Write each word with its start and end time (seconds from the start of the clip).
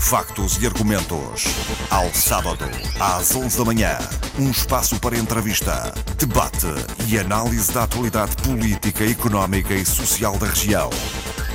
Factos 0.00 0.56
e 0.62 0.66
argumentos. 0.66 1.44
Ao 1.90 2.12
sábado, 2.14 2.64
às 2.98 3.36
11 3.36 3.58
da 3.58 3.64
manhã. 3.64 3.98
Um 4.38 4.50
espaço 4.50 4.98
para 4.98 5.18
entrevista, 5.18 5.92
debate 6.16 6.66
e 7.06 7.18
análise 7.18 7.70
da 7.72 7.82
atualidade 7.82 8.34
política, 8.36 9.04
económica 9.04 9.74
e 9.74 9.84
social 9.84 10.38
da 10.38 10.46
região. 10.46 10.88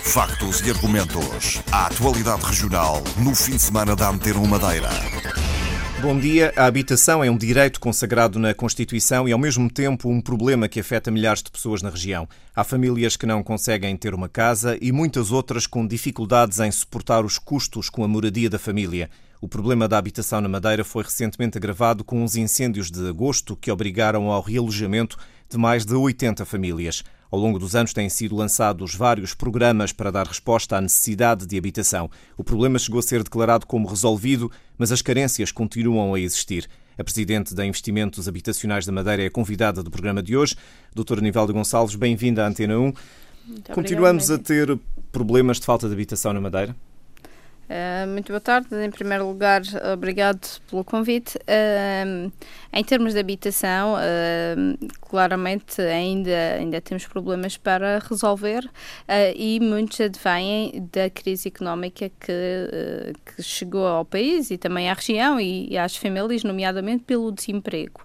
Factos 0.03 0.61
e 0.61 0.69
argumentos. 0.69 1.61
A 1.71 1.87
atualidade 1.87 2.45
regional 2.45 3.01
no 3.17 3.33
fim 3.33 3.55
de 3.55 3.61
semana 3.63 3.95
da 3.95 4.09
Antena 4.09 4.39
Madeira. 4.47 4.89
Bom 6.03 6.19
dia. 6.19 6.51
A 6.57 6.65
habitação 6.65 7.23
é 7.23 7.31
um 7.31 7.37
direito 7.37 7.79
consagrado 7.79 8.37
na 8.37 8.53
Constituição 8.53 9.25
e, 9.25 9.31
ao 9.31 9.39
mesmo 9.39 9.71
tempo, 9.71 10.09
um 10.09 10.19
problema 10.19 10.67
que 10.67 10.81
afeta 10.81 11.09
milhares 11.09 11.41
de 11.41 11.49
pessoas 11.49 11.81
na 11.81 11.89
região. 11.89 12.27
Há 12.53 12.61
famílias 12.65 13.15
que 13.15 13.25
não 13.25 13.41
conseguem 13.41 13.95
ter 13.95 14.13
uma 14.13 14.27
casa 14.27 14.77
e 14.81 14.91
muitas 14.91 15.31
outras 15.31 15.65
com 15.65 15.87
dificuldades 15.87 16.59
em 16.59 16.69
suportar 16.69 17.23
os 17.23 17.39
custos 17.39 17.89
com 17.89 18.03
a 18.03 18.07
moradia 18.07 18.49
da 18.49 18.59
família. 18.59 19.09
O 19.39 19.47
problema 19.47 19.87
da 19.87 19.97
habitação 19.97 20.41
na 20.41 20.49
Madeira 20.49 20.83
foi 20.83 21.03
recentemente 21.03 21.57
agravado 21.57 22.03
com 22.03 22.21
os 22.21 22.35
incêndios 22.35 22.91
de 22.91 23.07
agosto 23.07 23.55
que 23.55 23.71
obrigaram 23.71 24.29
ao 24.29 24.41
realojamento 24.41 25.15
de 25.49 25.57
mais 25.57 25.85
de 25.85 25.95
80 25.95 26.43
famílias. 26.43 27.01
Ao 27.33 27.39
longo 27.39 27.57
dos 27.57 27.75
anos 27.75 27.93
têm 27.93 28.07
sido 28.09 28.35
lançados 28.35 28.93
vários 28.93 29.33
programas 29.33 29.91
para 29.91 30.11
dar 30.11 30.27
resposta 30.27 30.77
à 30.77 30.81
necessidade 30.81 31.47
de 31.47 31.57
habitação. 31.57 32.07
O 32.37 32.43
problema 32.43 32.77
chegou 32.77 32.99
a 32.99 33.01
ser 33.01 33.23
declarado 33.23 33.65
como 33.65 33.87
resolvido, 33.87 34.51
mas 34.77 34.91
as 34.91 35.01
carências 35.01 35.51
continuam 35.51 36.13
a 36.13 36.19
existir. 36.19 36.69
A 36.95 37.03
Presidente 37.03 37.55
da 37.55 37.65
Investimentos 37.65 38.27
Habitacionais 38.27 38.85
da 38.85 38.91
Madeira 38.91 39.23
é 39.23 39.31
convidada 39.31 39.81
do 39.81 39.89
programa 39.89 40.21
de 40.21 40.37
hoje. 40.37 40.55
Doutora 40.93 41.21
Nivaldo 41.21 41.51
Gonçalves, 41.53 41.95
bem-vinda 41.95 42.45
à 42.45 42.47
Antena 42.47 42.77
1. 42.77 42.93
Muito 43.47 43.71
Continuamos 43.73 44.29
a 44.29 44.37
ter 44.37 44.77
problemas 45.11 45.59
de 45.59 45.65
falta 45.65 45.87
de 45.87 45.93
habitação 45.93 46.33
na 46.33 46.39
Madeira? 46.39 46.75
Uh, 47.63 48.05
muito 48.09 48.27
boa 48.27 48.41
tarde. 48.41 48.67
Em 48.75 48.91
primeiro 48.91 49.25
lugar, 49.25 49.61
obrigado 49.93 50.45
pelo 50.69 50.83
convite. 50.83 51.37
Uh, 51.37 52.31
em 52.73 52.83
termos 52.83 53.13
de 53.13 53.19
habitação, 53.19 53.95
uh, 53.95 54.89
claramente 55.01 55.81
ainda, 55.81 56.55
ainda 56.59 56.81
temos 56.81 57.05
problemas 57.05 57.55
para 57.55 57.99
resolver 57.99 58.69
e 59.35 59.59
muitos 59.59 60.01
advêm 60.01 60.89
da 60.91 61.09
crise 61.09 61.49
económica 61.49 62.09
que, 62.09 63.13
que 63.25 63.43
chegou 63.43 63.85
ao 63.85 64.03
país 64.03 64.49
e 64.49 64.57
também 64.57 64.89
à 64.89 64.93
região 64.93 65.39
e, 65.39 65.69
e 65.69 65.77
às 65.77 65.95
famílias, 65.95 66.43
nomeadamente 66.43 67.03
pelo 67.03 67.31
desemprego. 67.31 68.01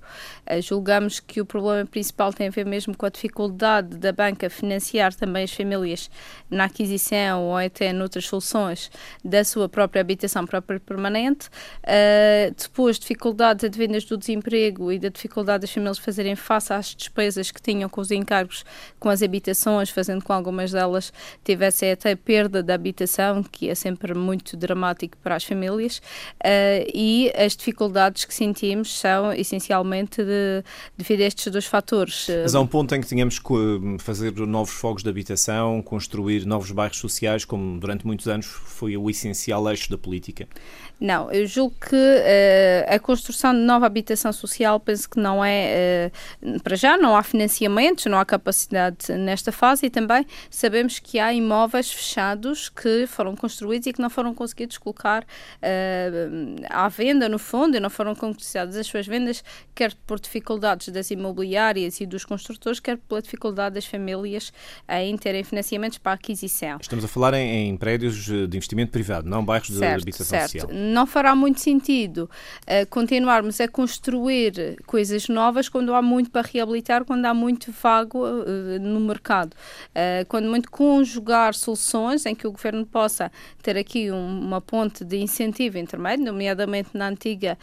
julgamos 0.62 1.18
que 1.18 1.40
o 1.40 1.46
problema 1.46 1.86
principal 1.86 2.32
tem 2.32 2.48
a 2.48 2.50
ver 2.50 2.66
mesmo 2.66 2.96
com 2.96 3.06
a 3.06 3.10
dificuldade 3.10 3.96
da 3.96 4.12
banca 4.12 4.50
financiar 4.50 5.14
também 5.14 5.44
as 5.44 5.52
famílias 5.52 6.10
na 6.50 6.64
aquisição 6.64 7.44
ou 7.44 7.56
até 7.56 7.92
noutras 7.92 8.26
soluções 8.26 8.90
da 9.24 9.42
sua 9.48 9.68
própria 9.68 10.00
habitação 10.00 10.46
própria 10.46 10.78
permanente. 10.78 11.48
depois, 12.56 12.98
dificuldades 12.98 13.64
advindas 13.64 14.04
do 14.04 14.16
desemprego 14.16 14.92
e 14.92 14.98
da 14.98 15.08
dificuldade 15.08 15.62
das 15.62 15.70
famílias 15.72 15.98
fazerem 15.98 16.36
face 16.36 16.72
às 16.72 16.94
despesas 16.94 17.50
que 17.50 17.60
tinham 17.60 17.88
com 17.88 18.00
os 18.00 18.10
encargos 18.10 18.64
com 18.98 19.08
as 19.08 19.22
habitações, 19.22 19.90
fazendo 19.90 20.22
com 20.22 20.32
algumas 20.32 20.72
delas 20.72 21.12
tivessem 21.44 21.92
até 21.92 22.14
perda 22.14 22.62
da 22.62 22.74
habitação, 22.74 23.42
que 23.42 23.68
é 23.68 23.74
sempre 23.74 24.14
muito 24.14 24.56
dramático 24.56 25.16
para 25.22 25.36
as 25.36 25.44
famílias, 25.44 25.98
uh, 25.98 26.90
e 26.92 27.32
as 27.34 27.56
dificuldades 27.56 28.24
que 28.24 28.34
sentimos 28.34 28.98
são 28.98 29.32
essencialmente 29.32 30.22
de, 30.22 30.62
devido 30.96 31.22
a 31.22 31.24
estes 31.24 31.50
dois 31.50 31.66
fatores. 31.66 32.26
Mas 32.42 32.54
há 32.54 32.60
um 32.60 32.66
ponto 32.66 32.94
em 32.94 33.00
que 33.00 33.06
tínhamos 33.06 33.38
que 33.38 33.54
fazer 33.98 34.34
novos 34.34 34.74
fogos 34.74 35.02
de 35.02 35.08
habitação, 35.08 35.82
construir 35.82 36.44
novos 36.44 36.70
bairros 36.70 36.98
sociais, 36.98 37.44
como 37.44 37.78
durante 37.78 38.06
muitos 38.06 38.28
anos 38.28 38.46
foi 38.46 38.96
o 38.96 39.08
essencial 39.08 39.37
eixo 39.68 39.90
da 39.90 39.98
política. 39.98 40.48
Não, 41.00 41.30
eu 41.30 41.46
julgo 41.46 41.76
que 41.80 41.94
uh, 41.94 42.94
a 42.94 42.98
construção 42.98 43.54
de 43.54 43.60
nova 43.60 43.86
habitação 43.86 44.32
social 44.32 44.80
penso 44.80 45.08
que 45.08 45.20
não 45.20 45.44
é, 45.44 46.10
uh, 46.42 46.60
para 46.60 46.74
já, 46.74 46.96
não 46.96 47.16
há 47.16 47.22
financiamentos, 47.22 48.06
não 48.06 48.18
há 48.18 48.24
capacidade 48.24 49.12
nesta 49.12 49.52
fase 49.52 49.86
e 49.86 49.90
também 49.90 50.26
sabemos 50.50 50.98
que 50.98 51.20
há 51.20 51.32
imóveis 51.32 51.92
fechados 51.92 52.68
que 52.68 53.06
foram 53.06 53.36
construídos 53.36 53.86
e 53.86 53.92
que 53.92 54.02
não 54.02 54.10
foram 54.10 54.34
conseguidos 54.34 54.76
colocar 54.76 55.22
uh, 55.22 56.66
à 56.68 56.88
venda, 56.88 57.28
no 57.28 57.38
fundo, 57.38 57.76
e 57.76 57.80
não 57.80 57.90
foram 57.90 58.16
concretizadas 58.16 58.76
as 58.76 58.86
suas 58.86 59.06
vendas, 59.06 59.44
quer 59.76 59.94
por 60.04 60.18
dificuldades 60.18 60.88
das 60.88 61.12
imobiliárias 61.12 62.00
e 62.00 62.06
dos 62.06 62.24
construtores, 62.24 62.80
quer 62.80 62.96
pela 62.96 63.22
dificuldade 63.22 63.76
das 63.76 63.86
famílias 63.86 64.52
em 64.88 65.16
terem 65.16 65.44
financiamentos 65.44 65.98
para 65.98 66.12
a 66.12 66.14
aquisição. 66.16 66.78
Estamos 66.80 67.04
a 67.04 67.08
falar 67.08 67.34
em, 67.34 67.68
em 67.68 67.76
prédios 67.76 68.24
de 68.24 68.56
investimento 68.56 68.90
privado, 68.90 69.28
não 69.28 69.44
bairros 69.44 69.68
certo, 69.68 69.98
de 69.98 70.02
habitação 70.02 70.38
certo. 70.38 70.60
social 70.62 70.87
não 70.88 71.06
fará 71.06 71.34
muito 71.34 71.60
sentido 71.60 72.30
uh, 72.62 72.86
continuarmos 72.88 73.60
a 73.60 73.68
construir 73.68 74.76
coisas 74.86 75.28
novas 75.28 75.68
quando 75.68 75.94
há 75.94 76.02
muito 76.02 76.30
para 76.30 76.46
reabilitar, 76.46 77.04
quando 77.04 77.24
há 77.26 77.34
muito 77.34 77.70
vago 77.72 78.24
uh, 78.26 78.78
no 78.80 79.00
mercado. 79.00 79.54
Uh, 79.90 80.26
quando 80.28 80.48
muito 80.48 80.70
conjugar 80.70 81.54
soluções 81.54 82.26
em 82.26 82.34
que 82.34 82.46
o 82.46 82.52
governo 82.52 82.84
possa 82.86 83.30
ter 83.62 83.76
aqui 83.76 84.10
um, 84.10 84.40
uma 84.40 84.60
ponte 84.60 85.04
de 85.04 85.18
incentivo 85.18 85.78
intermédio, 85.78 86.26
nomeadamente 86.26 86.90
na 86.94 87.08
antiga, 87.08 87.58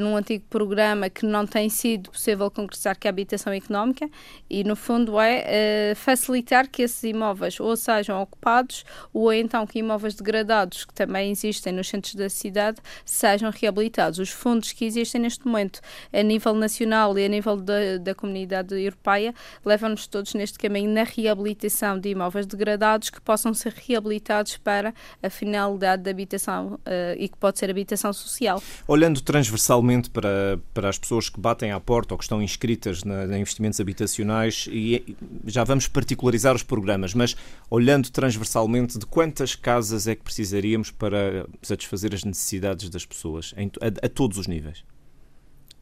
num 0.00 0.16
antigo 0.16 0.44
programa 0.48 1.08
que 1.08 1.26
não 1.26 1.46
tem 1.46 1.68
sido 1.68 2.10
possível 2.10 2.50
concretizar, 2.50 2.98
que 2.98 3.06
é 3.06 3.10
a 3.10 3.12
habitação 3.12 3.52
económica, 3.52 4.08
e 4.48 4.64
no 4.64 4.76
fundo 4.76 5.18
é 5.20 5.94
facilitar 5.94 6.68
que 6.68 6.82
esses 6.82 7.02
imóveis 7.04 7.58
ou 7.60 7.76
sejam 7.76 8.20
ocupados 8.22 8.84
ou 9.12 9.32
então 9.32 9.66
que 9.66 9.78
imóveis 9.78 10.14
degradados 10.14 10.84
que 10.84 10.94
também 10.94 11.30
existem 11.30 11.72
nos 11.72 11.88
centros 11.88 12.14
da 12.14 12.28
cidade 12.28 12.61
sejam 13.04 13.50
reabilitados. 13.50 14.18
Os 14.18 14.30
fundos 14.30 14.72
que 14.72 14.84
existem 14.84 15.20
neste 15.20 15.46
momento 15.46 15.80
a 16.12 16.22
nível 16.22 16.54
nacional 16.54 17.18
e 17.18 17.24
a 17.24 17.28
nível 17.28 17.56
da, 17.56 17.98
da 17.98 18.14
comunidade 18.14 18.74
europeia 18.74 19.34
levam-nos 19.64 20.06
todos 20.06 20.34
neste 20.34 20.58
caminho 20.58 20.90
na 20.90 21.04
reabilitação 21.04 21.98
de 21.98 22.10
imóveis 22.10 22.46
degradados 22.46 23.10
que 23.10 23.20
possam 23.20 23.52
ser 23.54 23.74
reabilitados 23.74 24.56
para 24.56 24.94
a 25.22 25.30
finalidade 25.30 26.02
de 26.02 26.10
habitação 26.10 26.74
uh, 26.74 26.80
e 27.16 27.28
que 27.28 27.36
pode 27.36 27.58
ser 27.58 27.70
habitação 27.70 28.12
social. 28.12 28.62
Olhando 28.86 29.20
transversalmente 29.20 30.10
para, 30.10 30.58
para 30.74 30.88
as 30.88 30.98
pessoas 30.98 31.28
que 31.28 31.40
batem 31.40 31.72
à 31.72 31.80
porta 31.80 32.14
ou 32.14 32.18
que 32.18 32.24
estão 32.24 32.42
inscritas 32.42 33.04
na, 33.04 33.26
na 33.26 33.38
investimentos 33.38 33.80
habitacionais, 33.80 34.68
e 34.70 35.16
já 35.46 35.64
vamos 35.64 35.88
particularizar 35.88 36.54
os 36.54 36.62
programas, 36.62 37.14
mas 37.14 37.36
olhando 37.70 38.10
transversalmente, 38.10 38.98
de 38.98 39.06
quantas 39.06 39.54
casas 39.54 40.06
é 40.06 40.14
que 40.14 40.22
precisaríamos 40.22 40.90
para 40.90 41.46
satisfazer 41.62 42.14
as 42.14 42.24
necessidades? 42.24 42.51
Necessidades 42.52 42.88
das 42.90 43.06
pessoas 43.06 43.54
em, 43.56 43.70
a, 43.80 44.06
a 44.06 44.08
todos 44.08 44.38
os 44.38 44.46
níveis? 44.46 44.84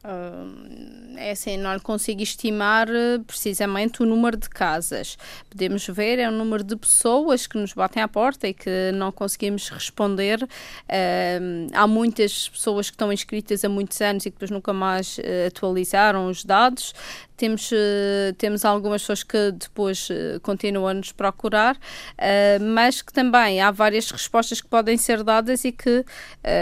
Uh, 0.03 1.15
é 1.15 1.31
assim, 1.31 1.57
não 1.57 1.77
consigo 1.79 2.23
estimar 2.23 2.89
eh, 2.89 3.19
precisamente 3.27 4.01
o 4.01 4.05
número 4.05 4.35
de 4.35 4.49
casas. 4.49 5.15
Podemos 5.47 5.85
ver 5.85 6.17
é 6.17 6.27
o 6.27 6.31
número 6.31 6.63
de 6.63 6.75
pessoas 6.75 7.45
que 7.45 7.55
nos 7.55 7.73
batem 7.73 8.01
à 8.01 8.07
porta 8.07 8.47
e 8.47 8.53
que 8.53 8.91
não 8.95 9.11
conseguimos 9.11 9.69
responder. 9.69 10.41
Uh, 10.41 11.67
há 11.73 11.85
muitas 11.85 12.49
pessoas 12.49 12.89
que 12.89 12.95
estão 12.95 13.13
inscritas 13.13 13.63
há 13.63 13.69
muitos 13.69 14.01
anos 14.01 14.25
e 14.25 14.31
que 14.31 14.37
depois 14.37 14.49
nunca 14.49 14.73
mais 14.73 15.19
uh, 15.19 15.21
atualizaram 15.47 16.27
os 16.27 16.43
dados. 16.43 16.95
Temos, 17.37 17.71
uh, 17.71 18.33
temos 18.37 18.63
algumas 18.63 19.01
pessoas 19.01 19.23
que 19.23 19.51
depois 19.51 20.09
uh, 20.09 20.39
continuam 20.41 20.87
a 20.87 20.93
nos 20.93 21.11
procurar, 21.11 21.75
uh, 21.75 22.63
mas 22.63 23.01
que 23.01 23.11
também 23.11 23.59
há 23.59 23.71
várias 23.71 24.11
respostas 24.11 24.61
que 24.61 24.67
podem 24.67 24.97
ser 24.97 25.23
dadas 25.23 25.65
e 25.65 25.71
que 25.71 26.05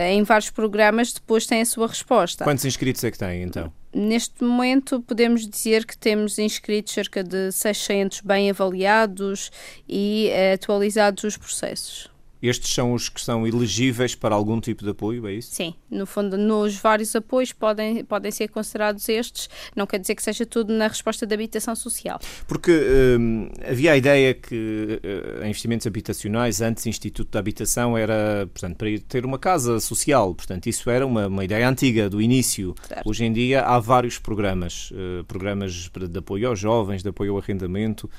em 0.10 0.24
vários 0.24 0.50
programas 0.50 1.14
depois 1.14 1.46
têm 1.46 1.62
a 1.62 1.66
sua 1.66 1.88
resposta. 1.88 2.44
Quantos 2.44 2.66
inscritos 2.66 3.04
é 3.04 3.12
que 3.12 3.18
têm 3.18 3.44
então? 3.44 3.72
Neste 3.94 4.44
momento, 4.44 5.02
podemos 5.02 5.48
dizer 5.48 5.86
que 5.86 5.98
temos 5.98 6.38
inscritos 6.38 6.94
cerca 6.94 7.24
de 7.24 7.52
600 7.52 8.22
bem 8.22 8.50
avaliados 8.50 9.52
e 9.88 10.30
atualizados 10.54 11.24
os 11.24 11.38
processos. 11.38 12.10
Estes 12.42 12.74
são 12.74 12.94
os 12.94 13.10
que 13.10 13.20
são 13.20 13.46
elegíveis 13.46 14.16
para 14.16 14.34
algum 14.34 14.62
tipo 14.62 14.84
de 14.84 14.92
apoio, 14.92 15.28
é 15.28 15.34
isso? 15.34 15.54
Sim, 15.54 15.74
no 15.90 16.06
fundo, 16.06 16.38
nos 16.38 16.76
vários 16.76 17.14
apoios 17.16 17.52
podem, 17.52 18.04
podem 18.06 18.32
ser 18.32 18.48
considerados 18.48 19.10
estes, 19.10 19.50
não 19.76 19.86
quer 19.86 20.00
dizer 20.00 20.16
que 20.16 20.24
seja 20.24 20.46
tudo 20.46 20.72
na 20.72 20.88
resposta 20.88 21.26
da 21.26 21.36
habitação 21.36 21.76
social. 21.76 22.20
Porque 22.48 22.72
hum, 23.20 23.50
havia 23.70 23.92
a 23.92 23.98
ideia 23.98 24.34
que 24.34 25.02
uh, 25.04 25.46
investimentos 25.46 25.86
habitacionais, 25.86 26.62
antes 26.62 26.86
Instituto 26.86 27.32
da 27.32 27.40
Habitação, 27.40 27.98
era, 27.98 28.48
portanto, 28.54 28.78
para 28.78 28.88
ter 29.08 29.26
uma 29.26 29.38
casa 29.38 29.80
social, 29.80 30.34
portanto, 30.34 30.68
isso 30.68 30.90
era 30.90 31.06
uma, 31.06 31.28
uma 31.28 31.44
ideia 31.44 31.68
antiga, 31.68 32.10
do 32.10 32.22
início. 32.22 32.74
Certo. 32.88 33.10
Hoje 33.10 33.26
em 33.26 33.34
dia 33.34 33.64
há 33.64 33.80
vários 33.80 34.18
programas, 34.18 34.92
uh, 34.92 35.24
programas 35.26 35.90
de 35.90 36.20
apoio 36.20 36.48
aos 36.48 36.60
jovens, 36.60 37.04
de 37.04 37.10
apoio 37.10 37.34
ao 37.34 37.40
arrendamento, 37.40 38.10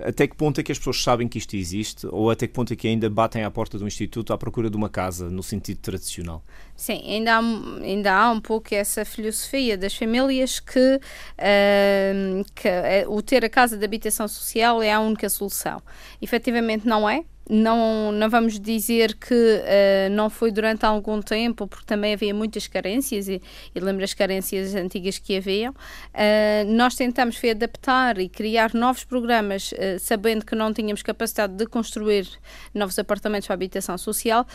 até 0.00 0.26
que 0.26 0.34
ponto 0.34 0.60
é 0.60 0.62
que 0.62 0.72
as 0.72 0.78
pessoas 0.78 1.02
sabem 1.02 1.28
que 1.28 1.38
isto 1.38 1.54
existe 1.56 2.06
ou 2.06 2.30
até 2.30 2.46
que 2.46 2.52
ponto 2.52 2.72
é 2.72 2.76
que 2.76 2.88
ainda 2.88 3.08
batem 3.08 3.44
à 3.44 3.50
porta 3.50 3.78
do 3.78 3.86
Instituto 3.86 4.32
à 4.32 4.38
procura 4.38 4.68
de 4.68 4.76
uma 4.76 4.88
casa, 4.88 5.30
no 5.30 5.42
sentido 5.42 5.78
tradicional? 5.78 6.44
Sim, 6.76 7.02
ainda 7.06 7.36
há, 7.36 7.40
ainda 7.82 8.12
há 8.12 8.30
um 8.30 8.40
pouco 8.40 8.74
essa 8.74 9.04
filosofia 9.04 9.76
das 9.76 9.94
famílias 9.94 10.58
que, 10.58 10.96
uh, 10.96 12.44
que 12.54 12.68
uh, 12.68 13.12
o 13.12 13.22
ter 13.22 13.44
a 13.44 13.48
casa 13.48 13.76
de 13.76 13.84
habitação 13.84 14.26
social 14.26 14.82
é 14.82 14.92
a 14.92 15.00
única 15.00 15.28
solução. 15.28 15.80
Efetivamente 16.20 16.86
não 16.86 17.08
é, 17.08 17.24
não, 17.48 18.10
não 18.10 18.30
vamos 18.30 18.58
dizer 18.58 19.14
que 19.14 19.34
uh, 19.34 20.10
não 20.10 20.30
foi 20.30 20.50
durante 20.50 20.86
algum 20.86 21.20
tempo, 21.20 21.66
porque 21.66 21.84
também 21.84 22.14
havia 22.14 22.32
muitas 22.32 22.66
carências 22.66 23.28
e, 23.28 23.40
e 23.74 23.80
lembro 23.80 24.02
as 24.02 24.14
carências 24.14 24.74
antigas 24.74 25.18
que 25.18 25.36
haviam. 25.36 25.72
Uh, 25.72 26.72
nós 26.72 26.94
tentamos 26.94 27.36
foi 27.36 27.50
adaptar 27.50 28.18
e 28.18 28.28
criar 28.28 28.72
novos 28.72 29.04
programas, 29.04 29.72
uh, 29.72 29.98
sabendo 29.98 30.44
que 30.44 30.54
não 30.54 30.72
tínhamos 30.72 31.02
capacidade 31.02 31.54
de 31.54 31.66
construir 31.66 32.26
novos 32.72 32.98
apartamentos 32.98 33.46
para 33.46 33.54
habitação 33.54 33.98
social. 33.98 34.46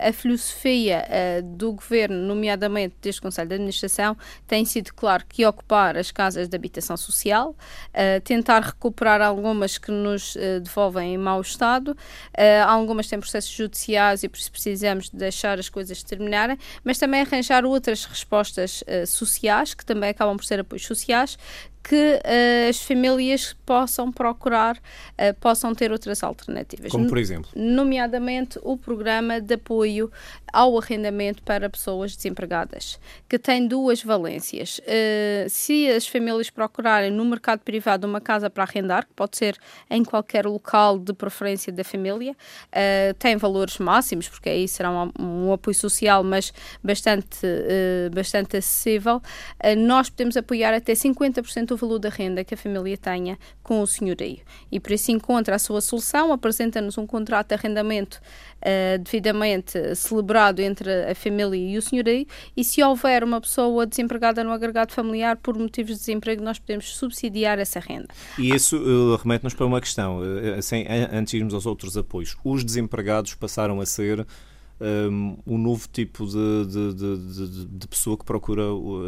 a 0.00 0.12
filosofia 0.12 1.04
do 1.44 1.72
governo, 1.72 2.16
nomeadamente 2.16 2.94
deste 3.00 3.20
Conselho 3.20 3.48
de 3.48 3.54
Administração, 3.54 4.16
tem 4.46 4.64
sido, 4.64 4.92
claro, 4.94 5.24
que 5.28 5.44
ocupar 5.46 5.96
as 5.96 6.10
casas 6.10 6.48
de 6.48 6.56
habitação 6.56 6.96
social, 6.96 7.54
tentar 8.24 8.60
recuperar 8.60 9.20
algumas 9.22 9.78
que 9.78 9.90
nos 9.90 10.36
devolvem 10.62 11.14
em 11.14 11.18
mau 11.18 11.40
estado. 11.40 11.96
Uh, 12.30 12.66
algumas 12.66 13.06
têm 13.06 13.18
processos 13.18 13.50
judiciais 13.50 14.22
e 14.22 14.28
por 14.28 14.38
isso 14.38 14.50
precisamos 14.50 15.10
deixar 15.10 15.58
as 15.58 15.68
coisas 15.68 16.02
terminarem, 16.02 16.58
mas 16.82 16.98
também 16.98 17.20
arranjar 17.20 17.64
outras 17.64 18.04
respostas 18.04 18.82
uh, 18.82 19.06
sociais, 19.06 19.74
que 19.74 19.84
também 19.84 20.10
acabam 20.10 20.36
por 20.36 20.44
ser 20.44 20.60
apoios 20.60 20.86
sociais, 20.86 21.38
que 21.86 22.14
uh, 22.14 22.70
as 22.70 22.80
famílias 22.80 23.54
possam 23.66 24.10
procurar, 24.10 24.76
uh, 24.76 25.34
possam 25.38 25.74
ter 25.74 25.92
outras 25.92 26.22
alternativas. 26.22 26.90
Como 26.90 27.06
por 27.06 27.18
exemplo? 27.18 27.50
Nomeadamente 27.54 28.58
o 28.62 28.78
programa 28.78 29.38
de 29.38 29.54
apoio 29.54 30.10
ao 30.50 30.78
arrendamento 30.78 31.42
para 31.42 31.68
pessoas 31.68 32.16
desempregadas, 32.16 32.98
que 33.28 33.38
tem 33.38 33.66
duas 33.68 34.02
valências. 34.02 34.78
Uh, 34.78 35.48
se 35.50 35.86
as 35.90 36.08
famílias 36.08 36.48
procurarem 36.48 37.10
no 37.10 37.24
mercado 37.24 37.60
privado 37.60 38.06
uma 38.06 38.20
casa 38.20 38.48
para 38.48 38.62
arrendar, 38.64 39.06
que 39.06 39.12
pode 39.12 39.36
ser 39.36 39.58
em 39.90 40.02
qualquer 40.02 40.46
local 40.46 40.98
de 40.98 41.12
preferência 41.12 41.70
da 41.70 41.84
família, 41.84 42.34
tem 43.18 43.36
valores 43.36 43.78
máximos, 43.78 44.28
porque 44.28 44.48
aí 44.48 44.66
será 44.66 44.90
um, 44.90 45.10
um 45.18 45.52
apoio 45.52 45.74
social, 45.74 46.22
mas 46.22 46.52
bastante, 46.82 47.40
bastante 48.14 48.56
acessível. 48.56 49.20
nós 49.76 50.08
podemos 50.08 50.36
apoiar 50.36 50.72
até 50.72 50.92
50% 50.92 51.73
o 51.74 51.76
valor 51.76 51.98
da 51.98 52.08
renda 52.08 52.44
que 52.44 52.54
a 52.54 52.56
família 52.56 52.96
tenha 52.96 53.38
com 53.62 53.80
o 53.80 53.86
senhorio. 53.86 54.38
E 54.70 54.80
por 54.80 54.92
isso 54.92 55.10
encontra 55.10 55.56
a 55.56 55.58
sua 55.58 55.80
solução, 55.80 56.32
apresenta-nos 56.32 56.96
um 56.96 57.06
contrato 57.06 57.48
de 57.48 57.54
arrendamento 57.54 58.20
uh, 58.60 58.98
devidamente 58.98 59.94
celebrado 59.94 60.60
entre 60.60 61.10
a 61.10 61.14
família 61.14 61.56
e 61.56 61.76
o 61.76 61.82
senhorio, 61.82 62.26
e 62.56 62.64
se 62.64 62.82
houver 62.82 63.22
uma 63.24 63.40
pessoa 63.40 63.86
desempregada 63.86 64.42
no 64.42 64.52
agregado 64.52 64.92
familiar 64.92 65.36
por 65.36 65.58
motivos 65.58 65.92
de 65.92 65.98
desemprego, 65.98 66.42
nós 66.42 66.58
podemos 66.58 66.96
subsidiar 66.96 67.58
essa 67.58 67.80
renda. 67.80 68.08
E 68.38 68.54
isso 68.54 68.76
uh, 68.76 69.16
remete-nos 69.16 69.54
para 69.54 69.66
uma 69.66 69.80
questão, 69.80 70.20
uh, 70.20 70.58
assim, 70.58 70.84
antes 71.12 71.32
de 71.32 71.38
irmos 71.38 71.54
aos 71.54 71.66
outros 71.66 71.96
apoios. 71.96 72.36
Os 72.44 72.64
desempregados 72.64 73.34
passaram 73.34 73.80
a 73.80 73.86
ser 73.86 74.26
um, 74.80 75.36
um 75.46 75.58
novo 75.58 75.88
tipo 75.88 76.26
de, 76.26 76.66
de, 76.66 76.94
de, 76.94 77.66
de, 77.66 77.88
pessoa 77.88 78.16
que 78.16 78.24
procura 78.24 78.64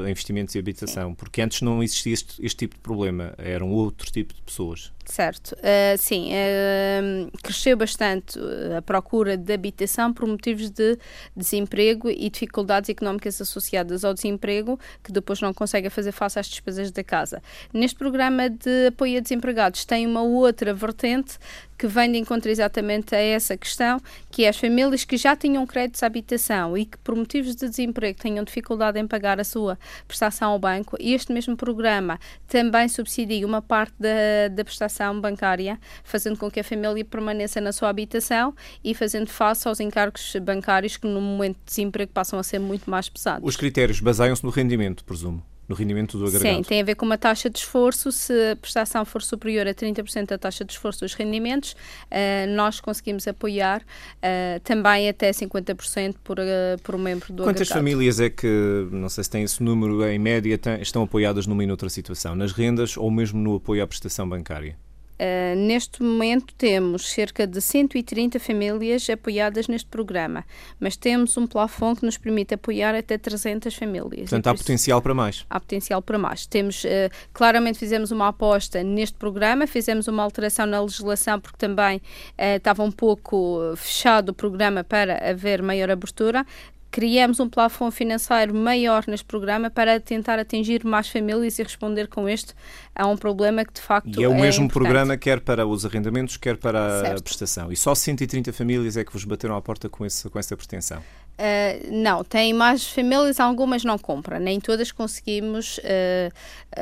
investimentos 0.08 0.54
e 0.54 0.58
habitação, 0.58 1.14
porque 1.14 1.42
antes 1.42 1.62
não 1.62 1.82
existia 1.82 2.14
este, 2.14 2.44
este 2.44 2.56
tipo 2.56 2.76
de 2.76 2.80
problema, 2.80 3.34
eram 3.38 3.70
outro 3.70 4.10
tipo 4.10 4.34
de 4.34 4.42
pessoas. 4.42 4.92
Certo, 5.08 5.52
uh, 5.52 5.96
sim, 5.96 6.32
uh, 6.32 7.30
cresceu 7.40 7.76
bastante 7.76 8.40
a 8.76 8.82
procura 8.82 9.36
de 9.36 9.52
habitação 9.52 10.12
por 10.12 10.26
motivos 10.26 10.68
de 10.68 10.98
desemprego 11.34 12.10
e 12.10 12.28
dificuldades 12.28 12.90
económicas 12.90 13.40
associadas 13.40 14.04
ao 14.04 14.12
desemprego, 14.12 14.78
que 15.04 15.12
depois 15.12 15.40
não 15.40 15.54
conseguem 15.54 15.90
fazer 15.90 16.10
face 16.10 16.40
às 16.40 16.48
despesas 16.48 16.90
da 16.90 17.04
casa. 17.04 17.40
Neste 17.72 17.96
programa 17.96 18.50
de 18.50 18.88
apoio 18.88 19.18
a 19.18 19.20
desempregados 19.20 19.84
tem 19.84 20.04
uma 20.04 20.22
outra 20.22 20.74
vertente 20.74 21.38
que 21.78 21.86
vem 21.86 22.10
de 22.10 22.18
encontro 22.18 22.50
exatamente 22.50 23.14
a 23.14 23.18
essa 23.18 23.56
questão, 23.56 24.00
que 24.30 24.44
é 24.44 24.48
as 24.48 24.56
famílias 24.56 25.04
que 25.04 25.16
já 25.16 25.36
tinham 25.36 25.66
créditos 25.66 26.02
à 26.02 26.06
habitação 26.06 26.76
e 26.76 26.86
que 26.86 26.96
por 26.98 27.14
motivos 27.14 27.54
de 27.54 27.68
desemprego 27.68 28.18
tenham 28.18 28.42
dificuldade 28.44 28.98
em 28.98 29.06
pagar 29.06 29.38
a 29.38 29.44
sua 29.44 29.78
prestação 30.08 30.52
ao 30.52 30.58
banco, 30.58 30.96
este 30.98 31.32
mesmo 31.32 31.56
programa 31.56 32.18
também 32.48 32.88
subsidia 32.88 33.46
uma 33.46 33.60
parte 33.60 33.94
da, 33.98 34.48
da 34.50 34.64
prestação 34.64 34.95
operação 34.96 35.20
bancária, 35.20 35.78
fazendo 36.02 36.38
com 36.38 36.50
que 36.50 36.60
a 36.60 36.64
família 36.64 37.04
permaneça 37.04 37.60
na 37.60 37.72
sua 37.72 37.88
habitação 37.88 38.54
e 38.82 38.94
fazendo 38.94 39.28
face 39.28 39.68
aos 39.68 39.80
encargos 39.80 40.34
bancários 40.42 40.96
que 40.96 41.06
no 41.06 41.20
momento 41.20 41.56
de 41.56 41.64
desemprego 41.66 42.12
passam 42.12 42.38
a 42.38 42.42
ser 42.42 42.58
muito 42.58 42.90
mais 42.90 43.08
pesados. 43.08 43.46
Os 43.46 43.56
critérios 43.56 44.00
baseiam-se 44.00 44.44
no 44.44 44.50
rendimento, 44.50 45.04
presumo 45.04 45.42
no 45.68 45.74
rendimento 45.74 46.16
do 46.16 46.26
agregado. 46.26 46.58
Sim, 46.58 46.62
tem 46.62 46.80
a 46.80 46.84
ver 46.84 46.94
com 46.94 47.04
uma 47.04 47.18
taxa 47.18 47.50
de 47.50 47.58
esforço. 47.58 48.12
Se 48.12 48.52
a 48.52 48.54
prestação 48.54 49.04
for 49.04 49.20
superior 49.20 49.66
a 49.66 49.74
30% 49.74 50.26
da 50.26 50.38
taxa 50.38 50.64
de 50.64 50.72
esforço 50.72 51.00
dos 51.00 51.14
rendimentos, 51.14 51.72
uh, 51.72 52.54
nós 52.54 52.78
conseguimos 52.78 53.26
apoiar 53.26 53.80
uh, 53.80 54.60
também 54.62 55.08
até 55.08 55.32
50% 55.32 56.14
por, 56.22 56.38
uh, 56.38 56.42
por 56.84 56.96
membro 56.96 57.32
do 57.32 57.42
Quantas 57.42 57.62
agregado. 57.62 57.78
famílias 57.78 58.20
é 58.20 58.30
que, 58.30 58.46
não 58.92 59.08
sei 59.08 59.24
se 59.24 59.30
tem 59.30 59.42
esse 59.42 59.60
número, 59.60 60.06
em 60.08 60.20
média, 60.20 60.56
estão 60.80 61.02
apoiadas 61.02 61.48
numa 61.48 61.64
e 61.64 61.66
noutra 61.66 61.88
situação? 61.88 62.36
Nas 62.36 62.52
rendas 62.52 62.96
ou 62.96 63.10
mesmo 63.10 63.40
no 63.40 63.56
apoio 63.56 63.82
à 63.82 63.86
prestação 63.88 64.28
bancária? 64.28 64.76
Uh, 65.18 65.56
neste 65.56 66.02
momento 66.02 66.54
temos 66.58 67.10
cerca 67.10 67.46
de 67.46 67.60
130 67.60 68.38
famílias 68.38 69.08
apoiadas 69.08 69.66
neste 69.66 69.88
programa, 69.88 70.44
mas 70.78 70.96
temos 70.96 71.36
um 71.36 71.46
plafond 71.46 72.00
que 72.00 72.06
nos 72.06 72.18
permite 72.18 72.54
apoiar 72.54 72.94
até 72.94 73.16
300 73.16 73.74
famílias. 73.74 74.28
Portanto, 74.28 74.48
há 74.48 74.54
potencial 74.54 75.00
para 75.00 75.14
mais. 75.14 75.46
Há 75.48 75.58
potencial 75.58 76.02
para 76.02 76.18
mais. 76.18 76.46
Temos, 76.46 76.84
uh, 76.84 76.88
claramente 77.32 77.78
fizemos 77.78 78.10
uma 78.10 78.28
aposta 78.28 78.82
neste 78.82 79.16
programa, 79.16 79.66
fizemos 79.66 80.06
uma 80.06 80.22
alteração 80.22 80.66
na 80.66 80.80
legislação 80.80 81.40
porque 81.40 81.56
também 81.56 81.96
uh, 81.96 82.56
estava 82.56 82.82
um 82.82 82.92
pouco 82.92 83.74
fechado 83.76 84.30
o 84.30 84.34
programa 84.34 84.84
para 84.84 85.30
haver 85.30 85.62
maior 85.62 85.90
abertura 85.90 86.44
criamos 86.90 87.40
um 87.40 87.48
plafond 87.48 87.94
financeiro 87.94 88.54
maior 88.54 89.04
neste 89.06 89.26
programa 89.26 89.70
para 89.70 90.00
tentar 90.00 90.38
atingir 90.38 90.84
mais 90.84 91.08
famílias 91.08 91.58
e 91.58 91.62
responder 91.62 92.08
com 92.08 92.28
este 92.28 92.54
a 92.94 93.06
um 93.06 93.16
problema 93.16 93.64
que 93.64 93.72
de 93.74 93.80
facto 93.80 94.20
E 94.20 94.24
é 94.24 94.28
o 94.28 94.32
é 94.32 94.40
mesmo 94.40 94.64
importante. 94.64 94.72
programa 94.72 95.16
quer 95.16 95.40
para 95.40 95.66
os 95.66 95.84
arrendamentos, 95.84 96.36
quer 96.36 96.56
para 96.56 97.02
certo. 97.02 97.18
a 97.18 97.22
prestação. 97.22 97.72
E 97.72 97.76
só 97.76 97.94
130 97.94 98.52
famílias 98.52 98.96
é 98.96 99.04
que 99.04 99.12
vos 99.12 99.24
bateram 99.24 99.56
à 99.56 99.62
porta 99.62 99.88
com, 99.88 100.04
esse, 100.04 100.28
com 100.30 100.38
essa 100.38 100.56
pretensão? 100.56 101.02
Uh, 101.38 101.92
não, 101.92 102.24
tem 102.24 102.54
mais 102.54 102.86
famílias, 102.86 103.38
algumas 103.38 103.84
não 103.84 103.98
compram, 103.98 104.38
nem 104.40 104.58
todas 104.58 104.90
conseguimos 104.90 105.76
uh, 105.78 106.32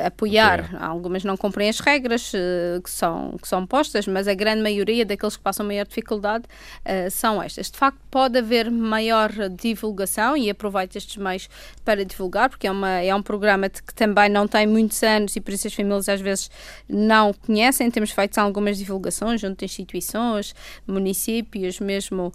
apoiar. 0.05 0.65
Okay. 0.65 0.77
Algumas 0.79 1.25
não 1.25 1.35
cumprem 1.35 1.67
as 1.67 1.81
regras 1.81 2.31
uh, 2.33 2.81
que, 2.81 2.89
são, 2.89 3.35
que 3.41 3.45
são 3.45 3.67
postas, 3.67 4.07
mas 4.07 4.29
a 4.29 4.33
grande 4.33 4.61
maioria 4.61 5.05
daqueles 5.05 5.35
que 5.35 5.43
passam 5.43 5.65
maior 5.65 5.85
dificuldade 5.85 6.45
são 7.11 7.41
estas. 7.41 7.69
De 7.69 7.77
facto, 7.77 7.99
pode 8.09 8.37
haver 8.37 8.69
maior 8.71 9.31
divulgação 9.49 10.37
e 10.37 10.49
aproveito 10.49 10.95
estes 10.95 11.17
meios 11.17 11.49
para 11.83 12.05
divulgar, 12.05 12.49
porque 12.49 12.67
é, 12.67 12.71
uma, 12.71 13.01
é 13.01 13.13
um 13.13 13.21
programa 13.21 13.69
que 13.69 13.93
também 13.93 14.29
não 14.29 14.47
tem 14.47 14.67
muitos 14.67 15.01
anos 15.03 15.35
e 15.35 15.41
por 15.41 15.53
isso 15.53 15.67
as 15.67 15.73
famílias 15.73 16.07
às 16.07 16.21
vezes 16.21 16.49
não 16.87 17.33
conhecem. 17.33 17.89
Temos 17.89 18.11
feito 18.11 18.37
algumas 18.37 18.77
divulgações 18.77 19.41
junto 19.41 19.63
a 19.63 19.65
instituições, 19.65 20.55
municípios, 20.87 21.79
mesmo 21.79 22.31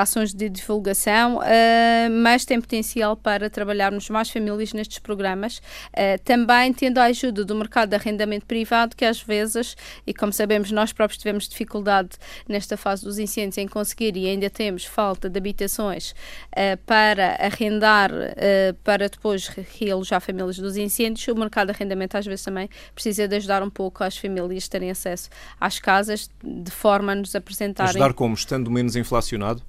ações 0.00 0.34
de 0.34 0.48
divulgação 0.48 1.29
uh, 1.36 2.10
mas 2.22 2.44
tem 2.44 2.60
potencial 2.60 3.16
para 3.16 3.48
trabalharmos 3.50 4.08
mais 4.10 4.30
famílias 4.30 4.72
nestes 4.72 4.98
programas, 4.98 5.58
uh, 5.58 6.20
também 6.24 6.72
tendo 6.72 6.98
a 6.98 7.04
ajuda 7.04 7.44
do 7.44 7.54
mercado 7.54 7.90
de 7.90 7.96
arrendamento 7.96 8.46
privado, 8.46 8.96
que 8.96 9.04
às 9.04 9.20
vezes, 9.20 9.76
e 10.06 10.14
como 10.14 10.32
sabemos, 10.32 10.70
nós 10.70 10.92
próprios 10.92 11.18
tivemos 11.18 11.48
dificuldade 11.48 12.10
nesta 12.48 12.76
fase 12.76 13.04
dos 13.04 13.18
incêndios 13.18 13.58
em 13.58 13.68
conseguir 13.68 14.16
e 14.16 14.28
ainda 14.28 14.48
temos 14.50 14.84
falta 14.84 15.28
de 15.28 15.38
habitações 15.38 16.10
uh, 16.10 16.76
para 16.86 17.36
arrendar, 17.40 18.10
para 18.84 19.08
depois 19.08 19.48
realojar 19.78 20.20
famílias 20.20 20.58
dos 20.58 20.76
incêndios, 20.76 21.26
o 21.28 21.34
mercado 21.34 21.68
de 21.68 21.72
arrendamento 21.72 22.16
às 22.16 22.26
vezes 22.26 22.44
também 22.44 22.68
precisa 22.94 23.26
de 23.28 23.36
ajudar 23.36 23.62
um 23.62 23.70
pouco 23.70 24.02
as 24.04 24.16
famílias 24.16 24.68
terem 24.68 24.90
acesso 24.90 25.28
às 25.60 25.78
casas, 25.78 26.30
de 26.42 26.70
forma 26.70 27.12
a 27.12 27.14
nos 27.14 27.34
apresentarem... 27.34 27.90
Ajudar 27.90 28.14
como? 28.14 28.34
Estando 28.34 28.70
menos 28.70 28.96
inflacionado? 28.96 29.62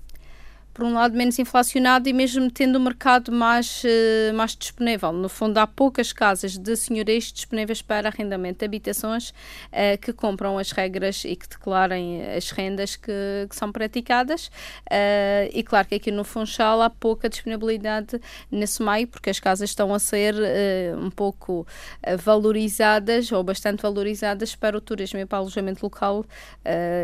Por 0.73 0.85
um 0.85 0.93
lado, 0.93 1.15
menos 1.15 1.37
inflacionado 1.37 2.07
e 2.07 2.13
mesmo 2.13 2.49
tendo 2.49 2.77
o 2.77 2.79
mercado 2.79 3.31
mais, 3.31 3.83
uh, 3.83 4.33
mais 4.33 4.55
disponível. 4.55 5.11
No 5.11 5.27
fundo, 5.27 5.57
há 5.57 5.67
poucas 5.67 6.13
casas 6.13 6.57
de 6.57 6.75
senhorios 6.75 7.31
disponíveis 7.31 7.81
para 7.81 8.07
arrendamento 8.07 8.59
de 8.59 8.65
habitações 8.65 9.29
uh, 9.29 9.97
que 10.01 10.13
compram 10.13 10.57
as 10.57 10.71
regras 10.71 11.25
e 11.25 11.35
que 11.35 11.47
declarem 11.47 12.23
as 12.35 12.51
rendas 12.51 12.95
que, 12.95 13.11
que 13.49 13.55
são 13.55 13.71
praticadas. 13.71 14.47
Uh, 14.87 15.51
e 15.53 15.61
claro 15.63 15.87
que 15.87 15.95
aqui 15.95 16.11
no 16.11 16.23
Funchal 16.23 16.81
há 16.81 16.89
pouca 16.89 17.27
disponibilidade 17.27 18.19
nesse 18.49 18.81
meio, 18.81 19.07
porque 19.07 19.29
as 19.29 19.39
casas 19.39 19.69
estão 19.69 19.93
a 19.93 19.99
ser 19.99 20.35
um 20.97 21.09
pouco 21.09 21.65
valorizadas 22.23 23.31
ou 23.31 23.43
bastante 23.43 23.81
valorizadas 23.81 24.55
para 24.55 24.77
o 24.77 24.81
turismo 24.81 25.19
e 25.19 25.25
para 25.25 25.37
o 25.37 25.41
alojamento 25.41 25.83
local 25.83 26.25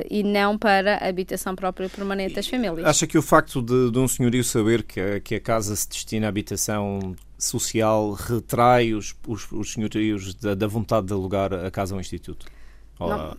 e 0.09 0.23
não 0.23 0.57
para 0.57 0.95
a 0.97 1.07
habitação 1.07 1.55
própria 1.55 1.89
permanente 1.89 2.35
das 2.35 2.47
famílias. 2.47 2.85
Acha 2.85 3.07
que 3.07 3.17
o 3.17 3.21
facto 3.21 3.56
facto 3.57 3.61
de, 3.61 3.91
de 3.91 3.99
um 3.99 4.07
senhorio 4.07 4.43
saber 4.43 4.83
que 4.83 4.99
a, 4.99 5.19
que 5.19 5.35
a 5.35 5.39
casa 5.39 5.75
se 5.75 5.87
destina 5.87 6.27
à 6.27 6.29
habitação 6.29 7.15
social 7.37 8.13
retrai 8.13 8.93
os, 8.93 9.15
os, 9.27 9.51
os 9.51 9.73
senhorios 9.73 10.33
da, 10.35 10.55
da 10.55 10.67
vontade 10.67 11.07
de 11.07 11.13
alugar 11.13 11.53
a 11.53 11.69
casa 11.71 11.95
ao 11.95 12.01
Instituto? 12.01 12.45
Não, 12.99 13.35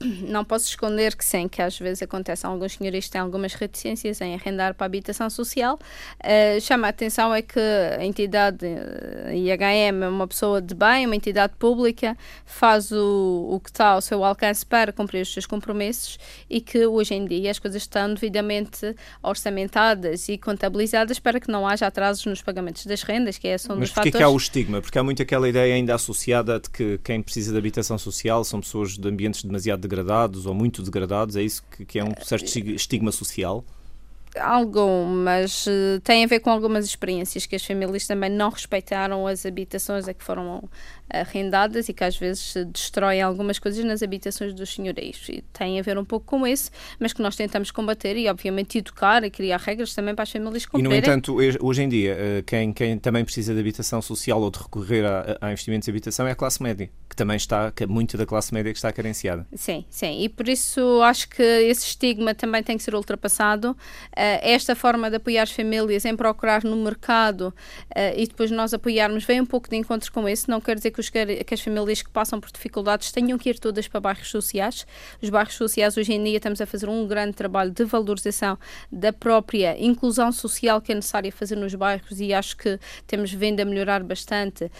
não 0.00 0.44
posso 0.44 0.66
esconder 0.66 1.16
que 1.16 1.24
sim, 1.24 1.48
que 1.48 1.62
às 1.62 1.78
vezes 1.78 2.02
acontece, 2.02 2.44
alguns 2.44 2.74
senhores 2.74 3.08
têm 3.08 3.20
algumas 3.20 3.54
reticências 3.54 4.20
em 4.20 4.34
arrendar 4.34 4.74
para 4.74 4.84
a 4.84 4.86
habitação 4.86 5.30
social. 5.30 5.78
Uh, 6.20 6.60
chama 6.60 6.88
a 6.88 6.90
atenção 6.90 7.34
é 7.34 7.40
que 7.40 7.58
a 7.58 8.04
entidade 8.04 8.66
uh, 8.66 9.32
IHM 9.32 10.02
é 10.02 10.08
uma 10.08 10.28
pessoa 10.28 10.60
de 10.60 10.74
bem, 10.74 11.06
uma 11.06 11.16
entidade 11.16 11.54
pública, 11.58 12.16
faz 12.44 12.92
o, 12.92 13.48
o 13.50 13.60
que 13.60 13.70
está 13.70 13.88
ao 13.88 14.02
seu 14.02 14.22
alcance 14.24 14.64
para 14.64 14.92
cumprir 14.92 15.22
os 15.22 15.32
seus 15.32 15.46
compromissos 15.46 16.18
e 16.50 16.60
que 16.60 16.86
hoje 16.86 17.14
em 17.14 17.24
dia 17.24 17.50
as 17.50 17.58
coisas 17.58 17.82
estão 17.82 18.12
devidamente 18.12 18.94
orçamentadas 19.22 20.28
e 20.28 20.36
contabilizadas 20.36 21.18
para 21.18 21.40
que 21.40 21.50
não 21.50 21.66
haja 21.66 21.86
atrasos 21.86 22.26
nos 22.26 22.42
pagamentos 22.42 22.84
das 22.84 23.02
rendas, 23.02 23.38
que 23.38 23.48
é 23.48 23.56
um 23.70 23.76
Mas 23.76 23.78
dos 23.78 23.90
fatores... 23.90 24.12
Mas 24.14 24.20
que 24.20 24.22
há 24.22 24.28
o 24.28 24.36
estigma? 24.36 24.82
Porque 24.82 24.98
há 24.98 25.02
muito 25.02 25.22
aquela 25.22 25.48
ideia 25.48 25.74
ainda 25.74 25.94
associada 25.94 26.60
de 26.60 26.68
que 26.68 26.98
quem 27.02 27.22
precisa 27.22 27.52
de 27.52 27.58
habitação 27.58 27.96
social 27.96 28.44
são 28.44 28.60
pessoas 28.60 28.98
de 28.98 29.08
ambientes 29.08 29.42
demasiado 29.42 29.61
degradados 29.76 30.46
ou 30.46 30.54
muito 30.54 30.82
degradados, 30.82 31.36
é 31.36 31.42
isso 31.42 31.62
que, 31.70 31.84
que 31.84 31.98
é 31.98 32.04
um 32.04 32.12
certo 32.22 32.46
estigma 32.46 33.12
social? 33.12 33.64
Algumas 34.40 35.66
uh, 35.66 36.00
tem 36.02 36.24
a 36.24 36.26
ver 36.26 36.40
com 36.40 36.48
algumas 36.48 36.86
experiências 36.86 37.44
que 37.44 37.54
as 37.54 37.64
famílias 37.64 38.06
também 38.06 38.30
não 38.30 38.48
respeitaram 38.48 39.26
as 39.26 39.44
habitações 39.44 40.08
a 40.08 40.14
que 40.14 40.24
foram 40.24 40.64
arrendadas 41.12 41.88
e 41.88 41.92
que 41.92 42.04
às 42.04 42.16
vezes 42.16 42.54
destroem 42.72 43.20
algumas 43.20 43.58
coisas 43.58 43.84
nas 43.84 44.02
habitações 44.02 44.54
dos 44.54 44.74
senhorios. 44.74 45.28
E 45.28 45.42
tem 45.52 45.78
a 45.78 45.82
ver 45.82 45.98
um 45.98 46.04
pouco 46.04 46.26
com 46.26 46.46
isso, 46.46 46.70
mas 46.98 47.12
que 47.12 47.22
nós 47.22 47.36
tentamos 47.36 47.70
combater 47.70 48.16
e, 48.16 48.28
obviamente, 48.28 48.78
educar 48.78 49.22
e 49.24 49.30
criar 49.30 49.58
regras 49.58 49.94
também 49.94 50.14
para 50.14 50.22
as 50.22 50.30
famílias 50.30 50.66
cumprirem. 50.66 50.90
E, 50.90 50.94
no 50.94 50.98
entanto, 50.98 51.36
hoje 51.60 51.82
em 51.82 51.88
dia, 51.88 52.16
eh, 52.18 52.42
quem, 52.46 52.72
quem 52.72 52.98
também 52.98 53.24
precisa 53.24 53.52
de 53.52 53.60
habitação 53.60 54.00
social 54.00 54.40
ou 54.40 54.50
de 54.50 54.58
recorrer 54.58 55.04
a, 55.04 55.38
a 55.40 55.52
investimentos 55.52 55.86
de 55.86 55.90
habitação 55.90 56.26
é 56.26 56.32
a 56.32 56.34
classe 56.34 56.62
média, 56.62 56.90
que 57.08 57.16
também 57.16 57.36
está, 57.36 57.70
que 57.70 57.86
muito 57.86 58.16
da 58.16 58.24
classe 58.24 58.52
média 58.54 58.72
que 58.72 58.78
está 58.78 58.92
carenciada. 58.92 59.46
Sim, 59.54 59.84
sim, 59.90 60.22
e 60.22 60.28
por 60.28 60.48
isso 60.48 61.02
acho 61.02 61.28
que 61.28 61.42
esse 61.42 61.86
estigma 61.86 62.34
também 62.34 62.62
tem 62.62 62.76
que 62.76 62.82
ser 62.82 62.94
ultrapassado. 62.94 63.72
Uh, 63.72 64.40
esta 64.42 64.74
forma 64.74 65.10
de 65.10 65.16
apoiar 65.16 65.42
as 65.42 65.50
famílias 65.50 66.04
em 66.04 66.16
procurar 66.16 66.64
no 66.64 66.76
mercado 66.76 67.54
uh, 67.90 68.16
e 68.16 68.26
depois 68.26 68.50
nós 68.50 68.72
apoiarmos 68.72 69.24
vem 69.24 69.40
um 69.40 69.46
pouco 69.46 69.68
de 69.68 69.76
encontro 69.76 70.10
com 70.12 70.28
isso, 70.28 70.50
não 70.50 70.60
quer 70.60 70.76
dizer 70.76 70.90
que, 70.90 71.01
os, 71.02 71.10
que 71.10 71.54
as 71.54 71.60
famílias 71.60 72.02
que 72.02 72.10
passam 72.10 72.40
por 72.40 72.50
dificuldades 72.50 73.10
tenham 73.10 73.36
que 73.36 73.50
ir 73.50 73.58
todas 73.58 73.88
para 73.88 74.00
bairros 74.00 74.30
sociais. 74.30 74.86
Os 75.20 75.28
bairros 75.28 75.54
sociais, 75.54 75.96
hoje 75.96 76.12
em 76.12 76.22
dia, 76.22 76.36
estamos 76.36 76.60
a 76.60 76.66
fazer 76.66 76.88
um 76.88 77.06
grande 77.06 77.34
trabalho 77.34 77.70
de 77.70 77.84
valorização 77.84 78.58
da 78.90 79.12
própria 79.12 79.76
inclusão 79.78 80.30
social 80.32 80.80
que 80.80 80.92
é 80.92 80.94
necessária 80.94 81.32
fazer 81.32 81.56
nos 81.56 81.74
bairros 81.74 82.20
e 82.20 82.32
acho 82.32 82.56
que 82.56 82.78
temos 83.06 83.32
vindo 83.32 83.60
a 83.60 83.64
melhorar 83.64 84.02
bastante 84.02 84.64
uh, 84.64 84.70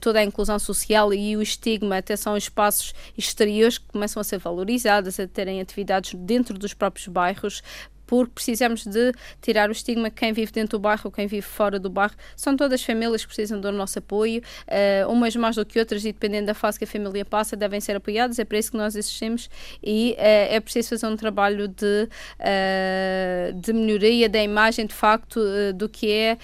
toda 0.00 0.20
a 0.20 0.24
inclusão 0.24 0.58
social 0.58 1.12
e 1.12 1.36
o 1.36 1.42
estigma 1.42 1.98
até 1.98 2.16
são 2.16 2.36
espaços 2.36 2.94
exteriores 3.16 3.78
que 3.78 3.86
começam 3.86 4.20
a 4.20 4.24
ser 4.24 4.38
valorizados, 4.38 5.18
a 5.18 5.26
terem 5.26 5.60
atividades 5.60 6.14
dentro 6.14 6.58
dos 6.58 6.72
próprios 6.72 7.08
bairros 7.08 7.62
porque 8.06 8.32
precisamos 8.34 8.86
de 8.86 9.12
tirar 9.42 9.68
o 9.68 9.72
estigma 9.72 10.10
que 10.10 10.16
quem 10.16 10.32
vive 10.32 10.52
dentro 10.52 10.78
do 10.78 10.82
bairro, 10.82 11.10
quem 11.10 11.26
vive 11.26 11.42
fora 11.42 11.78
do 11.78 11.90
bairro, 11.90 12.14
são 12.36 12.56
todas 12.56 12.82
famílias 12.82 13.22
que 13.22 13.28
precisam 13.28 13.60
do 13.60 13.72
nosso 13.72 13.98
apoio, 13.98 14.40
uh, 14.68 15.10
umas 15.10 15.34
mais 15.36 15.56
do 15.56 15.64
que 15.64 15.78
outras, 15.78 16.04
e 16.04 16.12
dependendo 16.12 16.46
da 16.46 16.54
fase 16.54 16.78
que 16.78 16.84
a 16.84 16.88
família 16.88 17.24
passa, 17.24 17.56
devem 17.56 17.80
ser 17.80 17.96
apoiadas, 17.96 18.38
é 18.38 18.44
para 18.44 18.58
isso 18.58 18.70
que 18.70 18.76
nós 18.76 18.94
existimos 18.94 19.50
e 19.82 20.12
uh, 20.12 20.54
é 20.54 20.60
preciso 20.60 20.90
fazer 20.90 21.06
um 21.06 21.16
trabalho 21.16 21.68
de, 21.68 22.08
uh, 22.40 23.52
de 23.60 23.72
melhoria 23.72 24.28
da 24.28 24.42
imagem, 24.42 24.86
de 24.86 24.94
facto, 24.94 25.40
do 25.74 25.88
que 25.88 26.10
é 26.10 26.38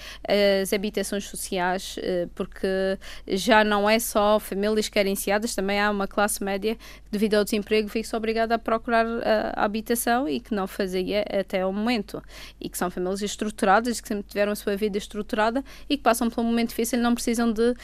as 0.61 0.73
habitações 0.73 1.25
sociais, 1.25 1.97
porque 2.35 2.67
já 3.27 3.63
não 3.63 3.89
é 3.89 3.99
só 3.99 4.39
famílias 4.39 4.89
carenciadas, 4.89 5.55
também 5.55 5.79
há 5.79 5.89
uma 5.89 6.07
classe 6.07 6.43
média 6.43 6.75
que, 6.75 7.11
devido 7.11 7.35
ao 7.35 7.43
desemprego, 7.43 7.87
fica 7.87 8.15
obrigada 8.15 8.55
a 8.55 8.59
procurar 8.59 9.05
a 9.55 9.63
habitação 9.63 10.27
e 10.27 10.39
que 10.39 10.53
não 10.53 10.67
fazia 10.67 11.23
até 11.39 11.52
até 11.53 11.61
ao 11.61 11.71
momento 11.71 12.21
e 12.59 12.67
que 12.67 12.77
são 12.77 12.89
famílias 12.89 13.21
estruturadas, 13.21 14.01
que 14.01 14.07
sempre 14.07 14.25
tiveram 14.27 14.51
a 14.51 14.55
sua 14.55 14.75
vida 14.75 14.97
estruturada 14.97 15.63
e 15.87 15.95
que 15.95 16.03
passam 16.03 16.29
por 16.29 16.41
um 16.41 16.45
momento 16.45 16.69
difícil 16.69 16.99
não 16.99 17.13
precisam 17.13 17.51
de, 17.51 17.61
uh, 17.61 17.75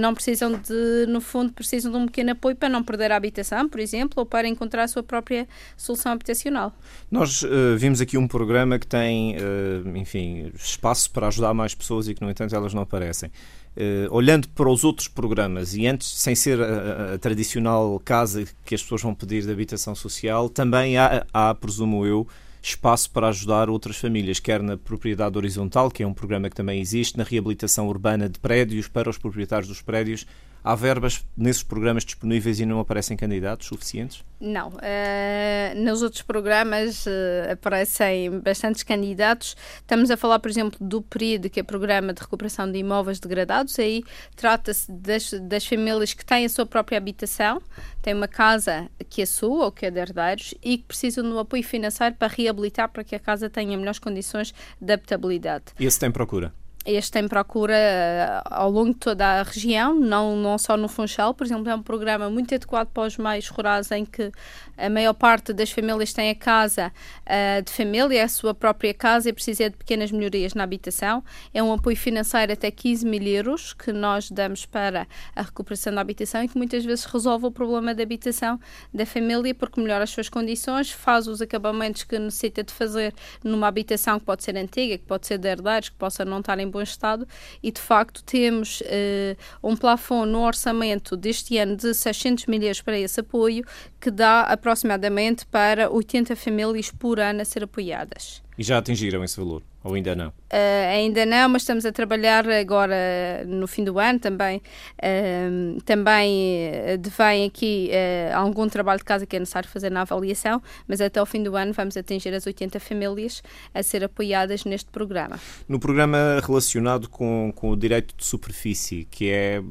não 0.00 0.14
precisam 0.14 0.52
de, 0.52 1.06
no 1.06 1.20
fundo, 1.20 1.52
precisam 1.52 1.92
de 1.92 1.98
um 1.98 2.06
pequeno 2.06 2.32
apoio 2.32 2.56
para 2.56 2.68
não 2.68 2.82
perder 2.82 3.12
a 3.12 3.16
habitação, 3.16 3.68
por 3.68 3.78
exemplo, 3.78 4.14
ou 4.16 4.26
para 4.26 4.48
encontrar 4.48 4.84
a 4.84 4.88
sua 4.88 5.02
própria 5.02 5.46
solução 5.76 6.12
habitacional. 6.12 6.72
Nós 7.10 7.42
uh, 7.42 7.76
vimos 7.76 8.00
aqui 8.00 8.16
um 8.16 8.26
programa 8.26 8.78
que 8.78 8.86
tem, 8.86 9.36
uh, 9.36 9.96
enfim, 9.96 10.50
espaço 10.54 11.10
para 11.10 11.28
ajudar 11.28 11.52
mais 11.52 11.74
pessoas 11.74 12.08
e 12.08 12.14
que, 12.14 12.22
no 12.22 12.30
entanto, 12.30 12.54
elas 12.54 12.72
não 12.72 12.82
aparecem. 12.82 13.30
Uh, 13.76 14.08
olhando 14.10 14.48
para 14.48 14.70
os 14.70 14.84
outros 14.84 15.06
programas 15.06 15.74
e 15.74 15.86
antes, 15.86 16.08
sem 16.08 16.34
ser 16.34 16.58
a, 16.62 17.12
a, 17.12 17.18
tradicional 17.18 18.00
casa 18.02 18.46
que 18.64 18.74
as 18.74 18.82
pessoas 18.82 19.02
vão 19.02 19.14
pedir 19.14 19.42
de 19.42 19.52
habitação 19.52 19.94
social, 19.94 20.48
também 20.48 20.96
há, 20.96 21.26
há 21.30 21.54
presumo 21.54 22.06
eu, 22.06 22.26
espaço 22.70 23.10
para 23.10 23.28
ajudar 23.28 23.70
outras 23.70 23.96
famílias, 23.96 24.40
quer 24.40 24.62
na 24.62 24.76
propriedade 24.76 25.36
horizontal, 25.36 25.90
que 25.90 26.02
é 26.02 26.06
um 26.06 26.12
programa 26.12 26.50
que 26.50 26.56
também 26.56 26.80
existe, 26.80 27.16
na 27.16 27.24
reabilitação 27.24 27.86
urbana 27.88 28.28
de 28.28 28.38
prédios 28.38 28.88
para 28.88 29.08
os 29.08 29.18
proprietários 29.18 29.68
dos 29.68 29.80
prédios 29.80 30.26
Há 30.66 30.74
verbas 30.74 31.24
nesses 31.36 31.62
programas 31.62 32.04
disponíveis 32.04 32.58
e 32.58 32.66
não 32.66 32.80
aparecem 32.80 33.16
candidatos 33.16 33.68
suficientes? 33.68 34.24
Não. 34.40 34.70
Uh, 34.70 35.76
nos 35.76 36.02
outros 36.02 36.22
programas 36.22 37.06
uh, 37.06 37.52
aparecem 37.52 38.40
bastantes 38.40 38.82
candidatos. 38.82 39.56
Estamos 39.76 40.10
a 40.10 40.16
falar, 40.16 40.40
por 40.40 40.50
exemplo, 40.50 40.76
do 40.80 41.00
PRID, 41.00 41.50
que 41.50 41.60
é 41.60 41.62
o 41.62 41.64
Programa 41.64 42.12
de 42.12 42.20
Recuperação 42.20 42.68
de 42.68 42.80
Imóveis 42.80 43.20
Degradados. 43.20 43.78
Aí 43.78 44.02
trata-se 44.34 44.90
das, 44.90 45.30
das 45.34 45.64
famílias 45.64 46.12
que 46.12 46.24
têm 46.24 46.44
a 46.44 46.48
sua 46.48 46.66
própria 46.66 46.98
habitação, 46.98 47.62
têm 48.02 48.14
uma 48.14 48.26
casa 48.26 48.90
que 49.08 49.22
é 49.22 49.26
sua 49.26 49.66
ou 49.66 49.70
que 49.70 49.86
é 49.86 49.90
de 49.92 50.00
herdeiros 50.00 50.52
e 50.64 50.78
que 50.78 50.84
precisam 50.84 51.22
de 51.22 51.30
um 51.30 51.38
apoio 51.38 51.62
financeiro 51.62 52.16
para 52.16 52.26
reabilitar 52.26 52.88
para 52.88 53.04
que 53.04 53.14
a 53.14 53.20
casa 53.20 53.48
tenha 53.48 53.78
melhores 53.78 54.00
condições 54.00 54.52
de 54.80 54.92
habitabilidade. 54.92 55.66
E 55.78 55.86
esse 55.86 56.00
tem 56.00 56.10
procura? 56.10 56.52
Este 56.86 57.10
tem 57.10 57.26
procura 57.26 57.74
uh, 57.74 58.48
ao 58.48 58.70
longo 58.70 58.92
de 58.92 59.00
toda 59.00 59.40
a 59.40 59.42
região, 59.42 59.92
não, 59.92 60.36
não 60.36 60.56
só 60.56 60.76
no 60.76 60.86
Funchal, 60.86 61.34
por 61.34 61.44
exemplo, 61.44 61.68
é 61.68 61.74
um 61.74 61.82
programa 61.82 62.30
muito 62.30 62.54
adequado 62.54 62.86
para 62.90 63.08
os 63.08 63.16
mais 63.16 63.48
rurais, 63.48 63.90
em 63.90 64.04
que 64.04 64.30
a 64.78 64.88
maior 64.88 65.12
parte 65.14 65.52
das 65.52 65.68
famílias 65.68 66.12
tem 66.12 66.30
a 66.30 66.34
casa 66.36 66.92
uh, 67.22 67.60
de 67.60 67.72
família, 67.72 68.22
a 68.22 68.28
sua 68.28 68.54
própria 68.54 68.94
casa 68.94 69.28
e 69.28 69.32
precisa 69.32 69.68
de 69.68 69.76
pequenas 69.76 70.12
melhorias 70.12 70.54
na 70.54 70.62
habitação. 70.62 71.24
É 71.52 71.60
um 71.60 71.72
apoio 71.72 71.96
financeiro 71.96 72.52
até 72.52 72.70
15 72.70 73.04
mil 73.04 73.22
euros 73.22 73.72
que 73.72 73.92
nós 73.92 74.30
damos 74.30 74.64
para 74.64 75.08
a 75.34 75.42
recuperação 75.42 75.92
da 75.92 76.00
habitação 76.00 76.44
e 76.44 76.48
que 76.48 76.56
muitas 76.56 76.84
vezes 76.84 77.04
resolve 77.04 77.46
o 77.46 77.50
problema 77.50 77.96
da 77.96 78.04
habitação 78.04 78.60
da 78.94 79.04
família 79.04 79.52
porque 79.56 79.80
melhora 79.80 80.04
as 80.04 80.10
suas 80.10 80.28
condições, 80.28 80.92
faz 80.92 81.26
os 81.26 81.42
acabamentos 81.42 82.04
que 82.04 82.16
necessita 82.16 82.62
de 82.62 82.72
fazer 82.72 83.12
numa 83.42 83.66
habitação 83.66 84.20
que 84.20 84.24
pode 84.24 84.44
ser 84.44 84.56
antiga, 84.56 84.98
que 84.98 85.04
pode 85.04 85.26
ser 85.26 85.38
de 85.38 85.48
herdeiros, 85.48 85.88
que 85.88 85.96
possa 85.96 86.24
não 86.24 86.38
estar 86.38 86.56
em 86.60 86.75
bom 86.76 86.82
estado 86.82 87.26
e 87.62 87.72
de 87.72 87.80
facto 87.80 88.22
temos 88.22 88.80
uh, 88.82 89.36
um 89.62 89.76
plafond 89.76 90.30
no 90.30 90.40
orçamento 90.42 91.16
deste 91.16 91.56
ano 91.56 91.76
de 91.76 91.94
600 91.94 92.46
milhões 92.46 92.80
para 92.80 92.98
esse 92.98 93.20
apoio 93.20 93.64
que 94.00 94.10
dá 94.10 94.42
aproximadamente 94.42 95.46
para 95.46 95.90
80 95.90 96.36
famílias 96.36 96.90
por 96.90 97.18
ano 97.18 97.40
a 97.40 97.44
ser 97.44 97.64
apoiadas. 97.64 98.42
E 98.58 98.62
já 98.62 98.78
atingiram 98.78 99.22
esse 99.24 99.36
valor? 99.36 99.62
Ou 99.86 99.94
ainda 99.94 100.16
não? 100.16 100.30
Uh, 100.30 100.90
ainda 100.90 101.24
não, 101.24 101.48
mas 101.48 101.62
estamos 101.62 101.86
a 101.86 101.92
trabalhar 101.92 102.48
agora 102.48 103.44
no 103.46 103.68
fim 103.68 103.84
do 103.84 104.00
ano 104.00 104.18
também. 104.18 104.60
Uh, 104.98 105.80
também 105.82 106.68
vem 107.16 107.44
aqui 107.44 107.90
uh, 107.92 108.36
algum 108.36 108.68
trabalho 108.68 108.98
de 108.98 109.04
casa 109.04 109.24
que 109.24 109.36
é 109.36 109.38
necessário 109.38 109.68
fazer 109.68 109.88
na 109.90 110.00
avaliação, 110.00 110.60
mas 110.88 111.00
até 111.00 111.20
ao 111.20 111.26
fim 111.26 111.40
do 111.40 111.54
ano 111.54 111.72
vamos 111.72 111.96
atingir 111.96 112.34
as 112.34 112.44
80 112.48 112.80
famílias 112.80 113.44
a 113.72 113.80
ser 113.80 114.02
apoiadas 114.02 114.64
neste 114.64 114.90
programa. 114.90 115.38
No 115.68 115.78
programa 115.78 116.42
relacionado 116.44 117.08
com, 117.08 117.52
com 117.54 117.70
o 117.70 117.76
direito 117.76 118.12
de 118.16 118.24
superfície, 118.24 119.06
que 119.08 119.30
é, 119.30 119.62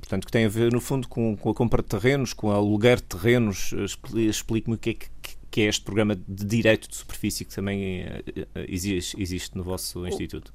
portanto, 0.00 0.26
que 0.26 0.32
tem 0.32 0.46
a 0.46 0.48
ver, 0.48 0.72
no 0.72 0.80
fundo, 0.80 1.06
com, 1.06 1.36
com 1.36 1.48
a 1.48 1.54
compra 1.54 1.80
de 1.80 1.88
terrenos, 1.88 2.32
com 2.32 2.48
o 2.48 2.50
aluguer 2.50 2.96
de 2.96 3.04
terrenos, 3.04 3.72
explique-me 4.16 4.74
o 4.74 4.78
que 4.78 4.90
é 4.90 4.94
que 4.94 5.08
que 5.52 5.60
é 5.60 5.64
este 5.64 5.84
programa 5.84 6.16
de 6.16 6.46
direito 6.46 6.88
de 6.88 6.96
superfície 6.96 7.44
que 7.44 7.54
também 7.54 8.00
eh, 8.00 8.22
eh, 8.34 8.66
existe, 8.68 9.20
existe 9.20 9.54
no 9.54 9.62
vosso 9.62 10.00
o, 10.00 10.08
instituto? 10.08 10.50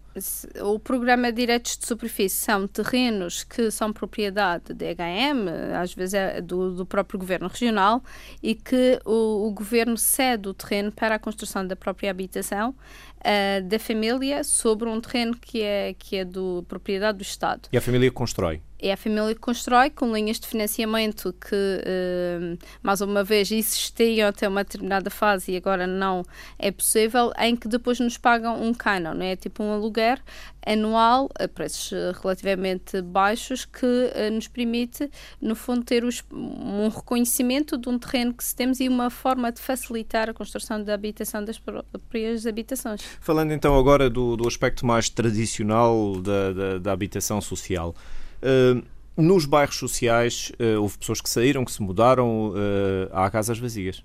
O 0.63 0.79
programa 0.79 1.31
de 1.31 1.37
direitos 1.37 1.77
de 1.77 1.85
superfície 1.85 2.35
são 2.35 2.67
terrenos 2.67 3.43
que 3.43 3.69
são 3.69 3.93
propriedade 3.93 4.73
da 4.73 4.87
HM, 4.87 5.47
às 5.79 5.93
vezes 5.93 6.15
é 6.15 6.41
do, 6.41 6.73
do 6.73 6.83
próprio 6.83 7.19
governo 7.19 7.47
regional, 7.47 8.03
e 8.41 8.55
que 8.55 8.99
o, 9.05 9.47
o, 9.47 9.51
governo 9.51 9.95
cede 9.97 10.49
o 10.49 10.53
terreno 10.53 10.91
para 10.91 11.13
a 11.13 11.19
construção 11.19 11.65
da 11.65 11.75
própria 11.75 12.09
habitação 12.09 12.71
uh, 12.71 13.63
da 13.67 13.77
família 13.77 14.43
sobre 14.43 14.89
um 14.89 14.99
terreno 14.99 15.37
que 15.39 15.61
é, 15.61 15.93
que 15.93 16.15
é 16.15 16.25
do 16.25 16.65
propriedade 16.67 17.19
do 17.19 17.21
Estado. 17.21 17.69
E 17.71 17.77
a 17.77 17.81
família 17.81 18.11
constrói? 18.11 18.63
É 18.79 18.93
a 18.93 18.97
família 18.97 19.33
que 19.33 19.41
constrói 19.41 19.89
com 19.89 20.13
linhas 20.13 20.39
de 20.39 20.47
financiamento 20.47 21.33
que, 21.33 21.55
uh, 21.55 22.57
mais 22.81 23.01
uma 23.01 23.23
vez, 23.23 23.51
existiam 23.51 24.29
até 24.29 24.47
uma 24.47 24.63
determinada 24.63 25.09
fase 25.09 25.51
e 25.53 25.57
agora 25.57 25.87
não 25.87 26.23
é 26.59 26.71
possível, 26.71 27.31
em 27.39 27.55
que 27.55 27.67
depois 27.67 27.99
nos 27.99 28.17
pagam 28.17 28.61
um 28.61 28.73
canon, 28.73 29.13
não 29.15 29.25
é? 29.25 29.35
Tipo 29.35 29.63
um 29.63 29.73
aluguer 29.73 30.21
anual 30.65 31.29
a 31.39 31.47
preços 31.47 31.93
eh, 31.93 32.11
relativamente 32.21 33.01
baixos 33.01 33.63
que 33.63 33.85
uh, 33.85 34.31
nos 34.33 34.49
permite, 34.49 35.09
no 35.41 35.55
fundo, 35.55 35.83
ter 35.85 36.03
os, 36.03 36.21
um 36.29 36.89
reconhecimento 36.89 37.77
de 37.77 37.87
um 37.87 37.97
terreno 37.97 38.33
que 38.33 38.43
se 38.43 38.53
temos 38.53 38.81
e 38.81 38.89
uma 38.89 39.09
forma 39.09 39.49
de 39.49 39.61
facilitar 39.61 40.29
a 40.29 40.33
construção 40.33 40.83
da 40.83 40.93
habitação 40.93 41.43
das 41.43 41.57
próprias 41.57 42.45
habitações. 42.45 43.01
Falando 43.21 43.53
então 43.53 43.79
agora 43.79 44.09
do, 44.09 44.35
do 44.35 44.45
aspecto 44.45 44.85
mais 44.85 45.09
tradicional 45.09 46.19
da, 46.21 46.51
da, 46.51 46.79
da 46.79 46.91
habitação 46.91 47.39
social. 47.39 47.95
Uh, 48.41 48.83
nos 49.15 49.45
bairros 49.45 49.77
sociais, 49.77 50.51
uh, 50.59 50.79
houve 50.81 50.97
pessoas 50.97 51.21
que 51.21 51.29
saíram, 51.29 51.65
que 51.65 51.71
se 51.71 51.81
mudaram, 51.81 52.49
uh, 52.49 53.09
há 53.11 53.29
casas 53.31 53.57
vazias 53.57 54.03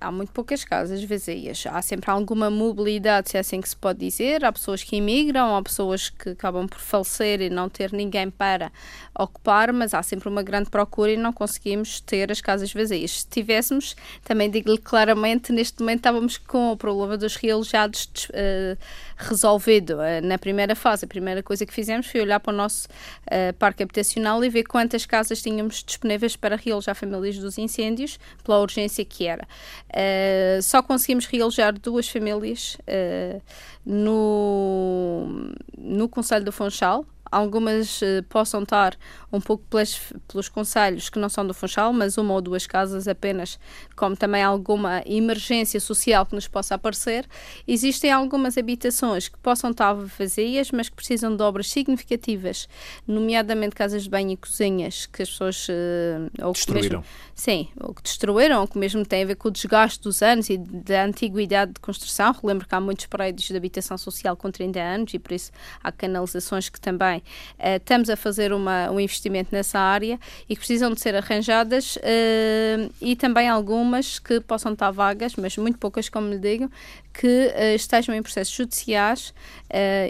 há 0.00 0.12
muito 0.12 0.32
poucas 0.32 0.64
casas 0.64 1.02
vazias. 1.02 1.64
Há 1.66 1.82
sempre 1.82 2.10
alguma 2.10 2.50
mobilidade, 2.50 3.30
se 3.30 3.36
é 3.36 3.40
assim 3.40 3.60
que 3.60 3.68
se 3.68 3.76
pode 3.76 3.98
dizer. 3.98 4.44
Há 4.44 4.52
pessoas 4.52 4.82
que 4.82 4.96
imigram, 4.96 5.56
há 5.56 5.62
pessoas 5.62 6.08
que 6.08 6.30
acabam 6.30 6.66
por 6.66 6.78
falecer 6.78 7.40
e 7.40 7.50
não 7.50 7.68
ter 7.68 7.92
ninguém 7.92 8.30
para 8.30 8.70
ocupar, 9.18 9.72
mas 9.72 9.94
há 9.94 10.02
sempre 10.02 10.28
uma 10.28 10.42
grande 10.42 10.70
procura 10.70 11.12
e 11.12 11.16
não 11.16 11.32
conseguimos 11.32 12.00
ter 12.00 12.30
as 12.30 12.40
casas 12.40 12.72
vazias. 12.72 13.20
Se 13.20 13.26
tivéssemos, 13.26 13.96
também 14.24 14.50
digo-lhe 14.50 14.78
claramente, 14.78 15.52
neste 15.52 15.80
momento 15.80 15.98
estávamos 15.98 16.38
com 16.38 16.72
o 16.72 16.76
problema 16.76 17.16
dos 17.16 17.36
realojados 17.36 18.28
uh, 18.30 18.78
resolvido. 19.18 19.96
Uh, 19.96 20.24
na 20.24 20.38
primeira 20.38 20.74
fase, 20.74 21.04
a 21.04 21.08
primeira 21.08 21.42
coisa 21.42 21.66
que 21.66 21.72
fizemos 21.72 22.06
foi 22.06 22.20
olhar 22.20 22.40
para 22.40 22.52
o 22.52 22.56
nosso 22.56 22.86
uh, 23.26 23.52
parque 23.58 23.82
habitacional 23.82 24.42
e 24.44 24.48
ver 24.48 24.64
quantas 24.64 25.04
casas 25.04 25.42
tínhamos 25.42 25.82
disponíveis 25.84 26.36
para 26.36 26.56
realojar 26.56 26.94
famílias 26.94 27.36
dos 27.38 27.58
incêndios, 27.58 28.18
pela 28.44 28.60
urgência 28.60 29.04
que 29.04 29.26
era. 29.26 29.46
Uh, 29.90 30.62
só 30.62 30.82
conseguimos 30.82 31.26
realojar 31.26 31.72
duas 31.72 32.08
famílias 32.08 32.76
uh, 32.80 33.42
no, 33.84 35.52
no 35.76 36.08
Conselho 36.08 36.44
do 36.44 36.52
Funchal, 36.52 37.04
algumas 37.30 38.00
uh, 38.02 38.22
possam 38.28 38.62
estar 38.62 38.96
um 39.32 39.40
pouco 39.40 39.64
pelas, 39.68 40.12
pelos 40.26 40.48
conselhos 40.48 41.08
que 41.08 41.18
não 41.18 41.28
são 41.28 41.46
do 41.46 41.52
Funchal, 41.52 41.92
mas 41.92 42.16
uma 42.16 42.34
ou 42.34 42.40
duas 42.40 42.66
casas 42.66 43.06
apenas, 43.06 43.58
como 43.94 44.16
também 44.16 44.42
alguma 44.42 45.02
emergência 45.04 45.80
social 45.80 46.24
que 46.24 46.34
nos 46.34 46.48
possa 46.48 46.74
aparecer. 46.74 47.26
Existem 47.66 48.10
algumas 48.10 48.56
habitações 48.56 49.28
que 49.28 49.38
possam 49.38 49.70
estar 49.70 49.94
vazias, 49.94 50.70
mas 50.70 50.88
que 50.88 50.96
precisam 50.96 51.34
de 51.36 51.42
obras 51.42 51.70
significativas, 51.70 52.68
nomeadamente 53.06 53.74
casas 53.74 54.04
de 54.04 54.10
banho 54.10 54.30
e 54.30 54.36
cozinhas, 54.36 55.06
que 55.06 55.22
as 55.22 55.30
pessoas... 55.30 55.68
Uh, 55.68 56.30
ou 56.42 56.52
destruíram. 56.52 57.00
Mesmo, 57.00 57.14
sim, 57.34 57.68
ou 57.80 57.94
que 57.94 58.02
destruíram, 58.02 58.60
ou 58.60 58.68
que 58.68 58.78
mesmo 58.78 59.04
tem 59.04 59.22
a 59.22 59.26
ver 59.26 59.36
com 59.36 59.48
o 59.48 59.50
desgaste 59.50 60.02
dos 60.02 60.22
anos 60.22 60.48
e 60.48 60.56
da 60.56 61.04
antiguidade 61.04 61.72
de 61.72 61.80
construção. 61.80 62.32
Relembro 62.32 62.66
que 62.66 62.74
há 62.74 62.80
muitos 62.80 63.06
prédios 63.06 63.48
de 63.48 63.56
habitação 63.56 63.98
social 63.98 64.36
com 64.36 64.50
30 64.50 64.80
anos 64.80 65.14
e 65.14 65.18
por 65.18 65.32
isso 65.32 65.50
há 65.82 65.92
canalizações 65.92 66.68
que 66.68 66.80
também 66.80 67.17
uh, 67.18 67.76
estamos 67.76 68.10
a 68.10 68.16
fazer 68.16 68.52
uma, 68.52 68.90
um 68.90 68.98
investimento 68.98 69.50
nessa 69.52 69.78
área 69.78 70.18
e 70.48 70.54
que 70.54 70.60
precisam 70.60 70.92
de 70.92 71.00
ser 71.00 71.14
arranjadas 71.14 71.96
uh, 71.96 72.92
e 73.00 73.16
também 73.16 73.48
algumas 73.48 74.18
que 74.18 74.40
possam 74.40 74.72
estar 74.72 74.90
vagas, 74.90 75.34
mas 75.36 75.56
muito 75.56 75.78
poucas, 75.78 76.08
como 76.08 76.28
lhe 76.28 76.38
digo, 76.38 76.70
que 77.12 77.26
uh, 77.26 77.74
estejam 77.74 78.14
em 78.14 78.22
processos 78.22 78.54
judiciais 78.54 79.34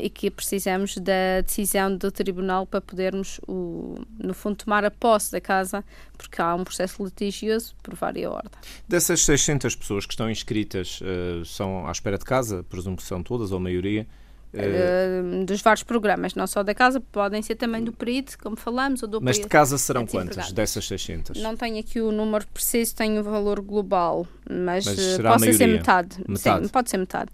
e 0.01 0.09
que 0.09 0.31
precisamos 0.31 0.97
da 0.97 1.41
decisão 1.45 1.97
do 1.97 2.13
tribunal 2.13 2.65
para 2.65 2.81
podermos, 2.81 3.41
o, 3.49 3.97
no 4.17 4.33
fundo, 4.33 4.57
tomar 4.57 4.85
a 4.85 4.91
posse 4.91 5.33
da 5.33 5.41
casa, 5.41 5.85
porque 6.17 6.41
há 6.41 6.55
um 6.55 6.63
processo 6.63 7.03
litigioso 7.05 7.75
por 7.83 7.95
várias 7.97 8.31
ordens. 8.31 8.53
Dessas 8.87 9.21
600 9.23 9.75
pessoas 9.75 10.07
que 10.07 10.13
estão 10.13 10.31
inscritas, 10.31 11.01
são 11.45 11.89
à 11.89 11.91
espera 11.91 12.17
de 12.17 12.25
casa, 12.25 12.63
presumo 12.63 12.97
que 12.97 13.03
são 13.03 13.21
todas 13.21 13.51
ou 13.51 13.57
a 13.57 13.61
maioria, 13.61 14.07
Uh, 14.59 15.45
dos 15.45 15.61
vários 15.61 15.83
programas, 15.83 16.35
não 16.35 16.47
só 16.47 16.63
da 16.63 16.75
casa, 16.75 17.01
podem 17.01 17.43
ser 17.43 17.55
também 17.55 17.83
do 17.83 17.93
PRID, 17.93 18.37
como 18.39 18.57
falamos, 18.57 19.03
ou 19.03 19.09
do 19.09 19.21
Mas 19.21 19.39
de 19.39 19.47
casa 19.47 19.79
serão 19.79 20.07
quantas 20.07 20.53
dessas 20.53 20.87
600? 20.87 21.41
Não 21.41 21.57
tenho 21.57 21.79
aqui 21.79 22.01
o 22.01 22.11
número 22.11 22.47
preciso, 22.49 22.95
tenho 22.95 23.21
o 23.21 23.25
valor 23.25 23.61
global, 23.61 24.27
mas, 24.49 24.85
mas 24.85 24.99
eh, 24.99 25.23
pode 25.23 25.53
ser 25.55 25.67
metade. 25.67 26.17
metade. 26.27 26.67
Sim, 26.67 26.73
pode 26.73 26.91
ser 26.91 26.99
metade. 26.99 27.31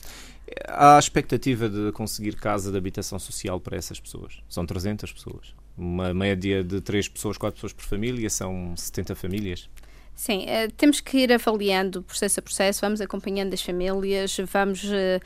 Há 0.69 0.97
a 0.97 0.99
expectativa 0.99 1.69
de 1.69 1.91
conseguir 1.93 2.37
casa 2.37 2.71
de 2.71 2.77
habitação 2.77 3.19
social 3.19 3.59
para 3.59 3.77
essas 3.77 3.99
pessoas. 3.99 4.43
São 4.49 4.67
300 4.67 5.13
pessoas. 5.13 5.55
Uma 5.77 6.13
média 6.13 6.63
de 6.63 6.81
3 6.81 7.09
pessoas, 7.09 7.39
4 7.39 7.57
pessoas 7.57 7.73
por 7.73 7.85
família, 7.85 8.29
são 8.29 8.77
70 8.77 9.15
famílias. 9.15 9.69
Sim, 10.17 10.45
uh, 10.45 10.71
temos 10.77 11.01
que 11.01 11.19
ir 11.19 11.33
avaliando 11.33 12.01
processo 12.03 12.39
a 12.39 12.43
processo, 12.43 12.81
vamos 12.81 13.01
acompanhando 13.01 13.53
as 13.53 13.61
famílias, 13.61 14.37
vamos 14.51 14.85
uh, 14.85 15.21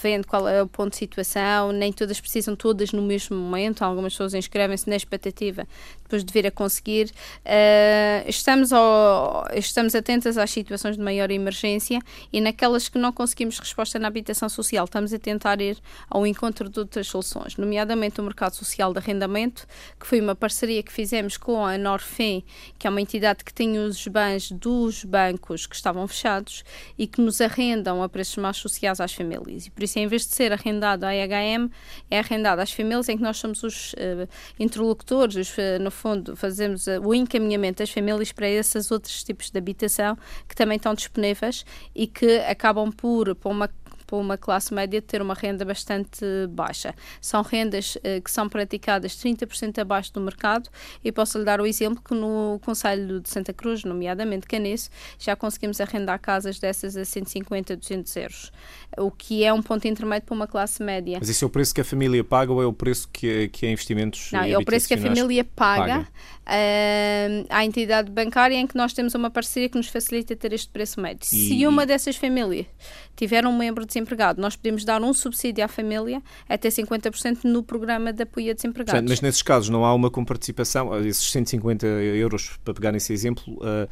vendo 0.00 0.28
qual 0.28 0.48
é 0.48 0.62
o 0.62 0.66
ponto 0.68 0.92
de 0.92 0.96
situação, 0.96 1.72
nem 1.72 1.92
todas 1.92 2.20
precisam 2.20 2.54
todas 2.54 2.92
no 2.92 3.02
mesmo 3.02 3.36
momento, 3.36 3.82
algumas 3.82 4.12
pessoas 4.12 4.34
inscrevem-se 4.34 4.88
na 4.88 4.94
expectativa 4.94 5.66
depois 6.04 6.24
de 6.24 6.32
vir 6.32 6.46
a 6.46 6.50
conseguir. 6.52 7.10
Uh, 7.44 8.28
estamos, 8.28 8.72
ao, 8.72 9.46
estamos 9.54 9.94
atentas 9.96 10.38
às 10.38 10.50
situações 10.50 10.96
de 10.96 11.02
maior 11.02 11.30
emergência 11.32 12.00
e 12.32 12.40
naquelas 12.40 12.88
que 12.88 12.96
não 12.96 13.12
conseguimos 13.12 13.58
resposta 13.58 13.98
na 13.98 14.06
habitação 14.06 14.48
social, 14.48 14.84
estamos 14.84 15.12
a 15.12 15.18
tentar 15.18 15.60
ir 15.60 15.76
ao 16.08 16.24
encontro 16.24 16.68
de 16.70 16.78
outras 16.78 17.08
soluções, 17.08 17.56
nomeadamente 17.56 18.20
o 18.20 18.24
mercado 18.24 18.54
social 18.54 18.92
de 18.92 19.00
arrendamento, 19.00 19.66
que 19.98 20.06
foi 20.06 20.20
uma 20.20 20.36
parceria 20.36 20.82
que 20.82 20.92
fizemos 20.92 21.36
com 21.36 21.66
a 21.66 21.76
Norfem, 21.76 22.44
que 22.78 22.86
é 22.86 22.90
uma 22.90 23.00
entidade 23.00 23.44
que 23.44 23.52
tem 23.52 23.76
os 23.78 24.06
bens 24.28 24.52
dos 24.52 25.04
bancos 25.04 25.66
que 25.66 25.74
estavam 25.74 26.06
fechados 26.06 26.62
e 26.96 27.06
que 27.06 27.20
nos 27.20 27.40
arrendam 27.40 28.02
a 28.02 28.08
preços 28.08 28.36
mais 28.36 28.56
sociais 28.56 29.00
às 29.00 29.12
famílias. 29.12 29.66
E 29.66 29.70
por 29.70 29.82
isso, 29.82 29.98
em 29.98 30.06
vez 30.06 30.26
de 30.26 30.34
ser 30.34 30.52
arrendado 30.52 31.04
à 31.04 31.14
IHM, 31.14 31.70
é 32.10 32.18
arrendado 32.18 32.60
às 32.60 32.72
famílias 32.72 33.08
em 33.08 33.16
que 33.16 33.22
nós 33.22 33.38
somos 33.38 33.62
os 33.62 33.92
uh, 33.94 34.28
interlocutores, 34.58 35.36
os, 35.36 35.56
uh, 35.56 35.80
no 35.80 35.90
fundo, 35.90 36.36
fazemos 36.36 36.86
uh, 36.86 37.00
o 37.02 37.14
encaminhamento 37.14 37.78
das 37.78 37.90
famílias 37.90 38.32
para 38.32 38.48
esses 38.48 38.90
outros 38.90 39.24
tipos 39.24 39.50
de 39.50 39.58
habitação 39.58 40.16
que 40.46 40.54
também 40.54 40.76
estão 40.76 40.94
disponíveis 40.94 41.64
e 41.94 42.06
que 42.06 42.38
acabam 42.40 42.92
por, 42.92 43.34
por 43.34 43.50
uma 43.50 43.70
para 44.08 44.16
uma 44.16 44.38
classe 44.38 44.72
média 44.72 45.02
ter 45.02 45.20
uma 45.20 45.34
renda 45.34 45.66
bastante 45.66 46.24
baixa. 46.48 46.94
São 47.20 47.42
rendas 47.42 47.96
uh, 47.96 48.22
que 48.24 48.30
são 48.30 48.48
praticadas 48.48 49.12
30% 49.12 49.78
abaixo 49.78 50.12
do 50.14 50.20
mercado 50.20 50.70
e 51.04 51.12
posso 51.12 51.38
lhe 51.38 51.44
dar 51.44 51.60
o 51.60 51.66
exemplo 51.66 52.02
que 52.02 52.14
no 52.14 52.58
Conselho 52.64 53.20
de 53.20 53.28
Santa 53.28 53.52
Cruz, 53.52 53.84
nomeadamente 53.84 54.46
Canesso, 54.46 54.88
já 55.18 55.36
conseguimos 55.36 55.78
arrendar 55.78 56.18
casas 56.18 56.58
dessas 56.58 56.96
a 56.96 57.04
150, 57.04 57.76
200 57.76 58.16
euros, 58.16 58.52
o 58.96 59.10
que 59.10 59.44
é 59.44 59.52
um 59.52 59.62
ponto 59.62 59.86
intermédio 59.86 60.26
para 60.26 60.34
uma 60.34 60.46
classe 60.46 60.82
média. 60.82 61.18
Mas 61.20 61.28
isso 61.28 61.44
é 61.44 61.46
o 61.46 61.50
preço 61.50 61.74
que 61.74 61.82
a 61.82 61.84
família 61.84 62.24
paga 62.24 62.50
ou 62.50 62.62
é 62.62 62.66
o 62.66 62.72
preço 62.72 63.08
que, 63.12 63.48
que 63.48 63.66
é 63.66 63.70
investimentos 63.70 64.32
Não, 64.32 64.42
é 64.42 64.56
o 64.56 64.64
preço 64.64 64.88
que 64.88 64.94
a 64.94 64.98
família 64.98 65.44
paga, 65.44 65.82
paga. 65.84 66.08
Uh, 66.46 67.46
à 67.50 67.62
entidade 67.62 68.10
bancária 68.10 68.56
em 68.56 68.66
que 68.66 68.74
nós 68.74 68.94
temos 68.94 69.14
uma 69.14 69.28
parceria 69.28 69.68
que 69.68 69.76
nos 69.76 69.88
facilita 69.88 70.34
ter 70.34 70.54
este 70.54 70.68
preço 70.70 70.98
médio. 70.98 71.24
E... 71.24 71.26
Se 71.26 71.66
uma 71.66 71.84
dessas 71.84 72.16
famílias 72.16 72.66
tiver 73.18 73.44
um 73.44 73.56
membro 73.56 73.84
desempregado, 73.98 74.40
nós 74.40 74.56
podemos 74.56 74.84
dar 74.84 75.02
um 75.02 75.12
subsídio 75.12 75.64
à 75.64 75.68
família 75.68 76.22
até 76.48 76.68
50% 76.68 77.44
no 77.44 77.62
programa 77.62 78.12
de 78.12 78.22
apoio 78.22 78.50
a 78.50 78.54
desempregados. 78.54 79.08
Mas 79.08 79.20
nesses 79.20 79.42
casos 79.42 79.68
não 79.68 79.84
há 79.84 79.94
uma 79.94 80.10
comparticipação, 80.10 80.98
esses 81.04 81.30
150 81.30 81.86
euros, 81.86 82.58
para 82.64 82.74
pegar 82.74 82.92
nesse 82.92 83.12
exemplo, 83.12 83.42
uh, 83.54 83.88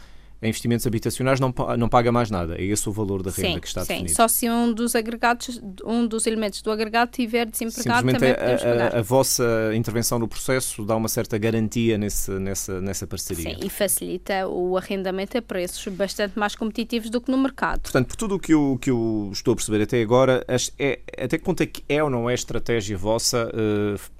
em 0.46 0.50
investimentos 0.50 0.86
habitacionais 0.86 1.40
não, 1.40 1.52
não 1.78 1.88
paga 1.88 2.10
mais 2.10 2.30
nada. 2.30 2.56
É 2.56 2.64
esse 2.64 2.88
o 2.88 2.92
valor 2.92 3.22
da 3.22 3.30
renda 3.30 3.54
sim, 3.54 3.60
que 3.60 3.66
está 3.66 3.82
sim. 3.82 3.88
definido. 3.88 4.16
Só 4.16 4.28
se 4.28 4.48
um 4.48 4.72
dos 4.72 4.94
agregados, 4.94 5.60
um 5.84 6.06
dos 6.06 6.26
elementos 6.26 6.62
do 6.62 6.70
agregado 6.70 7.10
tiver 7.10 7.46
desempregado, 7.46 8.06
também 8.06 8.34
podemos 8.34 8.62
pagar. 8.62 8.94
A, 8.94 8.98
a, 8.98 9.02
vossa 9.02 9.72
intervenção 9.74 10.18
no 10.18 10.28
processo 10.28 10.84
dá 10.84 10.96
uma 10.96 11.08
certa 11.08 11.36
garantia 11.38 11.98
nesse, 11.98 12.30
nessa, 12.32 12.80
nessa 12.80 13.06
parceria. 13.06 13.54
Sim, 13.54 13.56
e 13.64 13.68
facilita 13.68 14.46
o 14.48 14.76
arrendamento 14.76 15.36
a 15.36 15.42
preços 15.42 15.86
bastante 15.92 16.38
mais 16.38 16.54
competitivos 16.54 17.10
do 17.10 17.20
que 17.20 17.30
no 17.30 17.38
mercado. 17.38 17.80
Portanto, 17.80 18.08
por 18.08 18.16
tudo 18.16 18.36
o 18.36 18.38
que 18.38 18.54
eu, 18.54 18.78
que 18.80 18.90
eu 18.90 19.30
estou 19.32 19.52
a 19.52 19.56
perceber 19.56 19.82
até 19.82 20.00
agora, 20.00 20.44
é, 20.78 21.00
até 21.18 21.38
que 21.38 21.44
ponto 21.44 21.62
é 21.62 21.66
que 21.66 21.82
é 21.88 22.02
ou 22.02 22.10
não 22.10 22.28
é 22.30 22.34
estratégia 22.34 22.96
vossa 22.96 23.50
uh, 23.52 24.15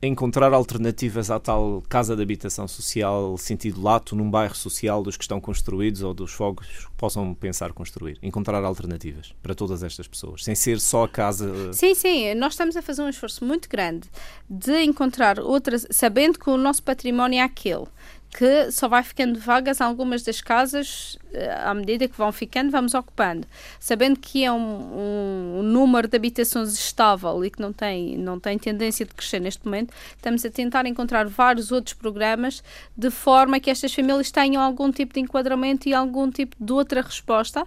encontrar 0.00 0.52
alternativas 0.52 1.30
à 1.30 1.40
tal 1.40 1.82
casa 1.88 2.14
de 2.14 2.22
habitação 2.22 2.68
social, 2.68 3.36
sentido 3.36 3.82
lato, 3.82 4.14
num 4.14 4.30
bairro 4.30 4.54
social 4.54 5.02
dos 5.02 5.16
que 5.16 5.24
estão 5.24 5.40
construídos 5.40 6.02
ou 6.02 6.14
dos 6.14 6.32
fogos 6.32 6.66
que 6.66 6.92
possam 6.96 7.34
pensar 7.34 7.72
construir. 7.72 8.18
Encontrar 8.22 8.62
alternativas 8.62 9.34
para 9.42 9.54
todas 9.54 9.82
estas 9.82 10.06
pessoas, 10.06 10.44
sem 10.44 10.54
ser 10.54 10.78
só 10.78 11.04
a 11.04 11.08
casa. 11.08 11.72
Sim, 11.72 11.94
sim, 11.94 12.34
nós 12.34 12.52
estamos 12.52 12.76
a 12.76 12.82
fazer 12.82 13.02
um 13.02 13.08
esforço 13.08 13.44
muito 13.44 13.68
grande 13.68 14.08
de 14.48 14.82
encontrar 14.82 15.40
outras, 15.40 15.86
sabendo 15.90 16.38
que 16.38 16.48
o 16.48 16.56
nosso 16.56 16.82
património 16.82 17.38
é 17.38 17.42
aquele 17.42 17.86
que 18.30 18.70
só 18.70 18.88
vai 18.88 19.02
ficando 19.02 19.38
vagas 19.38 19.80
algumas 19.80 20.22
das 20.22 20.40
casas 20.40 21.18
eh, 21.32 21.50
à 21.64 21.72
medida 21.72 22.06
que 22.06 22.16
vão 22.16 22.30
ficando, 22.30 22.70
vamos 22.70 22.94
ocupando. 22.94 23.46
Sabendo 23.80 24.18
que 24.20 24.44
é 24.44 24.52
um, 24.52 24.56
um, 24.56 25.58
um, 25.58 25.62
número 25.62 26.06
de 26.06 26.16
habitações 26.16 26.74
estável 26.74 27.44
e 27.44 27.50
que 27.50 27.60
não 27.60 27.72
tem, 27.72 28.16
não 28.18 28.38
tem 28.38 28.58
tendência 28.58 29.06
de 29.06 29.14
crescer 29.14 29.40
neste 29.40 29.64
momento, 29.64 29.94
estamos 30.14 30.44
a 30.44 30.50
tentar 30.50 30.86
encontrar 30.86 31.26
vários 31.26 31.72
outros 31.72 31.94
programas 31.94 32.62
de 32.96 33.10
forma 33.10 33.58
que 33.60 33.70
estas 33.70 33.94
famílias 33.94 34.30
tenham 34.30 34.62
algum 34.62 34.92
tipo 34.92 35.14
de 35.14 35.20
enquadramento 35.20 35.88
e 35.88 35.94
algum 35.94 36.30
tipo 36.30 36.56
de 36.60 36.72
outra 36.72 37.00
resposta 37.00 37.66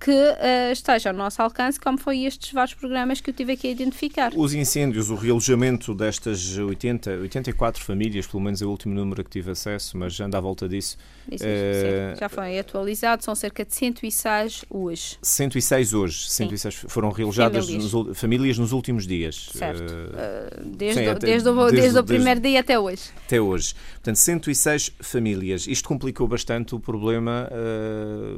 que 0.00 0.10
uh, 0.10 0.72
esteja 0.72 1.10
ao 1.10 1.14
nosso 1.14 1.42
alcance, 1.42 1.78
como 1.78 1.98
foi 1.98 2.24
estes 2.24 2.52
vários 2.52 2.72
programas 2.72 3.20
que 3.20 3.28
eu 3.28 3.34
tive 3.34 3.52
aqui 3.52 3.68
a 3.68 3.70
identificar. 3.70 4.32
Os 4.34 4.54
incêndios, 4.54 5.10
o 5.10 5.14
realojamento 5.14 5.94
destas 5.94 6.56
80, 6.56 7.18
84 7.20 7.84
famílias, 7.84 8.26
pelo 8.26 8.42
menos 8.42 8.62
é 8.62 8.64
o 8.64 8.70
último 8.70 8.94
número 8.94 9.22
que 9.22 9.28
tive 9.28 9.50
acesso, 9.50 9.98
mas 9.98 10.18
anda 10.18 10.38
à 10.38 10.40
volta 10.40 10.66
disso. 10.66 10.96
Isso, 11.30 11.44
uh, 11.44 12.18
já 12.18 12.30
foi 12.30 12.58
atualizado, 12.58 13.22
são 13.22 13.34
cerca 13.34 13.62
de 13.62 13.74
106 13.74 14.64
hoje. 14.70 15.18
106 15.20 15.92
hoje, 15.92 16.30
106 16.30 16.74
sim. 16.74 16.88
foram 16.88 17.10
realojadas 17.10 17.66
famílias. 17.66 17.92
Nos, 17.92 18.18
famílias 18.18 18.58
nos 18.58 18.72
últimos 18.72 19.06
dias. 19.06 19.50
Certo, 19.52 19.82
uh, 19.82 20.64
desde, 20.64 21.00
sim, 21.02 21.08
o, 21.08 21.18
desde, 21.18 21.48
o, 21.50 21.54
desde, 21.54 21.80
desde, 21.82 21.98
o 21.98 22.04
primeiro 22.04 22.40
dia 22.40 22.60
até 22.60 22.78
hoje. 22.78 23.02
Até 23.26 23.38
hoje. 23.38 23.74
Portanto, 23.94 24.16
106 24.16 24.92
famílias. 25.00 25.66
Isto 25.66 25.86
complicou 25.86 26.26
bastante 26.26 26.74
o 26.74 26.80
problema 26.80 27.50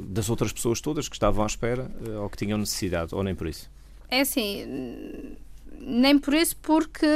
das 0.08 0.28
outras 0.28 0.52
pessoas 0.52 0.80
todas 0.80 1.08
que 1.08 1.14
estavam 1.14 1.44
à 1.44 1.51
espera 1.52 1.90
eh, 2.06 2.18
ou 2.18 2.28
que 2.28 2.36
tinham 2.36 2.58
necessidade, 2.58 3.14
ou 3.14 3.22
nem 3.22 3.34
por 3.34 3.46
isso? 3.46 3.70
É 4.08 4.20
assim, 4.20 5.36
nem 5.78 6.18
por 6.18 6.34
isso, 6.34 6.56
porque 6.56 7.06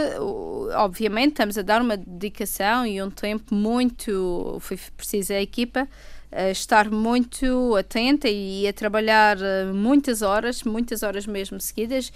obviamente 0.74 1.32
estamos 1.32 1.56
a 1.58 1.62
dar 1.62 1.80
uma 1.82 1.96
dedicação 1.96 2.86
e 2.86 3.02
um 3.02 3.10
tempo 3.10 3.54
muito. 3.54 4.58
Foi 4.60 4.78
preciso 4.96 5.32
a 5.32 5.40
equipa 5.40 5.88
estar 6.50 6.90
muito 6.90 7.74
atenta 7.76 8.28
e 8.28 8.66
a 8.68 8.72
trabalhar 8.72 9.38
eh, 9.40 9.64
muitas 9.72 10.22
horas, 10.22 10.62
muitas 10.62 11.02
horas 11.02 11.26
mesmo 11.26 11.60
seguidas, 11.60 12.12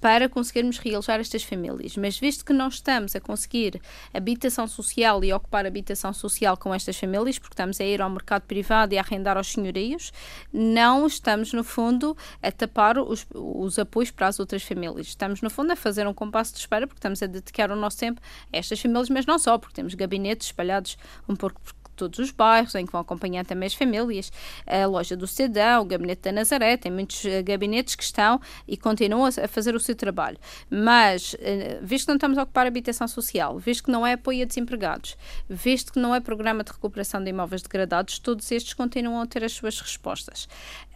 para 0.00 0.28
conseguirmos 0.28 0.78
realojar 0.78 1.20
estas 1.20 1.42
famílias. 1.42 1.96
Mas 1.96 2.18
visto 2.18 2.44
que 2.44 2.52
não 2.52 2.68
estamos 2.68 3.14
a 3.14 3.20
conseguir 3.20 3.80
habitação 4.12 4.66
social 4.66 5.22
e 5.24 5.32
ocupar 5.32 5.66
habitação 5.66 6.12
social 6.12 6.56
com 6.56 6.74
estas 6.74 6.96
famílias, 6.96 7.38
porque 7.38 7.54
estamos 7.54 7.80
a 7.80 7.84
ir 7.84 8.02
ao 8.02 8.10
mercado 8.10 8.42
privado 8.42 8.94
e 8.94 8.98
a 8.98 9.00
arrendar 9.00 9.36
aos 9.36 9.52
senhorios, 9.52 10.12
não 10.52 11.06
estamos, 11.06 11.52
no 11.52 11.64
fundo, 11.64 12.16
a 12.42 12.50
tapar 12.50 12.98
os, 12.98 13.26
os 13.34 13.78
apoios 13.78 14.10
para 14.10 14.26
as 14.26 14.40
outras 14.40 14.62
famílias. 14.62 15.06
Estamos, 15.08 15.40
no 15.42 15.50
fundo, 15.50 15.72
a 15.72 15.76
fazer 15.76 16.06
um 16.06 16.14
compasso 16.14 16.52
de 16.52 16.60
espera, 16.60 16.86
porque 16.86 16.98
estamos 16.98 17.22
a 17.22 17.26
dedicar 17.26 17.70
o 17.70 17.76
nosso 17.76 17.98
tempo 17.98 18.20
a 18.52 18.56
estas 18.56 18.80
famílias, 18.80 19.08
mas 19.08 19.26
não 19.26 19.38
só, 19.38 19.58
porque 19.58 19.74
temos 19.74 19.94
gabinetes 19.94 20.48
espalhados 20.48 20.98
um 21.28 21.36
pouco 21.36 21.60
por 21.60 21.79
todos 22.00 22.18
os 22.18 22.30
bairros, 22.30 22.74
em 22.74 22.86
que 22.86 22.92
vão 22.92 23.02
acompanhar 23.02 23.44
também 23.44 23.66
as 23.66 23.74
famílias, 23.74 24.32
a 24.66 24.86
loja 24.86 25.14
do 25.14 25.26
Cidadão, 25.26 25.82
o 25.82 25.84
gabinete 25.84 26.22
da 26.22 26.32
Nazaré, 26.32 26.78
tem 26.78 26.90
muitos 26.90 27.22
eh, 27.26 27.42
gabinetes 27.42 27.94
que 27.94 28.02
estão 28.02 28.40
e 28.66 28.74
continuam 28.74 29.26
a 29.26 29.48
fazer 29.48 29.74
o 29.74 29.80
seu 29.80 29.94
trabalho. 29.94 30.38
Mas, 30.70 31.36
eh, 31.40 31.78
visto 31.82 32.06
que 32.06 32.12
não 32.12 32.16
estamos 32.16 32.38
a 32.38 32.44
ocupar 32.44 32.66
habitação 32.66 33.06
social, 33.06 33.58
visto 33.58 33.84
que 33.84 33.90
não 33.90 34.06
é 34.06 34.14
apoio 34.14 34.42
a 34.42 34.46
desempregados, 34.46 35.14
visto 35.46 35.92
que 35.92 35.98
não 35.98 36.14
é 36.14 36.20
programa 36.20 36.64
de 36.64 36.72
recuperação 36.72 37.22
de 37.22 37.28
imóveis 37.28 37.60
degradados, 37.60 38.18
todos 38.18 38.50
estes 38.50 38.72
continuam 38.72 39.20
a 39.20 39.26
ter 39.26 39.44
as 39.44 39.52
suas 39.52 39.78
respostas. 39.78 40.48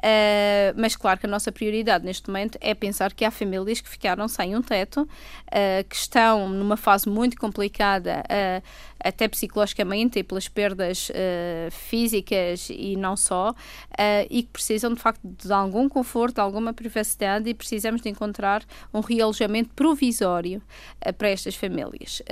Uh, 0.05 0.77
mas 0.77 0.95
claro 0.95 1.19
que 1.19 1.25
a 1.25 1.29
nossa 1.29 1.51
prioridade 1.51 2.05
neste 2.05 2.29
momento 2.29 2.59
é 2.61 2.75
pensar 2.75 3.15
que 3.15 3.25
há 3.25 3.31
famílias 3.31 3.81
que 3.81 3.89
ficaram 3.89 4.29
sem 4.29 4.55
um 4.55 4.61
teto, 4.61 5.01
uh, 5.01 5.89
que 5.89 5.97
estão 5.97 6.47
numa 6.47 6.77
fase 6.77 7.09
muito 7.09 7.39
complicada, 7.39 8.23
uh, 8.23 8.63
até 9.01 9.27
psicologicamente 9.27 10.19
e 10.19 10.23
pelas 10.23 10.49
perdas 10.49 11.11
físicas 11.71 12.69
e 12.71 12.97
não 12.97 13.19
só, 13.19 13.55
e 14.31 14.45
que 14.45 14.49
precisam 14.49 14.95
de 14.95 15.01
facto 15.01 15.21
de 15.23 15.53
algum 15.53 15.91
conforto, 15.91 16.37
de 16.37 16.41
alguma 16.41 16.73
privacidade 16.73 17.51
e 17.51 17.53
precisamos 17.53 18.01
de 18.01 18.09
encontrar 18.09 18.65
um 18.95 19.01
realojamento 19.01 19.75
provisório 19.75 20.63
para 21.19 21.29
estas 21.29 21.55
famílias. 21.55 22.23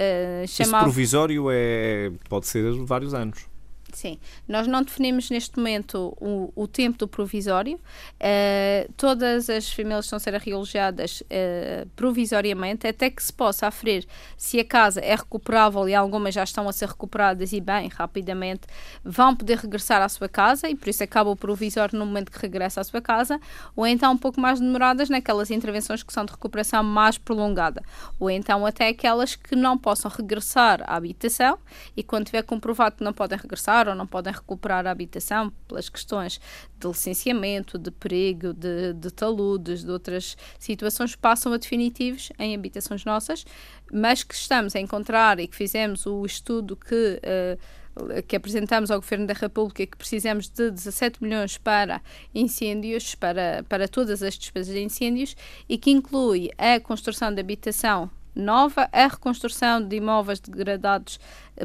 Esse 0.42 0.66
provisório 0.70 1.48
é, 1.50 2.10
pode 2.30 2.46
ser 2.46 2.72
vários 2.86 3.12
anos. 3.12 3.51
Sim, 3.92 4.18
nós 4.48 4.66
não 4.66 4.82
definimos 4.82 5.28
neste 5.28 5.58
momento 5.58 6.16
o, 6.18 6.50
o 6.56 6.66
tempo 6.66 6.96
do 6.98 7.06
provisório. 7.06 7.76
Uh, 7.76 8.90
todas 8.96 9.50
as 9.50 9.70
famílias 9.70 10.06
estão 10.06 10.16
a 10.16 10.20
ser 10.20 10.32
realojadas 10.34 11.20
uh, 11.20 11.86
provisoriamente, 11.94 12.86
até 12.86 13.10
que 13.10 13.22
se 13.22 13.32
possa 13.32 13.66
aferir 13.66 14.06
se 14.36 14.58
a 14.58 14.64
casa 14.64 15.00
é 15.00 15.14
recuperável 15.14 15.86
e 15.86 15.94
algumas 15.94 16.34
já 16.34 16.42
estão 16.42 16.66
a 16.68 16.72
ser 16.72 16.88
recuperadas 16.88 17.52
e 17.52 17.60
bem, 17.60 17.88
rapidamente, 17.88 18.62
vão 19.04 19.36
poder 19.36 19.58
regressar 19.58 20.00
à 20.00 20.08
sua 20.08 20.28
casa 20.28 20.70
e 20.70 20.74
por 20.74 20.88
isso 20.88 21.04
acaba 21.04 21.28
o 21.28 21.36
provisório 21.36 21.98
no 21.98 22.06
momento 22.06 22.32
que 22.32 22.38
regressa 22.38 22.80
à 22.80 22.84
sua 22.84 23.02
casa, 23.02 23.38
ou 23.76 23.86
então 23.86 24.12
um 24.12 24.18
pouco 24.18 24.40
mais 24.40 24.58
demoradas 24.58 25.10
naquelas 25.10 25.50
intervenções 25.50 26.02
que 26.02 26.12
são 26.12 26.24
de 26.24 26.32
recuperação 26.32 26.82
mais 26.82 27.18
prolongada, 27.18 27.82
ou 28.18 28.30
então 28.30 28.64
até 28.64 28.88
aquelas 28.88 29.36
que 29.36 29.54
não 29.54 29.76
possam 29.76 30.10
regressar 30.10 30.82
à 30.86 30.96
habitação 30.96 31.58
e 31.94 32.02
quando 32.02 32.26
tiver 32.26 32.42
comprovado 32.42 32.96
que 32.96 33.04
não 33.04 33.12
podem 33.12 33.38
regressar 33.38 33.81
ou 33.88 33.94
não 33.94 34.06
podem 34.06 34.32
recuperar 34.32 34.86
a 34.86 34.90
habitação 34.90 35.52
pelas 35.68 35.88
questões 35.88 36.40
de 36.78 36.86
licenciamento, 36.88 37.78
de 37.78 37.90
perigo, 37.90 38.52
de, 38.52 38.92
de 38.94 39.10
taludes, 39.10 39.84
de 39.84 39.90
outras 39.90 40.36
situações, 40.58 41.14
passam 41.14 41.52
a 41.52 41.56
definitivos 41.56 42.30
em 42.38 42.54
habitações 42.54 43.04
nossas, 43.04 43.44
mas 43.92 44.22
que 44.22 44.34
estamos 44.34 44.74
a 44.74 44.80
encontrar 44.80 45.38
e 45.40 45.46
que 45.46 45.56
fizemos 45.56 46.06
o 46.06 46.24
estudo 46.24 46.76
que. 46.76 47.20
Uh, 47.22 47.82
que 48.26 48.36
apresentamos 48.36 48.90
ao 48.90 49.00
Governo 49.00 49.26
da 49.26 49.34
República 49.34 49.86
que 49.86 49.96
precisamos 49.98 50.48
de 50.48 50.70
17 50.70 51.22
milhões 51.22 51.58
para 51.58 52.00
incêndios, 52.34 53.14
para, 53.14 53.64
para 53.68 53.86
todas 53.86 54.22
as 54.22 54.38
despesas 54.38 54.74
de 54.74 54.82
incêndios 54.82 55.36
e 55.68 55.76
que 55.76 55.90
inclui 55.90 56.50
a 56.56 56.80
construção 56.80 57.32
de 57.32 57.40
habitação 57.40 58.10
nova, 58.34 58.88
a 58.92 59.06
reconstrução 59.06 59.86
de 59.86 59.96
imóveis 59.96 60.40
degradados 60.40 61.18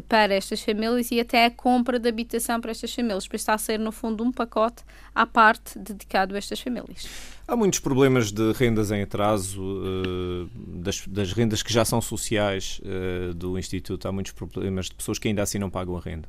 para 0.08 0.34
estas 0.34 0.62
famílias 0.62 1.12
e 1.12 1.20
até 1.20 1.46
a 1.46 1.52
compra 1.52 1.98
de 1.98 2.10
habitação 2.10 2.60
para 2.60 2.72
estas 2.72 2.94
famílias. 2.94 3.28
Por 3.28 3.36
isso 3.36 3.44
está 3.44 3.54
a 3.54 3.58
ser, 3.58 3.80
no 3.80 3.92
fundo, 3.92 4.24
um 4.24 4.32
pacote 4.32 4.84
à 5.16 5.26
parte 5.26 5.78
dedicado 5.80 6.36
a 6.36 6.38
estas 6.38 6.60
famílias. 6.60 7.08
Há 7.48 7.56
muitos 7.56 7.80
problemas 7.80 8.32
de 8.32 8.52
rendas 8.52 8.92
em 8.92 9.02
atraso, 9.02 9.62
uh, 9.62 10.50
das, 10.56 11.08
das, 11.08 11.32
rendas 11.32 11.64
que 11.64 11.72
já 11.72 11.86
são 11.86 12.02
sociais 12.02 12.82
uh, 12.84 13.34
do 13.34 13.58
Instituto. 13.58 14.08
Há 14.08 14.12
muitos 14.12 14.34
problemas 14.34 14.88
de 14.88 14.96
pessoas 14.96 15.18
que 15.18 15.30
ainda 15.30 15.42
assim 15.42 15.58
não 15.58 15.70
pagam 15.70 15.96
a 15.96 16.02
renda. 16.02 16.28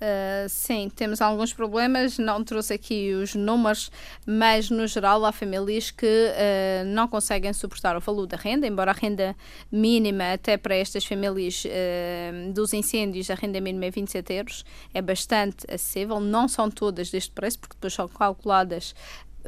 Uh, 0.00 0.48
sim, 0.48 0.88
temos 0.94 1.20
alguns 1.20 1.52
problemas, 1.52 2.18
não 2.18 2.44
trouxe 2.44 2.72
aqui 2.72 3.12
os 3.14 3.34
números, 3.34 3.90
mas 4.24 4.70
no 4.70 4.86
geral 4.86 5.24
há 5.24 5.32
famílias 5.32 5.90
que 5.90 6.06
uh, 6.06 6.86
não 6.86 7.08
conseguem 7.08 7.52
suportar 7.52 7.96
o 7.96 8.00
valor 8.00 8.26
da 8.26 8.36
renda, 8.36 8.64
embora 8.64 8.92
a 8.92 8.94
renda 8.94 9.34
mínima, 9.72 10.34
até 10.34 10.56
para 10.56 10.76
estas 10.76 11.04
famílias 11.04 11.64
uh, 11.64 12.52
dos 12.52 12.72
incêndios, 12.72 13.28
a 13.28 13.34
renda 13.34 13.60
mínima 13.60 13.86
é 13.86 13.90
27 13.90 14.32
euros, 14.34 14.64
é 14.94 15.02
bastante 15.02 15.66
acessível, 15.68 16.20
não 16.20 16.46
são 16.46 16.70
todas 16.70 17.10
deste 17.10 17.32
preço, 17.32 17.58
porque 17.58 17.74
depois 17.74 17.92
são 17.92 18.06
calculadas 18.06 18.94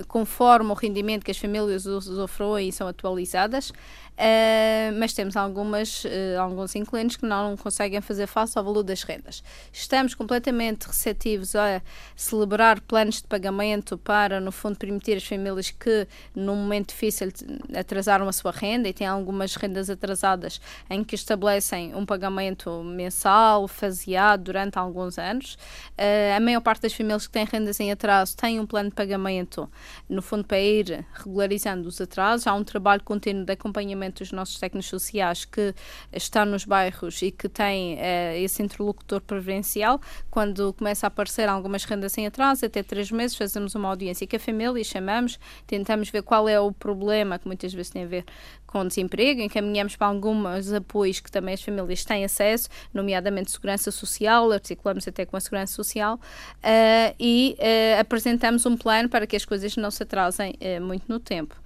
conforme 0.09 0.71
o 0.71 0.75
rendimento 0.75 1.25
que 1.25 1.31
as 1.31 1.39
famílias 1.39 1.87
usufruem 1.87 2.69
e 2.69 2.73
são 2.73 2.89
atualizadas, 2.89 3.73
uh, 4.21 4.99
mas 4.99 5.15
temos 5.15 5.37
algumas, 5.37 6.05
uh, 6.05 6.41
alguns 6.41 6.75
inquilinos 6.75 7.17
que 7.17 7.25
não 7.25 7.57
conseguem 7.57 8.01
fazer 8.01 8.27
face 8.27 8.59
ao 8.59 8.65
valor 8.65 8.83
das 8.83 9.03
rendas. 9.03 9.43
Estamos 9.73 10.15
completamente 10.15 10.87
receptivos 10.87 11.57
a 11.57 11.81
celebrar 12.15 12.81
planos 12.83 13.17
de 13.17 13.27
pagamento 13.27 13.97
para, 13.97 14.41
no 14.41 14.53
fundo, 14.53 14.77
permitir 14.77 15.17
às 15.17 15.25
famílias 15.25 15.71
que, 15.71 16.07
num 16.35 16.57
momento 16.57 16.89
difícil, 16.89 17.33
atrasaram 17.75 18.29
a 18.29 18.33
sua 18.33 18.51
renda 18.51 18.89
e 18.89 18.93
têm 18.93 19.07
algumas 19.07 19.55
rendas 19.55 19.89
atrasadas 19.89 20.61
em 20.89 21.03
que 21.03 21.15
estabelecem 21.15 21.95
um 21.95 22.05
pagamento 22.05 22.83
mensal, 22.85 23.67
faseado 23.67 24.45
durante 24.45 24.79
alguns 24.79 25.19
anos. 25.19 25.55
Uh, 25.97 26.37
a 26.37 26.41
maior 26.41 26.61
parte 26.61 26.83
das 26.83 26.93
famílias 26.93 27.27
que 27.27 27.33
têm 27.33 27.45
rendas 27.45 27.81
em 27.81 27.91
atraso 27.91 28.37
têm 28.37 28.61
um 28.61 28.67
plano 28.67 28.91
de 28.91 28.95
pagamento 28.95 29.71
no 30.09 30.21
fundo, 30.21 30.45
para 30.45 30.61
ir 30.61 31.07
regularizando 31.13 31.89
os 31.89 32.01
atrasos. 32.01 32.47
Há 32.47 32.55
um 32.55 32.65
trabalho 32.65 33.03
contínuo 33.03 33.45
de 33.45 33.53
acompanhamento 33.53 34.10
dos 34.19 34.33
nossos 34.33 34.59
técnicos 34.59 34.89
sociais 34.89 35.45
que 35.45 35.75
está 36.13 36.45
nos 36.45 36.65
bairros 36.65 37.23
e 37.23 37.31
que 37.31 37.49
tem 37.49 37.95
uh, 37.95 38.37
esse 38.37 38.63
interlocutor 38.63 39.21
preferencial. 39.21 40.01
Quando 40.31 40.73
começa 40.75 41.07
a 41.07 41.09
aparecer 41.09 41.49
algumas 41.49 41.85
rendas 41.85 42.17
em 42.19 42.27
atraso, 42.27 42.67
até 42.67 42.83
três 42.83 43.11
meses, 43.11 43.37
fazemos 43.37 43.75
uma 43.75 43.89
audiência 43.89 44.27
com 44.27 44.37
a 44.37 44.39
família, 44.39 44.83
chamamos, 44.85 45.39
tentamos 45.67 46.11
ver 46.11 46.23
qual 46.23 46.49
é 46.49 46.59
o 46.59 46.73
problema, 46.73 47.39
que 47.39 47.47
muitas 47.47 47.73
vezes 47.73 47.91
tem 47.91 48.05
a 48.05 48.07
ver 48.07 48.25
com 48.71 48.87
desemprego, 48.87 49.41
encaminhamos 49.41 49.97
para 49.97 50.07
alguns 50.07 50.73
apoios 50.73 51.19
que 51.19 51.31
também 51.31 51.55
as 51.55 51.63
famílias 51.63 52.05
têm 52.05 52.25
acesso, 52.25 52.69
nomeadamente 52.95 53.51
segurança 53.51 53.91
social, 53.91 54.53
articulamos 54.53 55.07
até 55.09 55.27
com 55.27 55.37
a 55.37 55.41
segurança 55.41 55.75
social 55.75 56.15
uh, 56.15 57.15
e 57.19 57.57
uh, 57.59 58.01
apresentamos 58.01 58.65
um 58.67 58.77
plano 58.77 59.09
para 59.09 59.27
que 59.27 59.35
as 59.35 59.45
coisas 59.45 59.77
não 59.77 59.91
se 59.91 60.05
atrasem 60.05 60.55
uh, 60.61 60.81
muito 60.81 61.05
no 61.09 61.19
tempo. 61.19 61.61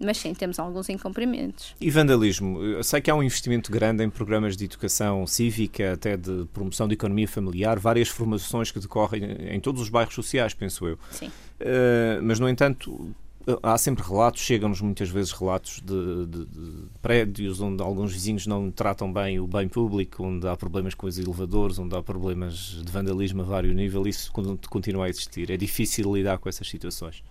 Mas 0.00 0.18
sim, 0.18 0.34
temos 0.34 0.58
alguns 0.58 0.88
incumprimentos. 0.88 1.74
E 1.80 1.90
vandalismo? 1.90 2.62
Eu 2.62 2.82
sei 2.82 3.00
que 3.00 3.10
há 3.10 3.14
um 3.14 3.22
investimento 3.22 3.70
grande 3.70 4.02
em 4.02 4.10
programas 4.10 4.56
de 4.56 4.64
educação 4.64 5.26
cívica, 5.26 5.92
até 5.92 6.16
de 6.16 6.46
promoção 6.52 6.88
de 6.88 6.94
economia 6.94 7.28
familiar, 7.28 7.78
várias 7.78 8.08
formações 8.08 8.70
que 8.70 8.80
decorrem 8.80 9.22
em 9.50 9.60
todos 9.60 9.82
os 9.82 9.88
bairros 9.88 10.14
sociais, 10.14 10.54
penso 10.54 10.86
eu. 10.86 10.98
Sim. 11.10 11.26
Uh, 11.26 12.22
mas, 12.22 12.38
no 12.38 12.48
entanto, 12.48 13.14
há 13.62 13.78
sempre 13.78 14.02
relatos, 14.02 14.42
chegam-nos 14.42 14.80
muitas 14.80 15.08
vezes 15.08 15.32
relatos 15.32 15.80
de, 15.84 16.26
de, 16.26 16.44
de, 16.46 16.72
prédios 17.00 17.60
onde 17.60 17.82
alguns 17.82 18.12
vizinhos 18.12 18.46
não 18.46 18.70
tratam 18.70 19.12
bem 19.12 19.38
o 19.38 19.46
bem 19.46 19.68
público, 19.68 20.24
onde 20.24 20.48
há 20.48 20.56
problemas 20.56 20.94
com 20.94 21.06
os 21.06 21.18
elevadores, 21.18 21.78
onde 21.78 21.94
há 21.94 22.02
problemas 22.02 22.82
de 22.84 22.90
vandalismo 22.90 23.42
a 23.42 23.44
vários 23.44 23.74
níveis, 23.74 24.16
isso 24.16 24.32
continua 24.68 25.06
a 25.06 25.08
existir. 25.08 25.50
É 25.50 25.56
difícil 25.56 26.14
lidar 26.14 26.38
com 26.38 26.48
essas 26.48 26.68
situações. 26.68 27.22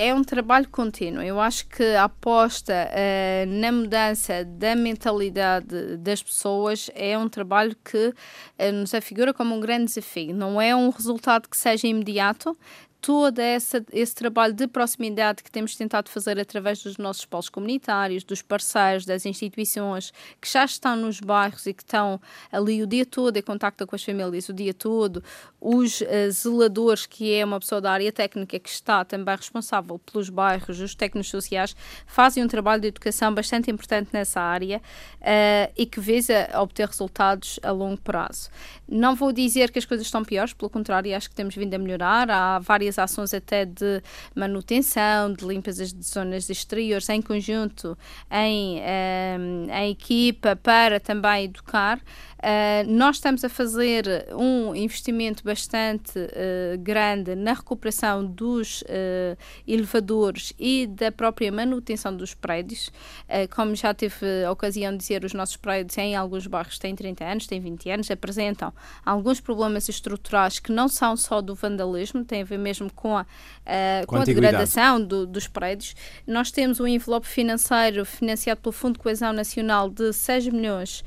É 0.00 0.14
um 0.14 0.22
trabalho 0.22 0.68
contínuo. 0.68 1.20
Eu 1.20 1.40
acho 1.40 1.66
que 1.66 1.82
a 1.82 2.04
aposta 2.04 2.72
uh, 2.72 3.50
na 3.60 3.72
mudança 3.72 4.44
da 4.44 4.76
mentalidade 4.76 5.96
das 5.96 6.22
pessoas 6.22 6.88
é 6.94 7.18
um 7.18 7.28
trabalho 7.28 7.74
que 7.84 8.06
uh, 8.06 8.72
nos 8.74 8.94
afigura 8.94 9.34
como 9.34 9.56
um 9.56 9.58
grande 9.58 9.86
desafio. 9.86 10.32
Não 10.32 10.60
é 10.60 10.72
um 10.76 10.90
resultado 10.90 11.48
que 11.48 11.56
seja 11.56 11.88
imediato, 11.88 12.56
todo 13.00 13.38
essa, 13.38 13.84
esse 13.92 14.14
trabalho 14.14 14.52
de 14.52 14.66
proximidade 14.66 15.42
que 15.42 15.50
temos 15.50 15.76
tentado 15.76 16.10
fazer 16.10 16.38
através 16.38 16.82
dos 16.82 16.96
nossos 16.96 17.24
polos 17.24 17.48
comunitários, 17.48 18.24
dos 18.24 18.42
parceiros, 18.42 19.04
das 19.04 19.24
instituições 19.24 20.12
que 20.40 20.50
já 20.50 20.64
estão 20.64 20.96
nos 20.96 21.20
bairros 21.20 21.66
e 21.66 21.72
que 21.72 21.82
estão 21.82 22.20
ali 22.50 22.82
o 22.82 22.86
dia 22.86 23.06
todo 23.06 23.36
em 23.36 23.42
contacto 23.42 23.86
com 23.86 23.94
as 23.94 24.02
famílias 24.02 24.48
o 24.48 24.52
dia 24.52 24.74
todo, 24.74 25.22
os 25.60 26.00
uh, 26.00 26.30
zeladores, 26.30 27.06
que 27.06 27.34
é 27.34 27.44
uma 27.44 27.60
pessoa 27.60 27.80
da 27.80 27.92
área 27.92 28.12
técnica 28.12 28.58
que 28.58 28.68
está 28.68 29.04
também 29.04 29.36
responsável 29.36 29.98
pelos 29.98 30.28
bairros, 30.28 30.80
os 30.80 30.94
técnicos 30.94 31.30
sociais, 31.30 31.74
fazem 32.06 32.42
um 32.42 32.48
trabalho 32.48 32.82
de 32.82 32.88
educação 32.88 33.32
bastante 33.32 33.70
importante 33.70 34.10
nessa 34.12 34.40
área 34.40 34.78
uh, 35.20 35.72
e 35.76 35.86
que 35.86 36.00
visa 36.00 36.48
obter 36.60 36.86
resultados 36.86 37.58
a 37.62 37.70
longo 37.70 38.00
prazo. 38.00 38.50
Não 38.88 39.14
vou 39.14 39.32
dizer 39.32 39.70
que 39.70 39.78
as 39.78 39.84
coisas 39.84 40.06
estão 40.06 40.24
piores, 40.24 40.52
pelo 40.52 40.70
contrário, 40.70 41.14
acho 41.16 41.28
que 41.28 41.34
temos 41.34 41.54
vindo 41.54 41.74
a 41.74 41.78
melhorar. 41.78 42.30
Há 42.30 42.58
várias 42.58 42.87
ações 42.96 43.34
até 43.34 43.64
de 43.64 44.00
manutenção, 44.34 45.32
de 45.32 45.44
limpezas 45.44 45.92
de 45.92 46.06
zonas 46.06 46.48
exteriores 46.48 47.08
em 47.08 47.20
conjunto, 47.20 47.98
em, 48.30 48.78
eh, 48.80 49.36
em 49.80 49.90
equipa, 49.90 50.54
para 50.54 51.00
também 51.00 51.44
educar. 51.44 52.00
Uh, 52.38 52.88
nós 52.88 53.16
estamos 53.16 53.42
a 53.42 53.48
fazer 53.48 54.28
um 54.32 54.72
investimento 54.72 55.42
bastante 55.42 56.16
uh, 56.16 56.78
grande 56.78 57.34
na 57.34 57.52
recuperação 57.52 58.24
dos 58.24 58.82
uh, 58.82 59.36
elevadores 59.66 60.52
e 60.56 60.86
da 60.86 61.10
própria 61.10 61.50
manutenção 61.50 62.16
dos 62.16 62.34
prédios. 62.34 62.92
como 63.50 63.74
já 63.74 63.92
tive 63.92 64.44
a 64.46 64.52
ocasião 64.52 64.92
de 64.92 64.98
dizer, 64.98 65.24
os 65.24 65.34
nossos 65.34 65.56
prédios 65.56 65.96
em 65.98 66.14
alguns 66.14 66.46
bairros 66.46 66.78
têm 66.78 66.94
30 66.94 67.24
anos, 67.24 67.46
têm 67.46 67.60
20 67.60 67.90
anos, 67.90 68.10
apresentam 68.10 68.72
alguns 69.04 69.40
problemas 69.40 69.88
estruturais 69.88 70.58
que 70.60 70.70
não 70.70 70.88
são 70.88 71.16
só 71.16 71.40
do 71.40 71.54
vandalismo, 71.54 72.24
têm 72.24 72.42
a 72.42 72.44
ver 72.44 72.58
mesmo 72.58 72.92
com 72.92 73.16
a, 73.16 73.26
com, 74.06 74.16
com 74.16 74.22
a 74.22 74.24
degradação 74.24 75.02
do, 75.02 75.26
dos 75.26 75.48
prédios. 75.48 75.94
Nós 76.26 76.50
temos 76.50 76.78
um 76.78 76.86
envelope 76.86 77.26
financeiro 77.26 78.04
financiado 78.04 78.60
pelo 78.60 78.72
Fundo 78.72 78.94
de 78.94 79.00
Coesão 79.00 79.32
Nacional 79.32 79.88
de 79.88 80.12
6 80.12 80.48
milhões 80.48 81.04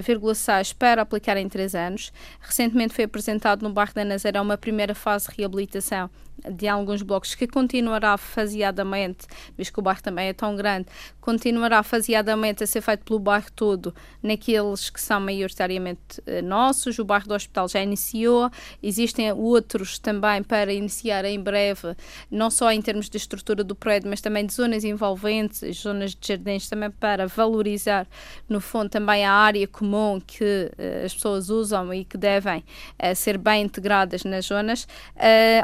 0,6 0.00 0.74
para 0.74 1.02
aplicar 1.02 1.36
em 1.36 1.48
3 1.48 1.74
anos. 1.74 2.12
Recentemente 2.40 2.94
foi 2.94 3.04
apresentado 3.04 3.62
no 3.62 3.72
bairro 3.72 3.94
da 3.94 4.04
Nazaré 4.04 4.40
uma 4.40 4.56
primeira 4.56 4.94
fase 4.94 5.28
de 5.28 5.36
reabilitação 5.38 6.10
de 6.50 6.66
alguns 6.66 7.02
blocos 7.02 7.34
que 7.34 7.46
continuará 7.46 8.16
faseadamente, 8.16 9.26
visto 9.56 9.72
que 9.72 9.78
o 9.78 9.82
bairro 9.82 10.02
também 10.02 10.28
é 10.28 10.32
tão 10.32 10.56
grande, 10.56 10.86
continuará 11.20 11.82
faseadamente 11.82 12.64
a 12.64 12.66
ser 12.66 12.80
feito 12.80 13.04
pelo 13.04 13.18
bairro 13.18 13.50
todo, 13.54 13.94
naqueles 14.22 14.90
que 14.90 15.00
são 15.00 15.20
maioritariamente 15.20 16.20
uh, 16.20 16.42
nossos. 16.42 16.98
O 16.98 17.04
bairro 17.04 17.28
do 17.28 17.34
Hospital 17.34 17.68
já 17.68 17.82
iniciou, 17.82 18.50
existem 18.82 19.32
outros 19.32 19.98
também 19.98 20.42
para 20.42 20.72
iniciar 20.72 21.24
em 21.24 21.40
breve, 21.40 21.94
não 22.30 22.50
só 22.50 22.72
em 22.72 22.82
termos 22.82 23.08
de 23.08 23.16
estrutura 23.16 23.62
do 23.62 23.74
prédio, 23.74 24.10
mas 24.10 24.20
também 24.20 24.44
de 24.44 24.52
zonas 24.52 24.84
envolventes, 24.84 25.76
zonas 25.80 26.14
de 26.14 26.26
jardins, 26.26 26.68
também 26.68 26.90
para 26.90 27.26
valorizar, 27.26 28.06
no 28.48 28.60
fundo, 28.60 28.88
também 28.88 29.24
a 29.24 29.32
área 29.32 29.66
comum 29.72 30.20
que 30.20 30.70
uh, 30.72 31.04
as 31.04 31.14
pessoas 31.14 31.48
usam 31.48 31.92
e 31.92 32.04
que 32.04 32.16
devem 32.16 32.58
uh, 32.58 33.16
ser 33.16 33.38
bem 33.38 33.64
integradas 33.64 34.24
nas 34.24 34.46
zonas. 34.46 34.86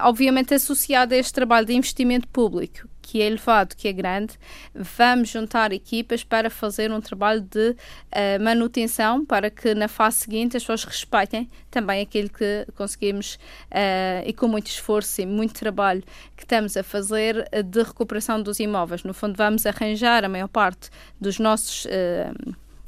obviamente, 0.02 0.54
a 0.54 0.56
associado 0.56 1.14
a 1.14 1.16
este 1.16 1.32
trabalho 1.32 1.66
de 1.66 1.74
investimento 1.74 2.28
público, 2.28 2.88
que 3.00 3.22
é 3.22 3.26
elevado, 3.26 3.74
que 3.74 3.88
é 3.88 3.92
grande, 3.92 4.34
vamos 4.74 5.30
juntar 5.30 5.72
equipas 5.72 6.22
para 6.22 6.50
fazer 6.50 6.92
um 6.92 7.00
trabalho 7.00 7.40
de 7.40 7.70
uh, 7.70 8.42
manutenção 8.42 9.24
para 9.24 9.48
que 9.48 9.74
na 9.74 9.88
fase 9.88 10.18
seguinte 10.18 10.58
as 10.58 10.62
pessoas 10.62 10.84
respeitem 10.84 11.48
também 11.70 12.02
aquilo 12.02 12.28
que 12.28 12.66
conseguimos 12.76 13.36
uh, 13.70 14.26
e 14.26 14.32
com 14.34 14.46
muito 14.46 14.66
esforço 14.66 15.22
e 15.22 15.26
muito 15.26 15.54
trabalho 15.54 16.02
que 16.36 16.44
estamos 16.44 16.76
a 16.76 16.82
fazer 16.82 17.48
de 17.64 17.82
recuperação 17.82 18.42
dos 18.42 18.60
imóveis. 18.60 19.02
No 19.02 19.14
fundo, 19.14 19.34
vamos 19.38 19.64
arranjar 19.64 20.22
a 20.22 20.28
maior 20.28 20.48
parte 20.48 20.90
dos 21.18 21.38
nossos 21.38 21.86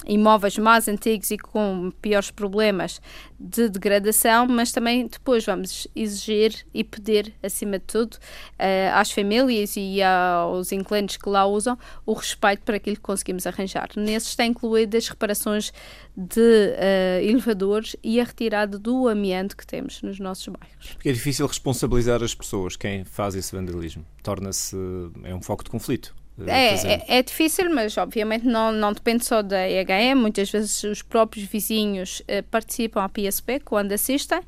imóveis 0.07 0.57
mais 0.59 0.89
antigos 0.89 1.31
e 1.31 1.39
com 1.39 1.93
piores 2.01 2.31
problemas 2.31 3.01
de 3.39 3.69
degradação, 3.69 4.47
mas 4.47 4.73
também 4.73 5.07
depois 5.07 5.45
vamos 5.45 5.87
exigir 5.95 6.67
e 6.75 6.85
pedir, 6.85 7.33
acima 7.43 7.79
de 7.79 7.85
tudo, 7.87 8.15
uh, 8.15 8.95
às 8.95 9.11
famílias 9.11 9.77
e 9.77 10.03
aos 10.03 10.73
inquilinos 10.73 11.17
que 11.17 11.29
lá 11.29 11.47
usam 11.47 11.79
o 12.05 12.13
respeito 12.13 12.63
para 12.63 12.77
aquilo 12.77 12.97
que 12.97 13.03
conseguimos 13.03 13.47
arranjar. 13.47 13.89
Nesses 13.97 14.31
está 14.31 14.45
incluído 14.45 14.97
as 14.97 15.09
reparações 15.09 15.73
de 16.17 16.41
uh, 16.41 17.23
elevadores 17.23 17.97
e 18.03 18.21
a 18.21 18.25
retirada 18.25 18.79
do 18.79 19.09
amianto 19.09 19.57
que 19.57 19.67
temos 19.67 20.03
nos 20.03 20.19
nossos 20.19 20.49
bairros. 20.49 20.93
Porque 20.93 21.09
é 21.09 21.13
difícil 21.13 21.47
responsabilizar 21.47 22.23
as 22.23 22.35
pessoas, 22.35 22.77
quem 22.77 23.05
faz 23.05 23.35
esse 23.35 23.55
vandalismo. 23.55 24.05
Torna-se. 24.23 24.77
é 25.25 25.35
um 25.35 25.43
foco 25.43 25.65
de 25.65 25.71
conflito. 25.71 26.15
É, 26.47 26.75
é, 26.75 27.19
é, 27.19 27.23
difícil, 27.23 27.73
mas 27.75 27.97
obviamente 27.99 28.47
não, 28.47 28.73
não 28.73 28.93
depende 28.93 29.25
só 29.25 29.43
da 29.43 29.69
EHM. 29.69 30.17
Muitas 30.17 30.51
vezes 30.51 30.83
os 30.85 31.03
próprios 31.03 31.47
vizinhos 31.47 32.21
uh, 32.21 32.43
participam 32.51 33.03
à 33.03 33.09
PSP 33.09 33.61
quando 33.61 33.93
assistem 33.93 34.41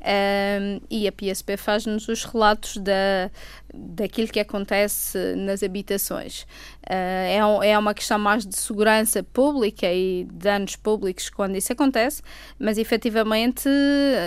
um, 0.00 0.80
e 0.90 1.06
a 1.06 1.12
PSP 1.12 1.56
faz-nos 1.56 2.08
os 2.08 2.24
relatos 2.24 2.78
da, 2.78 3.30
daquilo 3.72 4.28
que 4.28 4.40
acontece 4.40 5.18
nas 5.36 5.62
habitações. 5.62 6.42
Uh, 6.82 7.60
é, 7.62 7.68
é 7.70 7.78
uma 7.78 7.92
questão 7.92 8.18
mais 8.18 8.46
de 8.46 8.56
segurança 8.56 9.22
pública 9.22 9.92
e 9.92 10.26
danos 10.32 10.76
públicos 10.76 11.28
quando 11.28 11.56
isso 11.56 11.72
acontece, 11.72 12.22
mas 12.58 12.78
efetivamente 12.78 13.68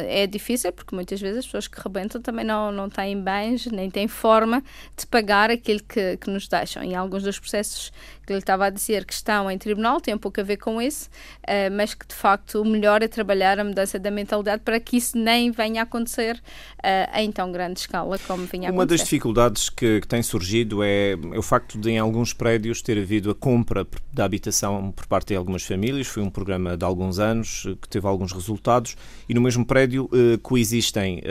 é 0.07 0.27
difícil 0.27 0.71
porque 0.71 0.95
muitas 0.95 1.19
vezes 1.19 1.39
as 1.39 1.45
pessoas 1.45 1.67
que 1.67 1.81
rebentam 1.81 2.21
também 2.21 2.45
não, 2.45 2.71
não 2.71 2.89
têm 2.89 3.19
bens 3.19 3.65
nem 3.65 3.89
têm 3.89 4.07
forma 4.07 4.63
de 4.95 5.07
pagar 5.07 5.49
aquilo 5.49 5.81
que, 5.81 6.17
que 6.17 6.29
nos 6.29 6.47
deixam. 6.47 6.83
E 6.83 6.93
alguns 6.93 7.23
dos 7.23 7.39
processos 7.39 7.91
que 8.25 8.33
ele 8.33 8.39
estava 8.39 8.65
a 8.65 8.69
dizer 8.69 9.05
que 9.05 9.13
estão 9.13 9.49
em 9.49 9.57
tribunal 9.57 9.99
têm 9.99 10.13
um 10.13 10.17
pouco 10.17 10.39
a 10.39 10.43
ver 10.43 10.57
com 10.57 10.81
isso, 10.81 11.09
uh, 11.41 11.71
mas 11.75 11.93
que 11.93 12.07
de 12.07 12.15
facto 12.15 12.61
o 12.61 12.65
melhor 12.65 13.01
é 13.01 13.07
trabalhar 13.07 13.59
a 13.59 13.63
mudança 13.63 13.99
da 13.99 14.09
mentalidade 14.09 14.61
para 14.63 14.79
que 14.79 14.97
isso 14.97 15.17
nem 15.17 15.51
venha 15.51 15.81
a 15.81 15.83
acontecer 15.83 16.35
uh, 16.35 17.19
em 17.19 17.31
tão 17.31 17.51
grande 17.51 17.79
escala 17.79 18.17
como 18.19 18.45
vinha 18.45 18.69
a 18.69 18.71
Uma 18.71 18.83
acontecer. 18.83 18.99
das 18.99 19.09
dificuldades 19.09 19.69
que, 19.69 20.01
que 20.01 20.07
tem 20.07 20.23
surgido 20.23 20.83
é, 20.83 21.13
é, 21.13 21.37
o 21.37 21.41
facto 21.41 21.77
de 21.77 21.91
em 21.91 21.99
alguns 21.99 22.33
prédios 22.33 22.81
ter 22.81 22.97
havido 22.97 23.29
a 23.31 23.35
compra 23.35 23.85
da 24.11 24.25
habitação 24.25 24.91
por 24.91 25.05
parte 25.05 25.29
de 25.29 25.35
algumas 25.35 25.63
famílias, 25.63 26.07
foi 26.07 26.23
um 26.23 26.29
programa 26.29 26.77
de 26.77 26.85
alguns 26.85 27.19
anos 27.19 27.67
que 27.81 27.89
teve 27.89 28.07
alguns 28.07 28.31
resultados 28.31 28.95
e 29.27 29.33
no 29.33 29.41
mesmo 29.41 29.65
prédio 29.65 30.05
uh, 30.05 30.37
coexistem 30.39 31.21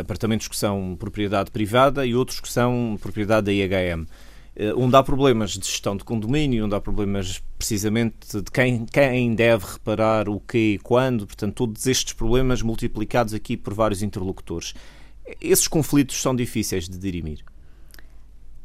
apartamentos 0.00 0.48
que 0.48 0.56
são 0.56 0.96
propriedade 0.98 1.50
privada 1.50 2.06
e 2.06 2.14
outros 2.14 2.40
que 2.40 2.50
são 2.50 2.98
propriedade 3.00 3.46
da 3.46 3.52
IHM. 3.52 4.06
Eh, 4.60 4.74
onde 4.74 4.94
há 4.94 5.02
problemas 5.02 5.52
de 5.52 5.66
gestão 5.66 5.96
de 5.96 6.04
condomínio, 6.04 6.66
onde 6.66 6.74
há 6.74 6.80
problemas 6.82 7.42
precisamente 7.56 8.42
de 8.42 8.50
quem, 8.50 8.84
quem 8.84 9.34
deve 9.34 9.64
reparar 9.64 10.28
o 10.28 10.38
quê 10.38 10.74
e 10.74 10.78
quando, 10.78 11.26
portanto, 11.26 11.54
todos 11.54 11.86
estes 11.86 12.12
problemas 12.12 12.60
multiplicados 12.60 13.32
aqui 13.32 13.56
por 13.56 13.72
vários 13.72 14.02
interlocutores. 14.02 14.74
Esses 15.40 15.66
conflitos 15.66 16.20
são 16.20 16.36
difíceis 16.36 16.90
de 16.90 16.98
dirimir. 16.98 17.42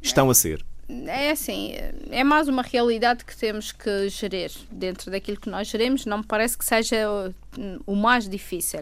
Estão 0.01 0.29
a 0.29 0.35
ser. 0.35 0.65
É 0.89 1.31
assim, 1.31 1.73
é 2.11 2.25
mais 2.25 2.49
uma 2.49 2.61
realidade 2.61 3.23
que 3.23 3.35
temos 3.35 3.71
que 3.71 4.09
gerir 4.09 4.51
dentro 4.69 5.09
daquilo 5.09 5.39
que 5.39 5.49
nós 5.49 5.69
geremos. 5.69 6.05
Não 6.05 6.17
me 6.17 6.25
parece 6.25 6.57
que 6.57 6.65
seja 6.65 7.09
o, 7.09 7.93
o 7.93 7.95
mais 7.95 8.27
difícil. 8.27 8.81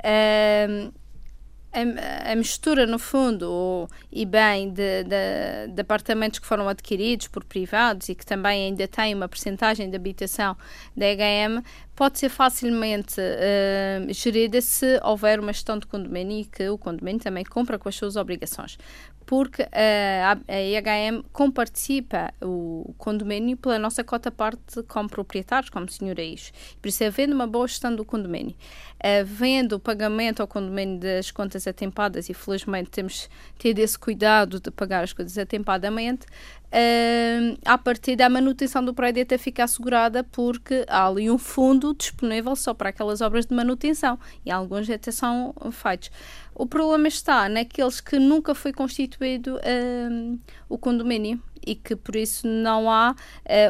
Uh, 0.00 0.90
a, 1.74 2.32
a, 2.32 2.36
mistura, 2.36 2.86
no 2.86 2.98
fundo, 2.98 3.88
e 4.10 4.24
bem, 4.24 4.70
de, 4.70 5.04
de, 5.04 5.72
de, 5.72 5.80
apartamentos 5.80 6.38
que 6.38 6.46
foram 6.46 6.68
adquiridos 6.68 7.28
por 7.28 7.44
privados 7.44 8.08
e 8.08 8.14
que 8.14 8.24
também 8.24 8.66
ainda 8.66 8.86
têm 8.86 9.14
uma 9.14 9.28
percentagem 9.28 9.90
de 9.90 9.96
habitação 9.96 10.56
da 10.96 11.06
EHM, 11.06 11.62
pode 11.94 12.18
ser 12.18 12.28
facilmente 12.28 13.20
uh, 13.20 14.12
gerida 14.12 14.60
se 14.60 15.00
houver 15.02 15.38
uma 15.38 15.52
gestão 15.52 15.78
de 15.78 15.86
condomínio 15.86 16.40
e 16.40 16.44
que 16.44 16.68
o 16.68 16.78
condomínio 16.78 17.20
também 17.20 17.44
compra 17.44 17.78
com 17.78 17.88
as 17.88 17.94
suas 17.94 18.16
obrigações 18.16 18.78
porque 19.26 19.62
uh, 19.62 19.66
a 20.46 20.60
IHM 20.60 21.22
comparticipa 21.32 22.32
o 22.42 22.94
condomínio 22.98 23.56
pela 23.56 23.78
nossa 23.78 24.04
cota 24.04 24.30
parte 24.30 24.82
como 24.88 25.08
proprietários, 25.08 25.70
como 25.70 25.88
senhorios. 25.88 26.52
Por 26.80 26.88
isso, 26.88 27.04
havendo 27.04 27.34
uma 27.34 27.46
boa 27.46 27.66
gestão 27.66 27.94
do 27.94 28.04
condomínio, 28.04 28.54
havendo 29.02 29.76
o 29.76 29.80
pagamento 29.80 30.40
ao 30.40 30.48
condomínio 30.48 31.00
das 31.00 31.30
contas 31.30 31.66
atempadas, 31.66 32.28
e 32.28 32.34
felizmente 32.34 32.90
temos 32.90 33.28
tido 33.58 33.78
esse 33.78 33.98
cuidado 33.98 34.60
de 34.60 34.70
pagar 34.70 35.04
as 35.04 35.12
coisas 35.12 35.38
atempadamente, 35.38 36.26
uh, 36.26 37.58
a 37.64 37.78
partir 37.78 38.16
da 38.16 38.28
manutenção 38.28 38.84
do 38.84 38.92
prédio 38.92 39.22
até 39.22 39.38
ficar 39.38 39.64
assegurada, 39.64 40.22
porque 40.24 40.84
há 40.88 41.06
ali 41.06 41.30
um 41.30 41.38
fundo 41.38 41.94
disponível 41.94 42.54
só 42.56 42.74
para 42.74 42.90
aquelas 42.90 43.20
obras 43.20 43.46
de 43.46 43.54
manutenção 43.54 44.18
e 44.44 44.50
alguns 44.50 44.88
até 44.90 45.10
são 45.10 45.54
feitos. 45.72 46.10
O 46.54 46.66
problema 46.66 47.08
está 47.08 47.48
naqueles 47.48 48.00
que 48.00 48.18
nunca 48.18 48.54
foi 48.54 48.72
constituído 48.72 49.56
uh, 49.56 50.38
o 50.68 50.78
condomínio 50.78 51.42
e 51.66 51.74
que 51.74 51.96
por 51.96 52.16
isso 52.16 52.46
não 52.46 52.90
há 52.90 53.14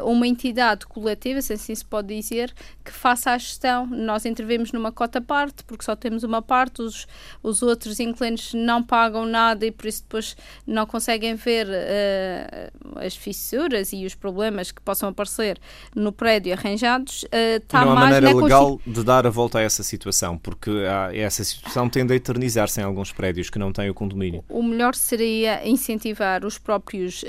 uh, 0.03 0.09
uma 0.09 0.27
entidade 0.27 0.87
coletiva, 0.87 1.41
se 1.41 1.53
assim 1.53 1.75
se 1.75 1.85
pode 1.85 2.15
dizer, 2.15 2.53
que 2.85 2.93
faça 2.93 3.31
a 3.31 3.39
gestão. 3.39 3.87
Nós 3.87 4.25
intervemos 4.25 4.73
numa 4.73 4.93
cota 4.93 5.21
parte, 5.21 5.65
porque 5.65 5.85
só 5.85 5.97
temos 5.97 6.23
uma 6.23 6.43
parte, 6.43 6.83
os, 6.83 7.07
os 7.43 7.63
outros 7.63 8.01
inquilinos 8.01 8.53
não 8.55 8.83
pagam 8.83 9.25
nada 9.27 9.65
e 9.67 9.71
por 9.71 9.87
isso 9.87 10.03
depois 10.03 10.37
não 10.67 10.87
conseguem 10.87 11.35
ver 11.35 11.67
uh, 11.67 12.99
as 12.99 13.17
fissuras 13.17 13.93
e 13.93 14.05
os 14.05 14.15
problemas 14.15 14.71
que 14.71 14.81
possam 14.81 15.09
aparecer 15.09 15.59
no 15.95 16.13
prédio 16.13 16.53
arranjados. 16.53 17.25
Uh, 17.25 17.57
está 17.57 17.85
não 17.85 17.93
há 17.93 17.95
maneira 17.95 18.35
legal 18.35 18.81
de 18.87 19.03
dar 19.03 19.27
a 19.27 19.31
volta 19.31 19.59
a 19.59 19.63
essa 19.63 19.83
situação, 19.83 20.37
porque 20.39 20.71
há, 20.71 21.15
essa 21.15 21.43
situação 21.43 21.89
tende 21.89 22.13
a 22.13 22.17
eternizar-se 22.17 22.81
em 22.81 22.85
alguns 22.85 23.13
prédios 23.13 23.51
que 23.51 23.59
não 23.59 23.73
têm 23.73 23.89
o 23.91 23.95
condomínio. 23.95 24.45
O 24.49 24.63
melhor 24.63 24.95
seria 24.95 25.67
incentivar 25.67 26.45
os 26.45 26.59
próprios 26.59 27.23
uh, 27.23 27.27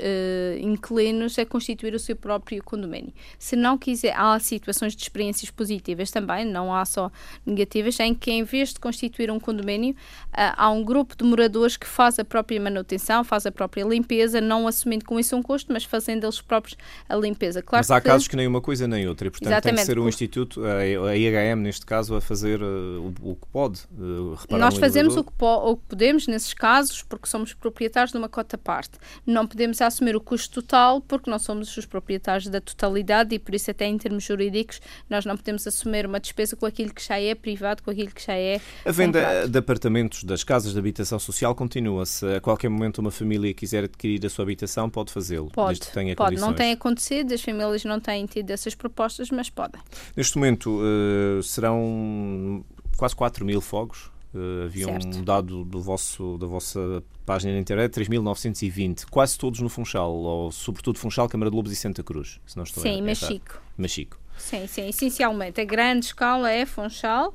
inquilinos 0.58 1.38
a 1.38 1.46
constituir 1.46 1.94
o 1.94 1.98
seu 1.98 2.16
próprio 2.16 2.62
condomínio. 2.62 3.12
Se 3.38 3.56
não 3.56 3.78
quiser, 3.78 4.14
há 4.16 4.38
situações 4.38 4.94
de 4.94 5.02
experiências 5.02 5.50
positivas 5.50 6.10
também, 6.10 6.44
não 6.44 6.74
há 6.74 6.84
só 6.84 7.10
negativas, 7.44 7.98
em 8.00 8.14
que 8.14 8.30
em 8.30 8.42
vez 8.42 8.72
de 8.72 8.80
constituir 8.80 9.30
um 9.30 9.38
condomínio, 9.38 9.92
uh, 9.92 10.54
há 10.56 10.70
um 10.70 10.84
grupo 10.84 11.16
de 11.16 11.24
moradores 11.24 11.76
que 11.76 11.86
faz 11.86 12.18
a 12.18 12.24
própria 12.24 12.60
manutenção, 12.60 13.24
faz 13.24 13.46
a 13.46 13.52
própria 13.52 13.84
limpeza, 13.84 14.40
não 14.40 14.66
assumindo 14.66 15.04
com 15.04 15.18
isso 15.18 15.36
um 15.36 15.42
custo, 15.42 15.72
mas 15.72 15.84
fazendo 15.84 16.24
eles 16.24 16.40
próprios 16.40 16.76
a 17.08 17.16
limpeza. 17.16 17.62
Claro 17.62 17.80
mas 17.80 17.90
há 17.90 18.00
que... 18.00 18.08
casos 18.08 18.28
que 18.28 18.36
nem 18.36 18.46
uma 18.46 18.60
coisa 18.60 18.86
nem 18.86 19.08
outra, 19.08 19.28
e 19.28 19.30
portanto 19.30 19.52
Exatamente. 19.52 19.76
tem 19.76 19.84
que 19.84 19.92
ser 19.92 19.98
um 19.98 20.08
instituto, 20.08 20.62
a 20.64 21.16
IHM 21.16 21.60
neste 21.60 21.86
caso, 21.86 22.14
a 22.14 22.20
fazer 22.20 22.62
uh, 22.62 23.14
o, 23.22 23.30
o, 23.30 23.36
que 23.36 23.46
pode. 23.52 23.80
Uh, 23.98 24.36
Nós 24.50 24.76
fazemos 24.76 25.16
o 25.16 25.24
que, 25.24 25.32
o 25.40 25.76
que 25.76 25.82
podemos 25.88 26.26
nesses 26.26 26.54
casos, 26.54 27.02
porque 27.02 27.28
somos 27.28 27.54
proprietários 27.54 28.12
de 28.12 28.18
uma 28.18 28.28
cota 28.28 28.56
parte. 28.56 28.98
Não 29.26 29.46
podemos 29.46 29.80
assumir 29.80 30.16
o 30.16 30.20
custo 30.20 30.45
total, 30.48 31.00
porque 31.00 31.30
nós 31.30 31.42
somos 31.42 31.76
os 31.76 31.86
proprietários 31.86 32.48
da 32.48 32.60
totalidade 32.60 33.34
e 33.34 33.38
por 33.38 33.54
isso 33.54 33.70
até 33.70 33.86
em 33.86 33.98
termos 33.98 34.24
jurídicos 34.24 34.80
nós 35.08 35.24
não 35.24 35.36
podemos 35.36 35.66
assumir 35.66 36.06
uma 36.06 36.20
despesa 36.20 36.56
com 36.56 36.66
aquilo 36.66 36.92
que 36.92 37.04
já 37.04 37.18
é 37.20 37.34
privado, 37.34 37.82
com 37.82 37.90
aquilo 37.90 38.10
que 38.10 38.24
já 38.24 38.34
é 38.34 38.60
A 38.84 38.92
venda 38.92 39.20
comprado. 39.20 39.48
de 39.48 39.58
apartamentos 39.58 40.24
das 40.24 40.44
casas 40.44 40.72
de 40.72 40.78
habitação 40.78 41.18
social 41.18 41.54
continua. 41.54 42.06
Se 42.06 42.26
a 42.26 42.40
qualquer 42.40 42.68
momento 42.68 42.98
uma 42.98 43.10
família 43.10 43.52
quiser 43.54 43.84
adquirir 43.84 44.24
a 44.24 44.30
sua 44.30 44.42
habitação, 44.44 44.88
pode 44.88 45.12
fazê-lo, 45.12 45.50
pode, 45.50 45.80
tenha 45.80 46.14
pode. 46.14 46.30
Condições. 46.30 46.48
Não 46.48 46.54
tem 46.54 46.72
acontecido, 46.72 47.32
as 47.32 47.42
famílias 47.42 47.84
não 47.84 48.00
têm 48.00 48.26
tido 48.26 48.50
essas 48.50 48.74
propostas, 48.74 49.30
mas 49.30 49.50
podem. 49.50 49.80
Neste 50.16 50.36
momento 50.36 50.80
uh, 50.80 51.42
serão 51.42 52.64
quase 52.96 53.14
4 53.14 53.44
mil 53.44 53.60
fogos 53.60 54.10
Uh, 54.36 54.64
havia 54.64 54.84
certo. 54.84 55.16
um 55.16 55.24
dado 55.24 55.64
do 55.64 55.80
vosso, 55.80 56.36
da 56.36 56.46
vossa 56.46 57.02
página 57.24 57.54
na 57.54 57.58
internet, 57.58 57.90
3.920, 57.98 59.06
quase 59.10 59.38
todos 59.38 59.60
no 59.60 59.68
Funchal, 59.70 60.12
ou 60.12 60.52
sobretudo 60.52 60.98
Funchal, 60.98 61.26
Câmara 61.26 61.50
de 61.50 61.56
Lobos 61.56 61.72
e 61.72 61.76
Santa 61.76 62.02
Cruz, 62.02 62.38
se 62.44 62.54
não 62.54 62.64
estou 62.64 62.82
Sim, 62.82 63.00
Machico. 63.00 63.62
Machico. 63.78 64.18
Sim, 64.36 64.66
sim, 64.66 64.88
essencialmente. 64.88 65.58
A 65.58 65.64
grande 65.64 66.06
escala 66.06 66.50
é 66.52 66.66
Funchal, 66.66 67.34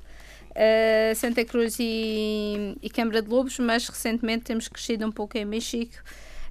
uh, 0.52 1.16
Santa 1.16 1.44
Cruz 1.44 1.78
e, 1.80 2.78
e 2.84 2.90
Câmara 2.90 3.22
de 3.22 3.30
Lobos, 3.30 3.58
mas 3.58 3.88
recentemente 3.90 4.44
temos 4.44 4.68
crescido 4.68 5.04
um 5.06 5.12
pouco 5.12 5.36
em 5.38 5.44
Machico, 5.46 5.96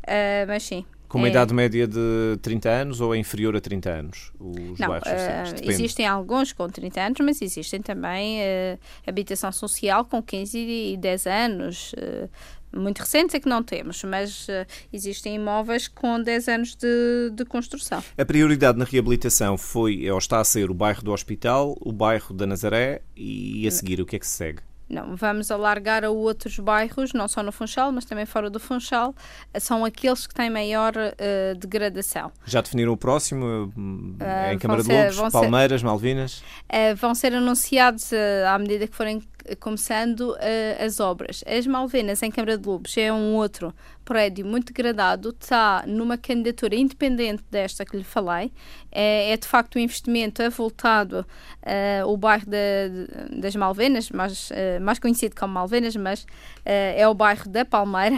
uh, 0.02 0.48
mas 0.48 0.64
sim, 0.64 0.84
com 1.10 1.18
uma 1.18 1.26
é. 1.26 1.30
idade 1.30 1.52
média 1.52 1.88
de 1.88 2.38
30 2.40 2.70
anos 2.70 3.00
ou 3.00 3.12
é 3.12 3.18
inferior 3.18 3.56
a 3.56 3.60
30 3.60 3.90
anos? 3.90 4.32
Os 4.38 4.78
Não, 4.78 4.88
bairros 4.88 5.08
sociais? 5.08 5.50
Uh, 5.50 5.68
existem 5.68 6.06
alguns 6.06 6.52
com 6.52 6.68
30 6.68 7.00
anos, 7.00 7.20
mas 7.20 7.42
existem 7.42 7.82
também 7.82 8.38
uh, 8.40 8.78
habitação 9.04 9.50
social 9.50 10.04
com 10.04 10.22
15 10.22 10.56
e 10.56 10.96
10 10.96 11.26
anos. 11.26 11.92
Uh, 11.94 12.30
muito 12.72 13.00
recentes 13.00 13.34
é 13.34 13.40
que 13.40 13.48
não 13.48 13.60
temos, 13.60 14.04
mas 14.04 14.46
uh, 14.46 14.64
existem 14.92 15.34
imóveis 15.34 15.88
com 15.88 16.22
10 16.22 16.48
anos 16.48 16.76
de, 16.76 17.30
de, 17.34 17.44
construção. 17.44 18.00
A 18.16 18.24
prioridade 18.24 18.78
na 18.78 18.84
reabilitação 18.84 19.58
foi, 19.58 20.08
ou 20.08 20.18
está 20.18 20.38
a 20.38 20.44
ser, 20.44 20.70
o 20.70 20.74
bairro 20.74 21.02
do 21.02 21.10
Hospital, 21.10 21.76
o 21.80 21.90
bairro 21.90 22.32
da 22.32 22.46
Nazaré 22.46 23.02
e 23.16 23.66
a 23.66 23.70
seguir 23.72 24.00
o 24.00 24.06
que 24.06 24.14
é 24.14 24.18
que 24.20 24.26
se 24.28 24.36
segue? 24.36 24.69
Não, 24.90 25.14
vamos 25.14 25.52
alargar 25.52 26.04
a 26.04 26.10
outros 26.10 26.58
bairros, 26.58 27.12
não 27.12 27.28
só 27.28 27.44
no 27.44 27.52
Funchal, 27.52 27.92
mas 27.92 28.04
também 28.04 28.26
fora 28.26 28.50
do 28.50 28.58
Funchal. 28.58 29.14
São 29.60 29.84
aqueles 29.84 30.26
que 30.26 30.34
têm 30.34 30.50
maior 30.50 30.92
uh, 30.96 31.56
degradação. 31.56 32.32
Já 32.44 32.60
definiram 32.60 32.92
o 32.92 32.96
próximo? 32.96 33.72
Uh, 33.76 34.52
em 34.52 34.58
Câmara 34.58 34.82
de 34.82 34.92
Lobos, 34.92 35.32
Palmeiras, 35.32 35.80
ser, 35.80 35.86
Malvinas? 35.86 36.42
Uh, 36.68 36.96
vão 36.96 37.14
ser 37.14 37.32
anunciados 37.32 38.10
à 38.48 38.58
medida 38.58 38.88
que 38.88 38.96
forem 38.96 39.22
começando 39.58 40.36
as 40.78 41.00
obras. 41.00 41.42
As 41.46 41.66
Malvinas, 41.66 42.22
em 42.22 42.30
Câmara 42.30 42.58
de 42.58 42.68
Lobos, 42.68 42.96
é 42.96 43.12
um 43.12 43.34
outro 43.34 43.74
prédio 44.04 44.44
muito 44.44 44.72
degradado, 44.72 45.30
está 45.30 45.84
numa 45.86 46.18
candidatura 46.18 46.74
independente 46.74 47.44
desta 47.50 47.84
que 47.84 47.96
lhe 47.96 48.04
falei. 48.04 48.52
É, 48.92 49.32
é 49.32 49.36
de 49.36 49.46
facto 49.46 49.76
um 49.76 49.78
investimento 49.80 50.42
avultado 50.42 51.24
uh, 51.62 52.06
o 52.06 52.16
bairro 52.16 52.46
de, 52.46 53.30
de, 53.30 53.40
das 53.40 53.54
Malvenas, 53.54 54.10
mais, 54.10 54.50
uh, 54.50 54.80
mais 54.80 54.98
conhecido 54.98 55.34
como 55.36 55.54
Malvenas, 55.54 55.94
mas 55.96 56.22
uh, 56.22 56.26
é 56.64 57.06
o 57.08 57.14
bairro 57.14 57.48
da 57.48 57.64
Palmeira, 57.64 58.16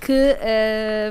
que 0.00 0.36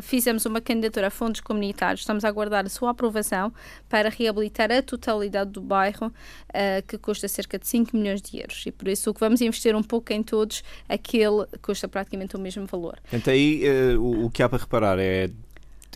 fizemos 0.01 0.45
uma 0.45 0.61
candidatura 0.61 1.07
a 1.07 1.09
fundos 1.09 1.41
comunitários. 1.41 2.01
Estamos 2.01 2.23
a 2.23 2.27
aguardar 2.27 2.65
a 2.65 2.69
sua 2.69 2.91
aprovação 2.91 3.51
para 3.89 4.09
reabilitar 4.09 4.71
a 4.71 4.81
totalidade 4.81 5.51
do 5.51 5.61
bairro, 5.61 6.11
que 6.87 6.97
custa 6.97 7.27
cerca 7.27 7.57
de 7.57 7.67
5 7.67 7.95
milhões 7.95 8.21
de 8.21 8.37
euros. 8.37 8.63
E 8.65 8.71
por 8.71 8.87
isso 8.87 9.09
o 9.09 9.13
que 9.13 9.19
vamos 9.19 9.41
investir 9.41 9.75
um 9.75 9.83
pouco 9.83 10.13
em 10.13 10.21
todos, 10.21 10.63
aquele 10.87 11.45
custa 11.61 11.87
praticamente 11.87 12.35
o 12.35 12.39
mesmo 12.39 12.65
valor. 12.65 12.99
Então 13.11 13.33
aí 13.33 13.63
o, 13.97 14.25
o 14.25 14.29
que 14.29 14.43
há 14.43 14.49
para 14.49 14.59
reparar 14.59 14.99
é 14.99 15.29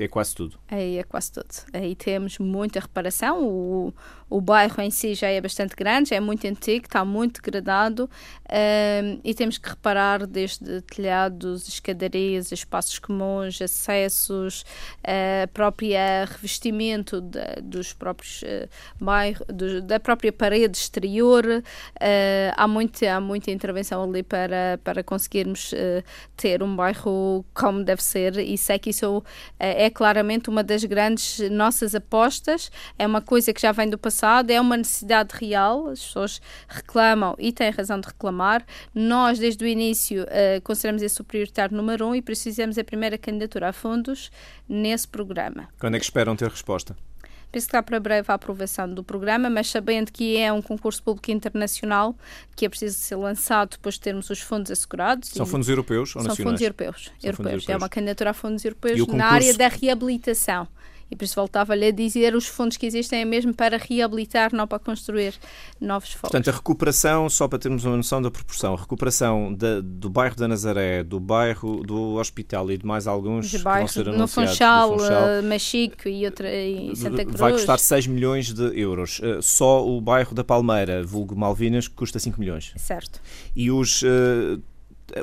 é 0.04 0.08
quase 0.08 0.36
tudo. 0.36 0.60
Aí 0.68 0.98
é 0.98 1.04
quase 1.04 1.32
tudo. 1.32 1.54
Aí 1.74 1.96
temos 1.96 2.38
muita 2.40 2.80
reparação. 2.80 3.44
O, 3.48 3.94
o 4.30 4.42
bairro 4.42 4.82
em 4.82 4.92
si 4.92 5.16
já 5.16 5.28
é 5.28 5.40
bastante 5.40 5.76
grande, 5.76 6.10
já 6.10 6.18
é 6.18 6.20
muito 6.20 6.46
antigo, 6.46 6.86
está 6.86 7.06
muito 7.06 7.42
degradado 7.42 8.10
um, 8.50 9.20
e 9.24 9.34
temos 9.34 9.58
que 9.58 9.70
reparar 9.70 10.26
desde 10.26 10.82
telhados, 10.82 11.68
escadarias, 11.68 12.52
espaços 12.52 13.00
comuns, 13.00 13.62
acessos, 13.62 14.64
uh, 15.00 15.48
própria 15.54 16.26
revestimento 16.26 17.22
de, 17.22 17.40
dos 17.62 17.94
próprios 17.94 18.42
uh, 18.42 18.68
bairros, 19.00 19.46
do, 19.48 19.82
da 19.82 20.00
própria 20.00 20.32
parede 20.32 20.78
exterior. 20.78 21.46
Uh, 21.46 22.54
há, 22.56 22.68
muito, 22.68 23.04
há 23.06 23.22
muita 23.22 23.52
intervenção 23.52 24.04
ali 24.04 24.24
para, 24.24 24.80
para 24.84 25.04
conseguirmos 25.04 25.72
uh, 25.72 26.04
ter 26.36 26.62
um 26.62 26.76
bairro 26.76 27.46
como 27.54 27.84
deve 27.84 28.04
ser 28.04 28.38
e 28.38 28.58
sei 28.58 28.78
que 28.78 28.90
isso 28.90 29.24
é 29.60 29.90
claramente 29.90 30.50
uma 30.50 30.64
das 30.64 30.84
grandes 30.84 31.40
nossas 31.50 31.96
apostas, 31.96 32.72
é 32.98 33.08
uma 33.08 33.22
coisa 33.22 33.54
que 33.54 33.62
já 33.62 33.72
vem 33.72 33.90
do 33.90 33.98
passado 33.98 34.17
passado, 34.18 34.50
é 34.50 34.60
uma 34.60 34.76
necessidade 34.76 35.36
real, 35.36 35.90
as 35.90 36.00
pessoas 36.00 36.42
reclamam 36.68 37.36
e 37.38 37.52
têm 37.52 37.70
razão 37.70 38.00
de 38.00 38.08
reclamar. 38.08 38.66
Nós, 38.94 39.38
desde 39.38 39.64
o 39.64 39.68
início, 39.68 40.24
uh, 40.24 40.62
consideramos 40.64 41.04
esse 41.04 41.22
o 41.22 41.24
prioritário 41.24 41.78
número 41.78 42.08
um 42.08 42.16
e 42.16 42.22
precisamos 42.22 42.78
a 42.78 42.84
primeira 42.84 43.18
candidatura 43.18 43.70
a 43.70 43.74
fundos 43.74 44.32
nesse 44.68 45.08
programa. 45.08 45.70
Quando 45.80 45.96
é 45.96 46.00
que 46.00 46.06
esperam 46.06 46.36
ter 46.36 46.50
resposta? 46.50 46.96
Penso 47.50 47.66
que 47.66 47.70
está 47.70 47.82
para 47.82 47.98
breve 47.98 48.30
a 48.30 48.34
aprovação 48.34 48.94
do 48.94 49.04
programa, 49.04 49.50
mas 49.50 49.70
sabendo 49.70 50.12
que 50.12 50.36
é 50.36 50.52
um 50.52 50.62
concurso 50.62 51.02
público 51.02 51.32
internacional 51.32 52.14
que 52.56 52.66
é 52.66 52.70
preciso 52.70 53.00
ser 53.00 53.16
lançado 53.16 53.72
depois 53.72 53.96
de 53.96 54.02
termos 54.02 54.30
os 54.30 54.42
fundos 54.42 54.70
assegurados. 54.70 55.30
São 55.30 55.46
fundos 55.46 55.70
europeus 55.70 56.14
ou 56.16 56.22
são 56.24 56.30
nacionais? 56.30 56.52
Fundos 56.52 56.62
europeus, 56.62 57.12
europeus. 57.24 57.36
Fundos 57.38 57.52
europeus. 57.54 57.70
É 57.70 57.78
uma 57.78 57.88
candidatura 57.88 58.32
a 58.32 58.34
fundos 58.34 58.66
europeus 58.66 59.00
concurso... 59.00 59.18
na 59.18 59.28
área 59.28 59.54
da 59.54 59.70
reabilitação 59.70 60.68
E 61.10 61.16
por 61.16 61.24
isso 61.24 61.36
voltava-lhe 61.36 61.86
a 61.86 61.92
dizer, 61.92 62.36
os 62.36 62.48
fundos 62.48 62.76
que 62.78 62.86
existem 62.86 63.22
é 63.22 63.26
mesmo 63.26 63.54
para 63.54 63.78
reabilitar, 63.78 64.54
não 64.54 64.68
para 64.68 64.80
construir 64.80 65.34
novos 65.80 66.12
fogos. 66.12 66.32
Portanto, 66.32 66.50
a 66.50 66.54
recuperação, 66.54 67.30
só 67.30 67.48
para 67.48 67.60
termos 67.60 67.86
uma 67.86 67.96
noção 67.96 68.22
da 68.22 68.30
proporção, 68.30 68.74
a 68.74 68.78
recuperação 68.78 69.54
da, 69.54 69.80
do 69.82 70.10
bairro 70.10 70.36
da 70.36 70.48
Nazaré, 70.48 71.04
do 71.04 71.20
bairro 71.20 71.84
do 71.84 72.16
Hospital 72.16 72.70
e 72.72 72.78
de 72.78 72.86
mais 72.86 73.08
alguns 73.08 73.50
de 73.50 73.60
bairros, 73.60 73.94
que 73.94 74.04
vão 74.04 74.14
ser 74.14 74.20
no 74.20 74.28
Funchal, 74.28 74.92
no 74.92 75.00
Funchal, 75.00 75.40
uh, 75.40 75.44
Machico 75.44 76.10
e, 76.10 76.26
outra, 76.26 76.54
e 76.54 76.96
Santa 76.96 77.24
Cruz. 77.24 77.40
Vai 77.40 77.54
custar 77.54 77.80
6 77.80 78.08
milhões 78.08 78.52
de 78.52 78.80
euros. 78.80 79.20
Uh, 79.20 79.42
só 79.42 79.88
o 79.88 80.02
bairro 80.02 80.36
da 80.36 80.44
Palmeira, 80.44 81.04
vulgo 81.04 81.36
Malvinas, 81.36 81.88
custa 81.88 82.20
5 82.20 82.40
milhões. 82.40 82.74
Certo. 82.76 83.22
E 83.56 83.72
os... 83.72 84.04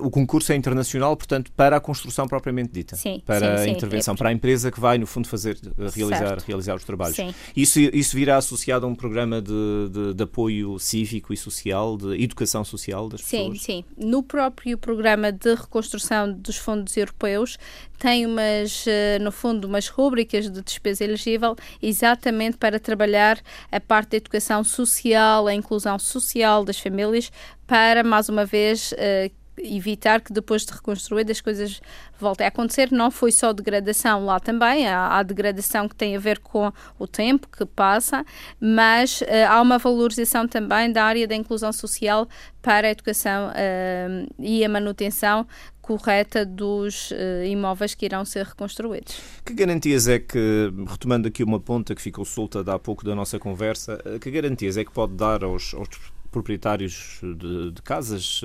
O 0.00 0.10
concurso 0.10 0.52
é 0.52 0.56
internacional, 0.56 1.16
portanto, 1.16 1.52
para 1.52 1.76
a 1.76 1.80
construção 1.80 2.26
propriamente 2.26 2.72
dita. 2.72 2.96
Sim, 2.96 3.22
para 3.24 3.58
sim, 3.58 3.70
a 3.70 3.72
intervenção, 3.72 4.14
é 4.14 4.16
para 4.16 4.28
a 4.30 4.32
empresa 4.32 4.70
que 4.70 4.80
vai, 4.80 4.96
no 4.96 5.06
fundo, 5.06 5.28
fazer, 5.28 5.58
realizar, 5.94 6.38
realizar 6.46 6.74
os 6.74 6.84
trabalhos. 6.84 7.16
Sim. 7.16 7.34
Isso, 7.54 7.78
isso 7.78 8.16
virá 8.16 8.36
associado 8.36 8.86
a 8.86 8.88
um 8.88 8.94
programa 8.94 9.42
de, 9.42 9.88
de, 9.90 10.14
de, 10.14 10.22
apoio 10.22 10.78
cívico 10.78 11.32
e 11.32 11.36
social, 11.36 11.96
de 11.96 12.22
educação 12.22 12.64
social 12.64 13.08
das 13.08 13.20
sim, 13.20 13.38
pessoas? 13.38 13.62
Sim, 13.62 13.84
sim. 13.98 14.06
No 14.06 14.22
próprio 14.22 14.78
programa 14.78 15.30
de 15.30 15.54
reconstrução 15.54 16.32
dos 16.32 16.56
fundos 16.56 16.96
europeus, 16.96 17.58
tem 17.98 18.26
umas, 18.26 18.86
eh, 18.86 19.18
no 19.20 19.32
fundo, 19.32 19.66
umas 19.66 19.88
rúbricas 19.88 20.50
de 20.50 20.60
despesa 20.60 21.04
elegível 21.04 21.56
exatamente 21.80 22.56
para 22.56 22.78
trabalhar 22.78 23.40
a 23.70 23.80
parte 23.80 24.10
da 24.10 24.16
educação 24.18 24.64
social, 24.64 25.46
a 25.46 25.54
inclusão 25.54 25.98
social 25.98 26.64
das 26.64 26.78
famílias, 26.78 27.30
para, 27.66 28.02
mais 28.04 28.28
uma 28.28 28.44
vez, 28.44 28.92
eh, 28.96 29.30
evitar 29.58 30.20
que 30.20 30.32
depois 30.32 30.64
de 30.64 30.72
reconstruir 30.72 31.30
as 31.30 31.40
coisas 31.40 31.80
voltem 32.18 32.44
a 32.44 32.48
acontecer. 32.48 32.90
Não 32.90 33.10
foi 33.10 33.32
só 33.32 33.52
degradação 33.52 34.24
lá 34.24 34.40
também, 34.40 34.88
há, 34.88 35.18
há 35.18 35.22
degradação 35.22 35.88
que 35.88 35.94
tem 35.94 36.16
a 36.16 36.18
ver 36.18 36.38
com 36.38 36.72
o 36.98 37.06
tempo 37.06 37.48
que 37.48 37.64
passa, 37.64 38.24
mas 38.60 39.20
uh, 39.20 39.26
há 39.48 39.60
uma 39.60 39.78
valorização 39.78 40.46
também 40.46 40.92
da 40.92 41.04
área 41.04 41.26
da 41.26 41.34
inclusão 41.34 41.72
social 41.72 42.28
para 42.62 42.88
a 42.88 42.90
educação 42.90 43.48
uh, 43.48 44.34
e 44.38 44.64
a 44.64 44.68
manutenção 44.68 45.46
correta 45.80 46.46
dos 46.46 47.10
uh, 47.10 47.44
imóveis 47.44 47.94
que 47.94 48.06
irão 48.06 48.24
ser 48.24 48.46
reconstruídos. 48.46 49.20
Que 49.44 49.52
garantias 49.52 50.08
é 50.08 50.18
que, 50.18 50.72
retomando 50.88 51.28
aqui 51.28 51.44
uma 51.44 51.60
ponta 51.60 51.94
que 51.94 52.00
ficou 52.00 52.24
solta 52.24 52.60
há 52.72 52.78
pouco 52.78 53.04
da 53.04 53.14
nossa 53.14 53.38
conversa, 53.38 53.98
que 54.20 54.30
garantias 54.30 54.78
é 54.78 54.84
que 54.84 54.90
pode 54.90 55.12
dar 55.14 55.44
aos, 55.44 55.74
aos 55.74 55.88
proprietários 56.30 57.20
de, 57.22 57.70
de 57.70 57.82
casas 57.82 58.40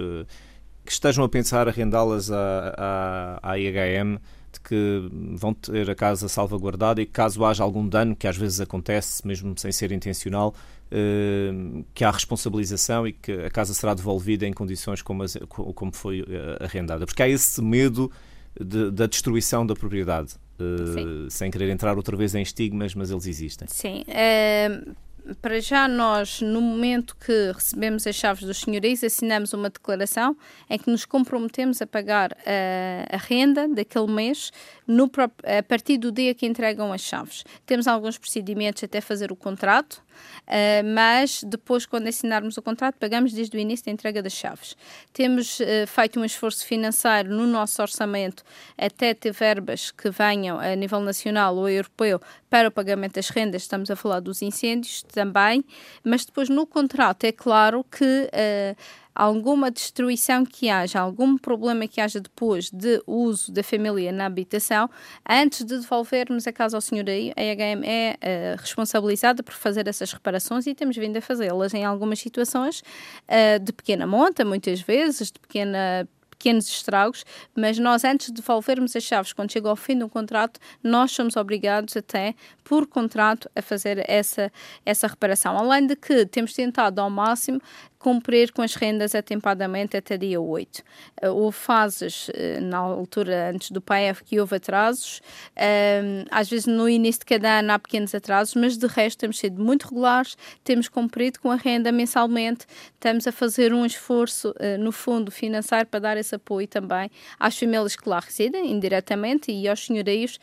que 0.89 0.93
estejam 0.93 1.23
a 1.23 1.29
pensar 1.29 1.67
arrendá-las 1.67 2.31
à, 2.31 3.39
à, 3.43 3.51
à 3.51 3.59
IHM 3.59 4.17
de 4.51 4.59
que 4.59 5.07
vão 5.35 5.53
ter 5.53 5.87
a 5.87 5.93
casa 5.93 6.27
salvaguardada 6.27 6.99
e 6.99 7.05
que 7.05 7.11
caso 7.11 7.45
haja 7.45 7.63
algum 7.63 7.87
dano, 7.87 8.15
que 8.15 8.27
às 8.27 8.35
vezes 8.35 8.59
acontece, 8.59 9.25
mesmo 9.27 9.53
sem 9.55 9.71
ser 9.71 9.91
intencional, 9.91 10.55
eh, 10.89 11.51
que 11.93 12.03
há 12.03 12.09
responsabilização 12.09 13.07
e 13.07 13.13
que 13.13 13.31
a 13.31 13.51
casa 13.51 13.75
será 13.75 13.93
devolvida 13.93 14.47
em 14.47 14.51
condições 14.51 15.03
como, 15.03 15.23
como 15.47 15.93
foi 15.93 16.25
eh, 16.27 16.57
arrendada. 16.59 17.05
Porque 17.05 17.21
há 17.21 17.29
esse 17.29 17.61
medo 17.61 18.11
de, 18.59 18.89
da 18.89 19.05
destruição 19.05 19.63
da 19.63 19.75
propriedade. 19.75 20.33
Uh, 20.59 21.29
sem 21.29 21.49
querer 21.49 21.69
entrar 21.69 21.95
outra 21.95 22.17
vez 22.17 22.35
em 22.35 22.41
estigmas, 22.41 22.93
mas 22.93 23.09
eles 23.09 23.27
existem. 23.27 23.65
Sim. 23.69 24.03
Uh, 24.09 24.93
para 25.35 25.59
já 25.59 25.87
nós, 25.87 26.41
no 26.41 26.61
momento 26.61 27.15
que 27.15 27.51
recebemos 27.53 28.05
as 28.07 28.15
chaves 28.15 28.43
dos 28.43 28.59
senhorios, 28.59 29.03
assinamos 29.03 29.53
uma 29.53 29.69
declaração 29.69 30.35
em 30.69 30.77
que 30.77 30.89
nos 30.89 31.05
comprometemos 31.05 31.81
a 31.81 31.87
pagar 31.87 32.31
a, 32.45 33.15
a 33.15 33.17
renda 33.17 33.67
daquele 33.67 34.07
mês 34.07 34.51
no, 34.89 35.09
a 35.43 35.63
partir 35.63 35.97
do 35.97 36.11
dia 36.11 36.33
que 36.33 36.47
entregam 36.47 36.91
as 36.91 37.01
chaves. 37.01 37.43
Temos 37.65 37.87
alguns 37.87 38.17
procedimentos 38.17 38.83
até 38.83 38.99
fazer 38.99 39.31
o 39.31 39.35
contrato, 39.35 40.01
Uh, 40.47 40.83
mas 40.83 41.43
depois, 41.43 41.85
quando 41.85 42.07
assinarmos 42.07 42.57
o 42.57 42.61
contrato, 42.61 42.95
pagamos 42.99 43.31
desde 43.33 43.55
o 43.55 43.59
início 43.59 43.85
da 43.85 43.91
entrega 43.91 44.21
das 44.21 44.33
chaves. 44.33 44.75
Temos 45.13 45.59
uh, 45.59 45.87
feito 45.87 46.19
um 46.19 46.25
esforço 46.25 46.65
financeiro 46.65 47.29
no 47.29 47.45
nosso 47.45 47.81
orçamento 47.81 48.43
até 48.77 49.13
ter 49.13 49.31
verbas 49.31 49.91
que 49.91 50.09
venham 50.09 50.59
a 50.59 50.75
nível 50.75 51.01
nacional 51.01 51.55
ou 51.55 51.69
europeu 51.69 52.19
para 52.49 52.67
o 52.67 52.71
pagamento 52.71 53.13
das 53.13 53.29
rendas, 53.29 53.61
estamos 53.61 53.91
a 53.91 53.95
falar 53.95 54.19
dos 54.19 54.41
incêndios 54.41 55.03
também, 55.03 55.63
mas 56.03 56.25
depois 56.25 56.49
no 56.49 56.65
contrato 56.65 57.25
é 57.25 57.31
claro 57.31 57.83
que 57.83 58.03
uh, 58.03 58.75
alguma 59.19 59.69
destruição 59.69 60.45
que 60.45 60.69
haja, 60.69 60.97
algum 60.97 61.37
problema 61.37 61.85
que 61.89 61.99
haja 61.99 62.21
depois 62.21 62.71
de 62.71 63.03
uso 63.05 63.51
da 63.51 63.61
família 63.61 64.13
na 64.13 64.25
habitação, 64.25 64.89
antes 65.27 65.65
de 65.65 65.77
devolvermos 65.77 66.47
a 66.47 66.53
casa 66.53 66.77
ao 66.77 66.81
senhorio, 66.81 67.33
a 67.35 67.43
EHM 67.43 67.83
é 67.83 68.15
uh, 68.15 68.61
responsabilizada 68.61 69.43
por 69.43 69.53
fazer 69.53 69.89
essas 69.89 70.13
reparações 70.13 70.65
e 70.67 70.73
temos 70.73 70.95
vindo 70.95 71.17
a 71.17 71.21
fazê-las 71.21 71.73
em 71.73 71.83
algumas 71.83 72.19
situações 72.19 72.79
uh, 72.79 73.59
de 73.61 73.73
pequena 73.73 74.07
monta, 74.07 74.45
muitas 74.45 74.79
vezes, 74.79 75.33
de 75.33 75.39
pequena 75.39 76.07
pequenos 76.39 76.69
estragos, 76.69 77.25
mas 77.53 77.77
nós, 77.77 78.05
antes 78.05 78.27
de 78.27 78.41
devolvermos 78.41 78.95
as 78.95 79.03
chaves, 79.03 79.33
quando 79.33 79.51
chega 79.51 79.67
ao 79.67 79.75
fim 79.75 79.97
do 79.99 80.07
contrato, 80.07 80.57
nós 80.81 81.11
somos 81.11 81.35
obrigados 81.35 81.97
até, 81.97 82.33
por 82.63 82.87
contrato, 82.87 83.51
a 83.53 83.61
fazer 83.61 84.09
essa, 84.09 84.49
essa 84.85 85.05
reparação. 85.05 85.57
Além 85.57 85.85
de 85.85 85.97
que 85.97 86.25
temos 86.25 86.53
tentado 86.53 87.01
ao 87.01 87.09
máximo 87.09 87.61
cumprir 87.99 88.53
com 88.53 88.61
as 88.61 88.75
rendas 88.75 89.13
atempadamente 89.13 89.97
até 89.97 90.17
dia 90.17 90.39
8. 90.39 90.79
Uh, 91.21 91.27
houve 91.27 91.57
fases, 91.57 92.29
uh, 92.29 92.61
na 92.61 92.77
altura 92.77 93.51
antes 93.53 93.71
do 93.71 93.81
PAEF, 93.81 94.23
que 94.23 94.39
houve 94.39 94.55
atrasos. 94.55 95.21
Uh, 95.57 96.25
às 96.31 96.49
vezes, 96.49 96.65
no 96.65 96.87
início 96.87 97.19
de 97.19 97.25
cada 97.25 97.59
ano, 97.59 97.73
há 97.73 97.79
pequenos 97.79 98.15
atrasos, 98.15 98.55
mas 98.55 98.77
de 98.77 98.87
resto, 98.87 99.19
temos 99.19 99.37
sido 99.37 99.61
muito 99.61 99.89
regulares, 99.89 100.37
temos 100.63 100.87
cumprido 100.87 101.39
com 101.41 101.51
a 101.51 101.55
renda 101.55 101.91
mensalmente, 101.91 102.65
estamos 102.93 103.27
a 103.27 103.31
fazer 103.33 103.73
um 103.73 103.85
esforço, 103.85 104.53
no 104.79 104.91
fundo, 104.91 105.29
financeiro 105.29 105.85
para 105.87 105.99
dar 105.99 106.17
esse 106.17 106.33
apoio 106.35 106.67
também 106.67 107.09
às 107.37 107.57
famílias 107.57 107.95
que 107.95 108.07
lá 108.07 108.19
residem, 108.19 108.71
indiretamente, 108.71 109.51
e 109.51 109.67
aos 109.67 109.85
senhorios, 109.85 110.39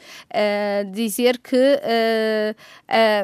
dizer 0.92 1.38
que, 1.38 1.78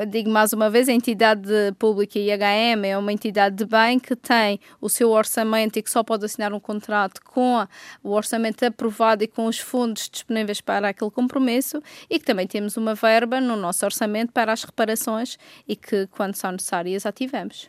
digo 0.09 0.31
mais 0.31 0.53
uma 0.53 0.71
vez, 0.71 0.89
a 0.89 0.93
entidade 0.93 1.51
pública 1.79 2.19
IHM 2.19 2.85
é 2.85 2.97
uma 2.97 3.13
entidade 3.13 3.57
de 3.57 3.67
bem 3.67 3.99
que 3.99 4.15
tem 4.23 4.61
o 4.81 4.89
seu 4.89 5.11
orçamento 5.11 5.79
e 5.79 5.83
que 5.83 5.91
só 5.91 6.03
pode 6.03 6.25
assinar 6.25 6.53
um 6.53 6.61
contrato 6.61 7.21
com 7.23 7.67
o 8.03 8.11
orçamento 8.11 8.65
aprovado 8.65 9.25
e 9.25 9.27
com 9.27 9.47
os 9.47 9.59
fundos 9.59 10.09
disponíveis 10.09 10.61
para 10.61 10.89
aquele 10.89 11.11
compromisso 11.11 11.83
e 12.09 12.19
que 12.19 12.25
também 12.25 12.47
temos 12.47 12.77
uma 12.77 12.95
verba 12.95 13.41
no 13.41 13.57
nosso 13.57 13.85
orçamento 13.85 14.33
para 14.33 14.53
as 14.53 14.63
reparações 14.63 15.37
e 15.67 15.75
que, 15.75 16.07
quando 16.07 16.37
são 16.37 16.53
necessárias, 16.53 17.05
ativamos. 17.05 17.69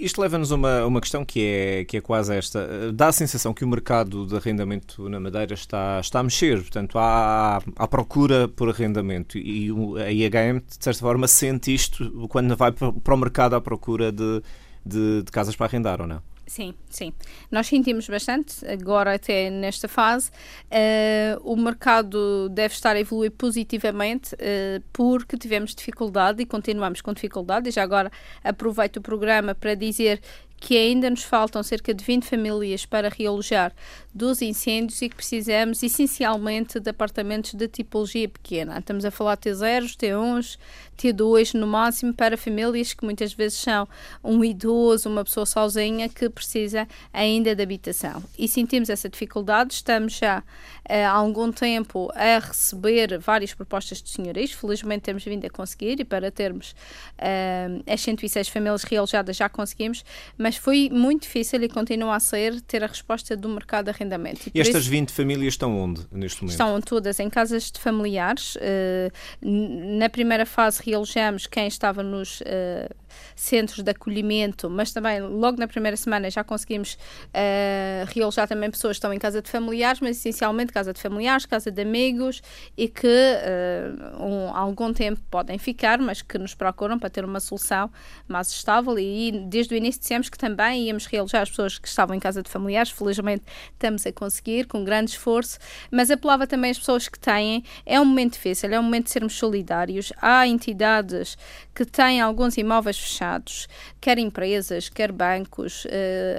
Isto 0.00 0.22
leva-nos 0.22 0.50
a 0.50 0.54
uma, 0.54 0.86
uma 0.86 1.00
questão 1.00 1.26
que 1.26 1.44
é, 1.44 1.84
que 1.84 1.98
é 1.98 2.00
quase 2.00 2.34
esta. 2.34 2.90
Dá 2.90 3.08
a 3.08 3.12
sensação 3.12 3.52
que 3.52 3.62
o 3.62 3.68
mercado 3.68 4.24
de 4.24 4.34
arrendamento 4.34 5.06
na 5.10 5.20
Madeira 5.20 5.52
está, 5.52 6.00
está 6.00 6.20
a 6.20 6.22
mexer, 6.22 6.56
portanto, 6.62 6.98
há, 6.98 7.60
há 7.76 7.86
procura 7.86 8.48
por 8.48 8.70
arrendamento 8.70 9.36
e 9.36 9.68
a 10.02 10.10
IHM, 10.10 10.60
de 10.60 10.82
certa 10.82 11.00
forma, 11.00 11.28
sente 11.28 11.74
isto 11.74 12.26
quando 12.30 12.56
vai 12.56 12.72
para 12.72 13.14
o 13.14 13.18
mercado 13.18 13.54
à 13.56 13.60
procura 13.60 14.10
de, 14.10 14.42
de, 14.84 15.22
de 15.22 15.30
casas 15.30 15.56
para 15.56 15.66
arrendar 15.66 16.00
ou 16.00 16.06
não? 16.06 16.22
Sim, 16.50 16.74
sim. 16.88 17.12
Nós 17.48 17.68
sentimos 17.68 18.08
bastante, 18.08 18.66
agora 18.66 19.14
até 19.14 19.48
nesta 19.50 19.86
fase. 19.86 20.30
Uh, 20.66 21.40
o 21.44 21.54
mercado 21.54 22.48
deve 22.48 22.74
estar 22.74 22.96
a 22.96 22.98
evoluir 22.98 23.30
positivamente 23.30 24.34
uh, 24.34 24.82
porque 24.92 25.38
tivemos 25.38 25.72
dificuldade 25.76 26.42
e 26.42 26.46
continuamos 26.46 27.00
com 27.00 27.12
dificuldade. 27.12 27.68
E 27.68 27.70
já 27.70 27.84
agora 27.84 28.10
aproveito 28.42 28.96
o 28.96 29.00
programa 29.00 29.54
para 29.54 29.76
dizer 29.76 30.20
que 30.60 30.76
ainda 30.76 31.08
nos 31.08 31.22
faltam 31.22 31.62
cerca 31.62 31.94
de 31.94 32.04
20 32.04 32.26
famílias 32.26 32.84
para 32.84 33.08
realojar 33.08 33.72
dos 34.14 34.42
incêndios 34.42 35.00
e 35.00 35.08
que 35.08 35.16
precisamos 35.16 35.82
essencialmente 35.82 36.78
de 36.78 36.90
apartamentos 36.90 37.54
de 37.54 37.66
tipologia 37.66 38.28
pequena. 38.28 38.78
Estamos 38.78 39.06
a 39.06 39.10
falar 39.10 39.38
T0, 39.38 40.58
T1, 41.00 41.14
T2 41.14 41.54
no 41.54 41.66
máximo 41.66 42.12
para 42.12 42.36
famílias 42.36 42.92
que 42.92 43.04
muitas 43.04 43.32
vezes 43.32 43.58
são 43.58 43.88
um 44.22 44.44
idoso, 44.44 45.08
uma 45.08 45.24
pessoa 45.24 45.46
sozinha 45.46 46.08
que 46.08 46.28
precisa 46.28 46.86
ainda 47.12 47.54
de 47.54 47.62
habitação. 47.62 48.22
E 48.38 48.46
sentimos 48.46 48.90
essa 48.90 49.08
dificuldade, 49.08 49.74
estamos 49.74 50.14
já 50.14 50.42
eh, 50.88 51.04
há 51.04 51.10
algum 51.10 51.50
tempo 51.50 52.10
a 52.14 52.38
receber 52.38 53.18
várias 53.18 53.54
propostas 53.54 54.02
de 54.02 54.10
senhorios, 54.10 54.52
felizmente 54.52 55.02
temos 55.02 55.24
vindo 55.24 55.46
a 55.46 55.50
conseguir 55.50 56.00
e 56.00 56.04
para 56.04 56.30
termos 56.30 56.72
uh, 57.18 57.82
as 57.86 58.00
106 58.00 58.48
famílias 58.48 58.82
realojadas 58.82 59.36
já 59.36 59.48
conseguimos, 59.48 60.04
mas 60.36 60.56
foi 60.56 60.88
muito 60.90 61.22
difícil 61.22 61.62
e 61.62 61.68
continua 61.68 62.16
a 62.16 62.20
ser 62.20 62.60
ter 62.62 62.82
a 62.82 62.86
resposta 62.86 63.36
do 63.36 63.48
mercado 63.48 63.86
de 63.86 63.90
arrendamento. 63.90 64.48
E, 64.48 64.58
e 64.58 64.60
estas 64.60 64.82
isso, 64.82 64.90
20 64.90 65.10
famílias 65.10 65.54
estão 65.54 65.78
onde 65.78 66.06
neste 66.10 66.42
momento? 66.42 66.52
Estão 66.52 66.80
todas 66.80 67.18
em 67.20 67.30
casas 67.30 67.70
de 67.70 67.78
familiares. 67.78 68.56
Uh, 68.56 69.10
na 69.42 70.08
primeira 70.08 70.44
fase 70.44 70.82
realojamos 70.90 71.46
quem 71.46 71.66
estava 71.66 72.02
nos 72.02 72.40
uh, 72.40 72.94
centros 73.34 73.82
de 73.82 73.90
acolhimento, 73.90 74.68
mas 74.68 74.92
também 74.92 75.20
logo 75.20 75.58
na 75.58 75.68
primeira 75.68 75.96
semana 75.96 76.30
já 76.30 76.44
conseguimos 76.44 76.94
uh, 76.94 78.06
realojar 78.14 78.48
também 78.48 78.70
pessoas 78.70 78.96
que 78.96 78.98
estão 78.98 79.12
em 79.12 79.18
casa 79.18 79.42
de 79.42 79.50
familiares, 79.50 80.00
mas 80.00 80.16
essencialmente 80.16 80.72
casa 80.72 80.92
de 80.92 81.00
familiares, 81.00 81.46
casa 81.46 81.70
de 81.70 81.82
amigos 81.82 82.42
e 82.76 82.88
que 82.88 83.06
uh, 83.06 84.22
um, 84.22 84.54
algum 84.54 84.92
tempo 84.92 85.20
podem 85.30 85.58
ficar, 85.58 85.98
mas 85.98 86.22
que 86.22 86.38
nos 86.38 86.54
procuram 86.54 86.98
para 86.98 87.10
ter 87.10 87.24
uma 87.24 87.40
solução 87.40 87.90
mais 88.28 88.50
estável. 88.50 88.98
E 88.98 89.32
desde 89.46 89.74
o 89.74 89.76
início 89.76 90.00
dissemos 90.00 90.28
que 90.28 90.38
também 90.38 90.86
íamos 90.86 91.06
realojar 91.06 91.42
as 91.42 91.50
pessoas 91.50 91.78
que 91.78 91.88
estavam 91.88 92.14
em 92.14 92.20
casa 92.20 92.42
de 92.42 92.50
familiares, 92.50 92.90
felizmente 92.90 93.44
estamos 93.72 94.06
a 94.06 94.12
conseguir 94.12 94.66
com 94.66 94.84
grande 94.84 95.12
esforço, 95.12 95.58
mas 95.90 96.10
apelava 96.10 96.46
também 96.46 96.70
às 96.70 96.78
pessoas 96.78 97.08
que 97.08 97.18
têm, 97.18 97.64
é 97.84 98.00
um 98.00 98.04
momento 98.04 98.34
difícil, 98.34 98.70
é 98.72 98.78
um 98.78 98.82
momento 98.82 99.04
de 99.04 99.10
sermos 99.10 99.34
solidários, 99.34 100.12
há 100.20 100.46
entidades 100.46 101.36
que 101.74 101.84
têm 101.84 102.20
alguns 102.20 102.56
imóveis 102.56 102.96
fechados, 103.00 103.68
quer 104.00 104.18
empresas, 104.18 104.88
quer 104.88 105.12
bancos, 105.12 105.84
uh, 105.84 105.88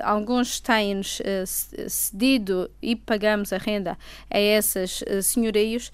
alguns 0.03 0.59
têm-nos 0.59 1.19
uh, 1.19 1.89
cedido 1.89 2.69
e 2.81 2.95
pagamos 2.95 3.51
a 3.53 3.57
renda 3.57 3.97
a 4.29 4.39
essas 4.39 5.01
uh, 5.01 5.21
senhorios, 5.21 5.91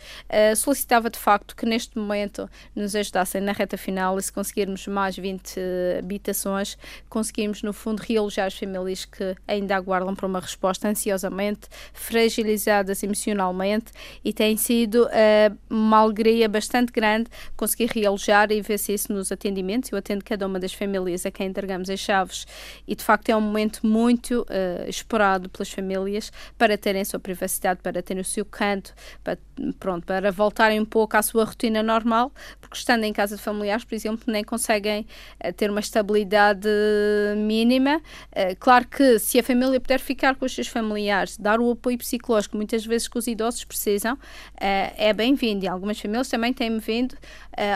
solicitava 0.55 1.09
de 1.09 1.18
facto 1.18 1.55
que 1.55 1.65
neste 1.65 1.97
momento 1.97 2.49
nos 2.76 2.95
ajudassem 2.95 3.41
na 3.41 3.51
reta 3.51 3.78
final 3.78 4.18
e 4.18 4.22
se 4.22 4.32
conseguirmos 4.32 4.88
mais 4.88 5.15
20 5.15 5.59
habitações, 5.99 6.78
conseguimos 7.09 7.61
no 7.63 7.74
fundo 7.74 8.01
realojar 8.01 8.47
as 8.47 8.57
famílias 8.57 9.05
que 9.05 9.36
ainda 9.47 9.76
aguardam 9.76 10.15
por 10.15 10.26
uma 10.26 10.39
resposta 10.39 10.88
ansiosamente, 10.88 11.68
fragilizadas 11.93 13.03
emocionalmente 13.03 13.91
e 14.24 14.34
tem 14.34 14.57
sido 14.57 15.07
uma 15.70 15.97
alegria 15.97 16.47
bastante 16.49 16.91
grande 16.91 17.30
conseguir 17.55 17.89
realojar 17.93 18.51
e 18.51 18.61
ver 18.61 18.78
se 18.78 18.93
isso 18.93 19.11
nos 19.11 19.32
atendimentos. 19.32 19.91
Eu 19.91 19.97
atendo 19.97 20.24
cada 20.24 20.45
uma 20.45 20.57
das 20.60 20.74
famílias 20.74 21.26
a 21.26 21.32
quem 21.32 21.47
entregamos 21.47 21.89
as 21.89 21.99
chaves 21.99 22.45
e 22.88 22.95
de 22.95 23.03
facto 23.03 23.30
é 23.30 23.36
um 23.36 23.41
momento 23.41 23.86
muito 23.86 24.41
uh, 24.41 24.89
esperado 24.89 25.49
pelas 25.49 25.70
famílias 25.70 26.32
para 26.58 26.78
terem 26.78 27.01
a 27.01 27.05
sua 27.05 27.20
privacidade, 27.20 27.80
para 27.82 28.01
terem 28.01 28.22
o 28.22 28.26
seu 28.26 28.45
canto, 28.45 28.93
para, 29.24 29.38
pronto, 29.80 30.05
para 30.05 30.32
voltarem 30.32 30.80
um 30.80 30.86
pouco 30.86 31.18
à 31.18 31.22
sua 31.22 31.45
rotina 31.45 31.82
normal, 31.84 32.32
porque 32.60 32.78
estando 32.78 33.03
em 33.03 33.14
casa 33.14 33.36
de 33.36 33.41
familiares, 33.41 33.84
por 33.84 33.95
exemplo, 33.95 34.24
nem 34.28 34.43
conseguem 34.43 35.05
uh, 35.43 35.53
ter 35.53 35.70
uma 35.70 35.80
estabilidade 35.80 36.70
mínima. 37.38 37.97
Uh, 38.32 38.55
claro 38.60 38.88
que 38.88 39.20
se 39.20 39.39
a 39.39 39.43
família 39.43 39.80
puder 39.80 39.99
ficar 39.99 40.36
com 40.36 40.45
os 40.45 40.53
seus 40.53 40.68
familiares, 40.68 41.38
dar 41.38 41.60
o 41.60 41.72
apoio 41.72 41.97
psicológico 41.97 42.58
muitas 42.58 42.86
vezes 42.86 43.08
que 43.08 43.18
os 43.18 43.28
idosos 43.28 43.64
precisam, 43.64 44.18
é 44.60 45.14
bem-vindo. 45.14 45.66
E 45.66 45.68
algumas 45.68 45.99
famílias 45.99 46.28
também 46.30 46.53
têm 46.53 46.78
vindo 46.80 47.16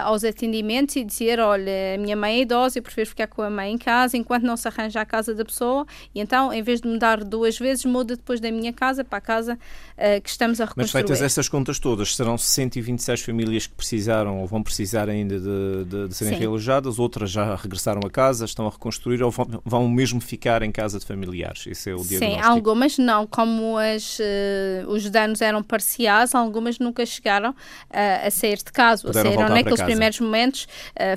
aos 0.03 0.23
atendimentos 0.23 0.95
e 0.95 1.03
dizer, 1.03 1.39
olha, 1.39 1.95
a 1.95 1.97
minha 1.97 2.15
mãe 2.15 2.35
é 2.35 2.41
idosa, 2.41 2.79
eu 2.79 2.83
prefiro 2.83 3.09
ficar 3.09 3.27
com 3.27 3.41
a 3.41 3.49
mãe 3.49 3.73
em 3.73 3.77
casa 3.77 4.15
enquanto 4.15 4.43
não 4.43 4.55
se 4.55 4.67
arranja 4.67 5.01
a 5.01 5.05
casa 5.05 5.33
da 5.33 5.43
pessoa 5.43 5.85
e 6.13 6.21
então, 6.21 6.53
em 6.53 6.61
vez 6.61 6.81
de 6.81 6.87
mudar 6.87 7.23
duas 7.23 7.57
vezes, 7.57 7.83
muda 7.83 8.15
depois 8.15 8.39
da 8.39 8.51
minha 8.51 8.71
casa 8.71 9.03
para 9.03 9.17
a 9.17 9.21
casa 9.21 9.55
uh, 9.55 10.21
que 10.21 10.29
estamos 10.29 10.61
a 10.61 10.65
reconstruir. 10.65 10.83
Mas 10.83 10.91
feitas 10.91 11.21
essas 11.21 11.49
contas 11.49 11.79
todas, 11.79 12.15
serão 12.15 12.37
126 12.37 13.21
famílias 13.21 13.67
que 13.67 13.73
precisaram 13.73 14.39
ou 14.39 14.47
vão 14.47 14.61
precisar 14.61 15.09
ainda 15.09 15.39
de, 15.39 15.85
de, 15.85 16.07
de 16.07 16.15
serem 16.15 16.33
Sim. 16.33 16.39
realojadas, 16.39 16.99
outras 16.99 17.31
já 17.31 17.55
regressaram 17.55 18.01
a 18.05 18.09
casa, 18.09 18.45
estão 18.45 18.67
a 18.67 18.69
reconstruir 18.69 19.23
ou 19.23 19.31
vão, 19.31 19.61
vão 19.65 19.89
mesmo 19.89 20.21
ficar 20.21 20.61
em 20.61 20.71
casa 20.71 20.99
de 20.99 21.05
familiares? 21.05 21.65
Esse 21.67 21.89
é 21.89 21.95
o 21.95 22.03
diagnóstico? 22.03 22.43
Sim, 22.43 22.49
algumas 22.49 22.97
não, 22.97 23.25
como 23.25 23.77
as, 23.77 24.19
uh, 24.19 24.89
os 24.89 25.09
danos 25.09 25.41
eram 25.41 25.63
parciais, 25.63 26.35
algumas 26.35 26.77
nunca 26.77 27.05
chegaram 27.05 27.49
uh, 27.49 28.27
a 28.27 28.29
sair 28.29 28.57
de 28.57 28.71
casa, 28.71 29.07
Puderam 29.07 29.31
saíram 29.31 29.53
naqueles 29.71 29.79
casa. 29.79 29.91
primeiros 29.91 30.19
momentos, 30.19 30.67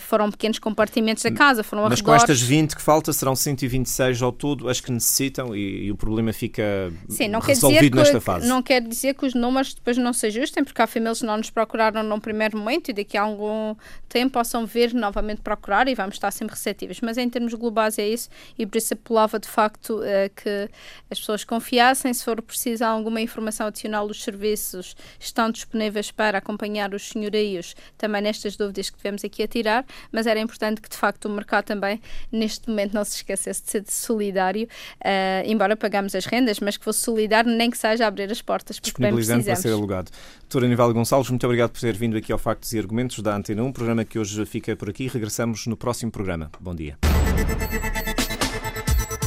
foram 0.01 0.31
pequenos 0.31 0.59
compartimentos 0.59 1.23
da 1.23 1.31
casa, 1.31 1.63
foram 1.63 1.89
Mas 1.89 2.01
com 2.01 2.15
estas 2.15 2.41
20 2.41 2.77
que 2.77 2.83
falta, 2.83 3.13
serão 3.13 3.35
126 3.35 4.23
ao 4.23 4.33
todo 4.33 4.69
as 4.69 4.81
que 4.81 4.91
necessitam 4.91 5.55
e, 5.55 5.87
e 5.87 5.91
o 5.91 5.97
problema 5.97 6.33
fica 6.33 6.93
Sim, 7.09 7.29
não 7.29 7.41
resolvido 7.41 7.97
nesta 7.97 8.21
fase. 8.21 8.47
Não 8.47 8.63
quer 8.63 8.81
dizer 8.81 9.15
que 9.15 9.27
os 9.27 9.35
números 9.35 9.75
depois 9.75 9.97
não 9.97 10.13
se 10.13 10.27
ajustem, 10.27 10.65
porque 10.65 10.81
há 10.81 10.87
famílias 10.87 11.21
que 11.21 11.27
não 11.27 11.37
nos 11.37 11.51
procuraram 11.51 12.03
num 12.03 12.21
primeiro 12.21 12.59
momento 12.59 12.91
e 12.91 12.93
daqui 12.93 13.17
a 13.17 13.23
algum 13.23 13.75
tempo 14.09 14.35
possam 14.35 14.67
vir 14.67 14.95
novamente 14.95 15.41
procurar 15.41 15.89
e 15.89 15.95
vamos 15.95 16.17
estar 16.17 16.31
sempre 16.31 16.55
receptivos. 16.55 17.01
Mas 17.01 17.19
em 17.19 17.29
termos 17.29 17.55
globais 17.55 17.99
é 17.99 18.07
isso 18.09 18.29
e 18.59 18.67
por 18.67 18.79
isso 18.79 18.95
apelava 18.95 19.39
de 19.39 19.49
facto 19.49 20.01
uh, 20.01 20.31
que 20.35 20.69
as 21.11 21.19
pessoas 21.19 21.45
confiassem. 21.45 22.13
Se 22.13 22.25
for 22.25 22.41
preciso 22.41 22.85
alguma 22.85 23.21
informação 23.21 23.67
adicional, 23.67 24.07
os 24.07 24.23
serviços 24.23 24.97
estão 25.19 25.51
disponíveis 25.51 26.11
para 26.11 26.39
acompanhar 26.39 26.95
os 26.95 27.09
senhorios 27.09 27.75
também 27.99 28.23
nestas 28.45 28.57
dúvidas 28.57 28.91
que 28.91 28.97
tivemos 28.97 29.25
aqui 29.25 29.43
a 29.43 29.49
tirar, 29.49 29.85
mas 30.13 30.27
era 30.27 30.39
importante 30.39 30.81
que 30.81 30.89
de 30.89 30.97
facto 30.97 31.27
o 31.27 31.31
mercado 31.31 31.65
também 31.65 32.01
neste 32.31 32.69
momento 32.69 32.93
não 32.93 33.05
se 33.05 33.17
esquecesse 33.17 33.63
de 33.63 33.71
ser 33.71 33.85
solidário, 33.89 34.67
uh, 35.01 35.47
embora 35.47 35.77
pagamos 35.77 36.15
as 36.15 36.27
rendas, 36.27 36.61
mas 36.61 36.77
que 36.77 36.85
fosse 36.85 37.01
solidário, 37.01 37.51
nem 37.51 37.71
que 37.71 37.79
seja 37.79 38.07
abrir 38.07 38.31
as 38.31 38.43
portas, 38.43 38.79
porque 38.79 39.03
bem 39.03 39.13
precisamos. 39.13 39.47
para 39.47 39.57
ser 39.57 39.73
alugado. 39.73 40.11
Doutora 40.43 40.67
Anivaldo 40.67 40.95
Gonçalves, 40.95 41.31
muito 41.31 41.45
obrigado 41.45 41.71
por 41.71 41.81
ter 41.81 41.97
vindo 41.97 42.17
aqui 42.17 42.33
ao 42.33 42.39
Factos 42.39 42.73
e 42.73 42.79
Argumentos 42.79 43.21
da 43.21 43.35
Antena 43.35 43.63
1, 43.63 43.73
programa 43.73 44.05
que 44.05 44.19
hoje 44.19 44.45
fica 44.47 44.77
por 44.77 44.91
aqui. 44.91 45.09
Regressamos 45.09 45.67
no 45.67 45.77
próximo 45.77 46.11
programa. 46.11 46.51
Bom 46.61 46.75
dia. 46.75 46.99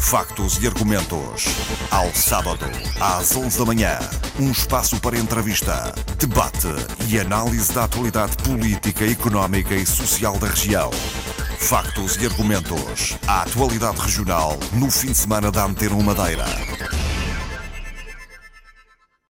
Factos 0.09 0.57
e 0.63 0.67
argumentos. 0.67 1.47
Ao 1.91 2.15
sábado, 2.15 2.65
às 2.97 3.35
11 3.35 3.59
da 3.59 3.65
manhã. 3.65 3.99
Um 4.39 4.51
espaço 4.51 4.97
para 5.01 5.19
entrevista, 5.19 5.93
debate 6.17 6.69
e 7.09 7.19
análise 7.19 7.73
da 7.73 7.83
atualidade 7.83 8.37
política, 8.37 9.05
económica 9.05 9.75
e 9.75 9.85
social 9.85 10.39
da 10.39 10.47
região. 10.47 10.91
Factos 11.59 12.15
e 12.21 12.25
argumentos. 12.25 13.17
A 13.27 13.41
atualidade 13.41 13.99
regional 13.99 14.57
no 14.71 14.89
fim 14.89 15.07
de 15.07 15.17
semana 15.17 15.51
da 15.51 15.65
Antena 15.65 16.01
Madeira. 16.01 16.45